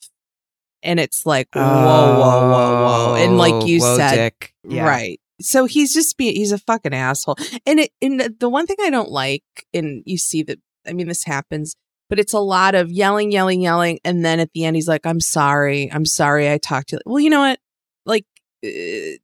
[0.84, 4.31] and it's like, whoa, whoa, whoa, whoa, and like oh, you Oh, Whoa, said,
[4.64, 4.85] Yeah.
[4.88, 5.19] right.
[5.41, 7.38] So he's just be he's a fucking asshole.
[7.65, 10.94] And it and the- the one thing I don't like, and you see that I
[10.94, 11.76] mean this happens,
[12.09, 15.05] but it's a lot of yelling, yelling, yelling, and then at the end he's like,
[15.05, 17.59] "I'm sorry, I'm sorry, I talked to you." Well, you know what?
[18.05, 18.25] Like,
[18.65, 19.17] uh,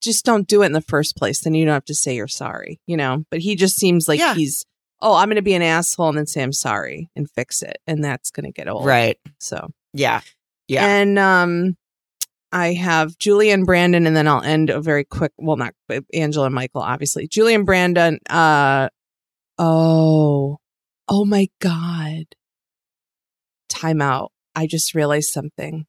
[0.00, 1.40] just don't do it in the first place.
[1.44, 3.24] Then you don't have to say you're sorry, you know.
[3.30, 4.34] But he just seems like Yeah.
[4.34, 4.66] he's,
[5.00, 7.78] oh, I'm going to be an asshole and then say I'm sorry and fix it,
[7.86, 9.18] and that's going to get old, Right.
[9.38, 10.20] So Yeah.
[10.68, 10.84] Yeah.
[10.86, 11.76] and um,
[12.52, 15.32] I have Julie and Brandon, and then I'll end a very quick.
[15.38, 17.26] Well, not but Angela and Michael, obviously.
[17.26, 18.18] Julie and Brandon.
[18.28, 18.88] Uh,
[19.58, 20.58] oh,
[21.08, 22.24] oh my God!
[23.68, 24.32] Time out.
[24.54, 25.86] I just realized something.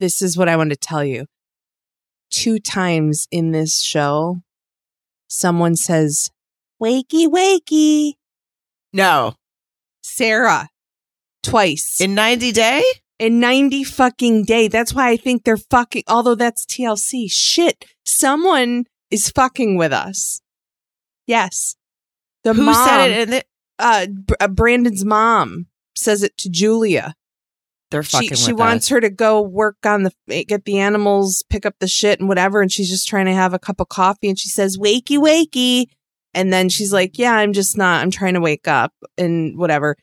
[0.00, 1.26] This is what I want to tell you.
[2.30, 4.42] Two times in this show,
[5.28, 6.30] someone says,
[6.82, 8.14] "Wakey, wakey."
[8.92, 9.34] no.
[10.02, 10.68] Sarah,
[11.42, 12.82] twice In 90 day?
[13.18, 14.68] in 90 fucking day.
[14.68, 17.26] That's why I think they're fucking, although that's TLC.
[17.30, 17.84] Shit.
[18.06, 20.40] Someone is fucking with us.
[21.26, 21.76] Yes.
[22.44, 23.47] The Who mom, said it?
[23.78, 24.06] Uh,
[24.40, 27.14] uh, Brandon's mom says it to Julia.
[27.90, 28.88] they're She, fucking she with wants us.
[28.90, 32.60] her to go work on the, get the animals, pick up the shit and whatever.
[32.60, 34.28] And she's just trying to have a cup of coffee.
[34.28, 35.86] And she says, wakey, wakey.
[36.34, 39.96] And then she's like, yeah, I'm just not, I'm trying to wake up and whatever.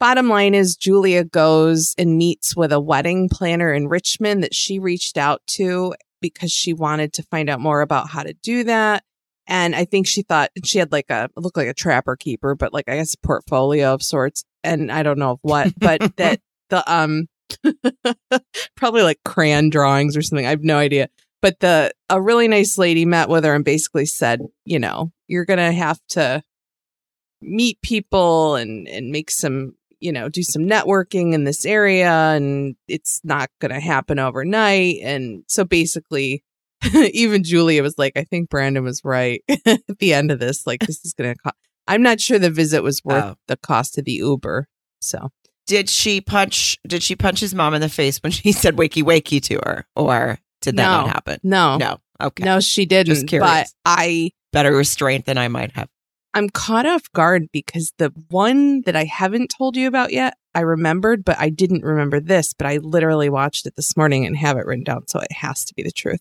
[0.00, 4.78] bottom line is Julia goes and meets with a wedding planner in Richmond that she
[4.78, 9.04] reached out to because she wanted to find out more about how to do that.
[9.46, 12.72] And I think she thought she had like a looked like a trapper keeper, but
[12.72, 14.44] like I guess a portfolio of sorts.
[14.64, 16.40] And I don't know of what, but that
[16.70, 17.28] the um
[18.76, 20.46] probably like crayon drawings or something.
[20.46, 21.08] I have no idea.
[21.42, 25.44] But the a really nice lady met with her and basically said, you know, you're
[25.44, 26.42] gonna have to
[27.40, 32.76] meet people and and make some you know do some networking in this area and
[32.88, 36.42] it's not gonna happen overnight and so basically
[37.12, 40.80] even julia was like i think brandon was right at the end of this like
[40.80, 41.56] this is gonna cost
[41.88, 43.34] i'm not sure the visit was worth Oh.
[43.48, 44.68] the cost of the uber
[45.00, 45.30] so
[45.66, 46.76] Did she punch?
[46.86, 49.86] Did she punch his mom in the face when she said "wakey wakey" to her,
[49.96, 51.00] or did that No.
[51.02, 51.38] not happen?
[51.42, 51.98] no No.
[52.20, 52.44] Okay.
[52.44, 53.74] no she didn't but curious.
[53.84, 55.88] i Better restraint than I might have.
[56.36, 60.60] I'm caught off guard because the one that I haven't told you about yet, I
[60.60, 62.52] remembered, but I didn't remember this.
[62.52, 65.64] But I literally watched it this morning and have it written down, so it has
[65.64, 66.20] to be the truth.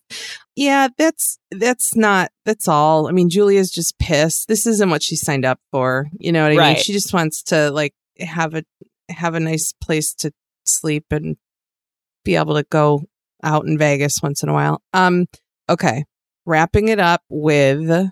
[0.56, 3.10] Yeah, that's that's not that's all.
[3.10, 4.48] I mean, Julia's just pissed.
[4.48, 6.08] This isn't what she signed up for.
[6.18, 6.82] You know what I mean?
[6.82, 8.64] She just wants to like have a
[9.10, 10.32] have a nice place to
[10.64, 11.36] sleep and
[12.24, 13.04] be able to go
[13.44, 14.82] out in Vegas once in a while.
[14.94, 15.26] Um,
[15.70, 16.06] okay,
[16.46, 18.12] wrapping it up with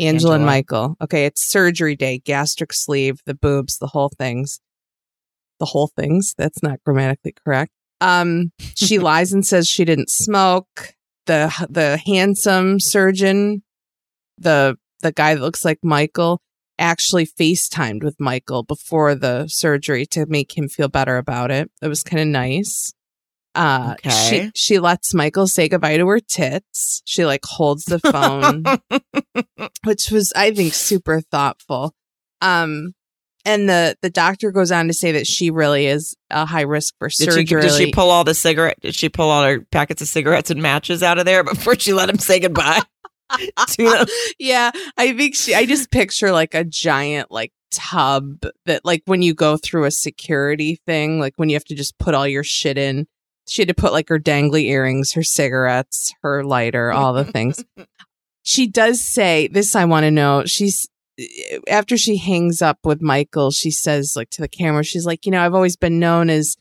[0.00, 0.96] Angela, and Michael.
[1.00, 4.60] Okay, it's surgery day, gastric sleeve, the boobs, the whole things.
[5.58, 6.34] The whole things.
[6.38, 7.72] That's not grammatically correct.
[8.00, 10.94] Um, she lies and says she didn't smoke.
[11.26, 13.62] The the handsome surgeon,
[14.38, 16.40] the the guy that looks like Michael,
[16.78, 21.70] actually FaceTimed with Michael before the surgery to make him feel better about it.
[21.82, 22.92] It was kind of nice.
[23.54, 24.10] Uh, Okay.
[24.10, 27.02] she she lets Michael say goodbye to her tits.
[27.04, 28.64] She like holds the phone
[29.84, 31.94] which was I think super thoughtful.
[32.40, 32.94] Um
[33.44, 36.94] and the the doctor goes on to say that she really is a high risk
[36.98, 37.62] for Did she, surgery.
[37.62, 38.78] did she pull all the cigarette?
[38.80, 41.92] Did she pull all her packets of cigarettes and matches out of there before she
[41.92, 42.82] let him say goodbye?
[44.38, 49.22] yeah, I think she I just picture like a giant like tub that like when
[49.22, 52.44] you go through a security thing, like when you have to just put all your
[52.44, 53.06] shit in.
[53.50, 57.64] She had to put like her dangly earrings, her cigarettes, her lighter, all the things.
[58.42, 60.88] she does say this i want to know she's
[61.68, 65.30] after she hangs up with michael she says like to the camera she's like you
[65.30, 66.56] know i've always been known as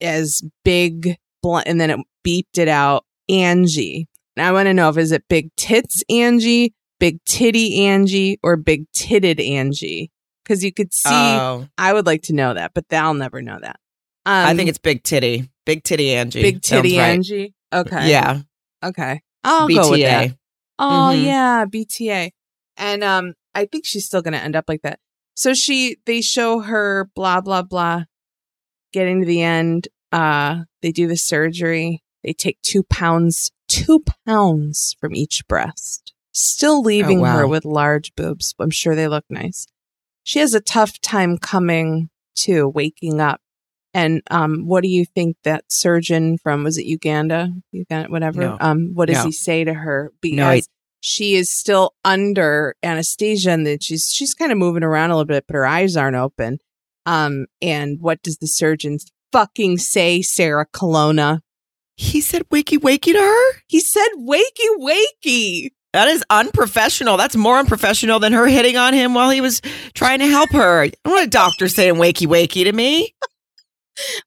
[0.00, 4.08] as big blunt and then it beeped it out angie.
[4.36, 8.56] And i want to know if is it big tits angie big titty angie or
[8.56, 10.10] big titted angie?
[10.42, 13.58] Because you could see Oh, i would like to know that but they'll never know
[13.60, 13.78] that.
[14.26, 16.42] Um, I think it's big titty, big titty Angie.
[16.42, 17.04] big titty right.
[17.04, 18.40] angie okay Yeah,
[18.82, 20.38] okay i'll go with that BTA.
[20.78, 21.24] Oh Mhm.
[21.24, 22.30] yeah, BTA.
[22.76, 24.98] And um I think she's still going to end up like that.
[25.36, 28.04] So she they show her blah blah blah
[28.92, 29.88] getting to the end.
[30.10, 32.02] Uh they do the surgery.
[32.24, 36.12] They take 2 pounds 2 pounds from each breast.
[36.32, 37.38] Still leaving wow.
[37.38, 38.54] her with large boobs.
[38.58, 39.66] I'm sure they look nice.
[40.24, 43.40] She has a tough time coming to waking up.
[43.94, 48.40] And um, what do you think that surgeon from was it Uganda, Uganda, whatever?
[48.40, 48.56] No.
[48.60, 49.24] Um, what does No.
[49.26, 50.12] he say to her?
[50.20, 50.62] Because No, I-
[51.00, 55.26] she is still under anesthesia and that she's she's kind of moving around a little
[55.26, 56.58] bit, but her eyes aren't open.
[57.06, 58.98] Um, and what does the surgeon
[59.30, 61.42] fucking say, Sarah Colonna?
[61.96, 63.60] He said wakey wakey to her?
[63.68, 64.42] He said, "Wakey,
[64.78, 67.16] wakey." That is unprofessional.
[67.16, 69.60] That's more unprofessional than her hitting on him while he was
[69.94, 70.80] trying to help her.
[70.82, 73.14] I don't want a doctor saying wakey wakey to me.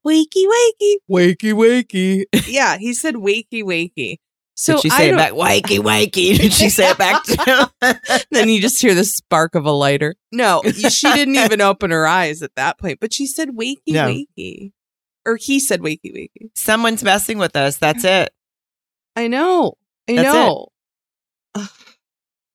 [0.06, 2.24] Wakey wakey Wakey wakey.
[2.48, 4.16] yeah he said wakey wakey
[4.54, 5.32] so Did she I say it don't- back?
[5.34, 6.36] Wakey wakey.
[6.40, 7.94] Did she say it back to him?
[8.32, 12.06] then you just hear the spark of a lighter no she didn't even open her
[12.06, 14.08] eyes at that point but she said wakey No.
[14.08, 14.72] wakey
[15.26, 17.76] or he said wakey wakey Someone's messing with us.
[17.76, 18.30] That's it.
[19.16, 19.74] i know
[20.08, 20.68] i That's know
[21.54, 21.68] Ugh.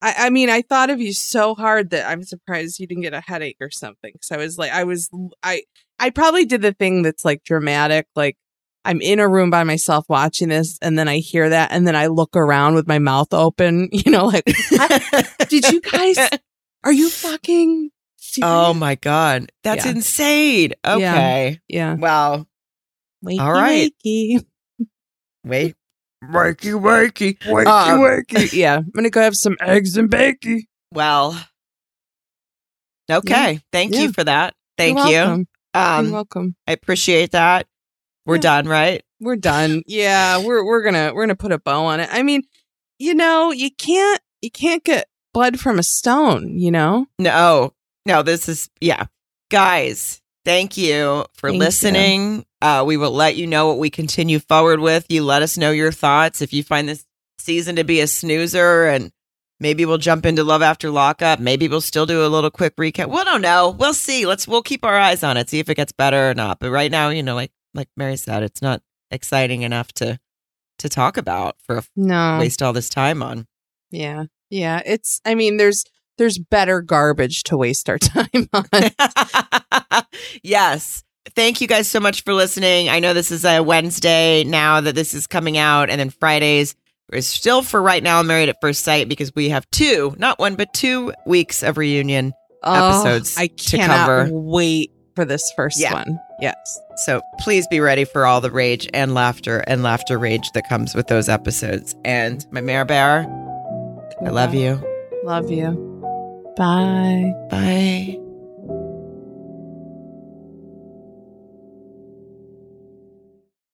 [0.01, 3.13] I, I mean i thought of you so hard that i'm surprised you didn't get
[3.13, 5.09] a headache or something because i was like i was
[5.41, 5.63] i
[6.05, 8.37] i probably did the thing that's like dramatic like
[8.85, 11.95] I'm in a room by myself watching this, and then I hear that, and then
[11.95, 14.43] I look around with my mouth open, you know, like,
[15.47, 16.17] did you guys,
[16.83, 18.43] are you fucking serious?
[18.45, 19.49] oh my God.
[19.63, 19.91] That's Yeah.
[19.93, 20.73] insane.
[20.85, 21.61] Okay.
[21.69, 21.93] yeah.
[21.95, 22.45] Wow.
[23.25, 23.89] Wakey, All right.
[24.05, 24.45] wakey.
[25.45, 25.75] Wait.
[26.21, 27.37] Wakey wakey.
[27.37, 28.51] Wakey, Um, wakey.
[28.51, 28.79] Yeah.
[28.79, 30.63] I'm going to go have some eggs and bacon.
[30.91, 31.41] Well.
[33.09, 33.61] Okay.
[33.71, 34.01] Thank Yeah.
[34.01, 34.55] you for that.
[34.77, 35.13] Thank You're you.
[35.13, 35.47] welcome.
[35.75, 36.55] You're Um, welcome.
[36.67, 37.67] I appreciate that.
[38.25, 38.41] We're Yeah.
[38.41, 39.03] done, right?
[39.19, 39.83] We're done.
[39.87, 42.09] Yeah, we're we're gonna we're gonna put a bow on it.
[42.11, 42.43] I mean,
[42.99, 46.59] you know, you can't you can't get blood from a stone.
[46.59, 47.73] You know, No,
[48.05, 49.05] no, this is, yeah.
[49.49, 51.59] guys, thank you for Thank you.
[51.65, 52.45] listening.
[52.61, 55.05] Uh, we will let you know what we continue forward with.
[55.09, 56.41] You let us know your thoughts.
[56.41, 57.05] If you find this
[57.39, 59.11] season to be a snoozer and
[59.63, 61.39] maybe we'll jump into Love After Lockup.
[61.39, 63.07] Maybe we'll still do a little quick recap.
[63.09, 63.71] We don't know.
[63.71, 64.27] We'll see.
[64.27, 66.59] Let's we'll keep our eyes on it, see if it gets better or not.
[66.59, 70.19] But right now, you know, like like Mary said, it's not exciting enough to
[70.79, 72.37] to talk about for No.
[72.39, 73.47] waste all this time on.
[73.89, 74.25] Yeah.
[74.49, 74.81] Yeah.
[74.85, 75.85] It's, I mean, there's,
[76.17, 80.03] there's better garbage to waste our time on.
[80.43, 81.03] yes.
[81.35, 82.89] Thank you guys so much for listening.
[82.89, 86.75] I know this is a Wednesday now that this is coming out, and then Fridays
[87.11, 90.55] is still for right now Married at First Sight because we have two, not one,
[90.55, 92.33] but two weeks of reunion.
[92.63, 94.29] Oh, episodes Oh, I to cover.
[94.31, 95.93] wait for this first Yeah.
[95.93, 96.17] one.
[96.39, 96.55] Yes.
[97.05, 100.95] So please be ready for all the rage and laughter and laughter rage that comes
[100.95, 101.93] with those episodes.
[102.05, 103.27] And my Mare Bear,
[104.25, 104.81] I love you.
[105.23, 105.71] Love you.
[106.57, 107.33] Bye.
[107.49, 108.17] Bye.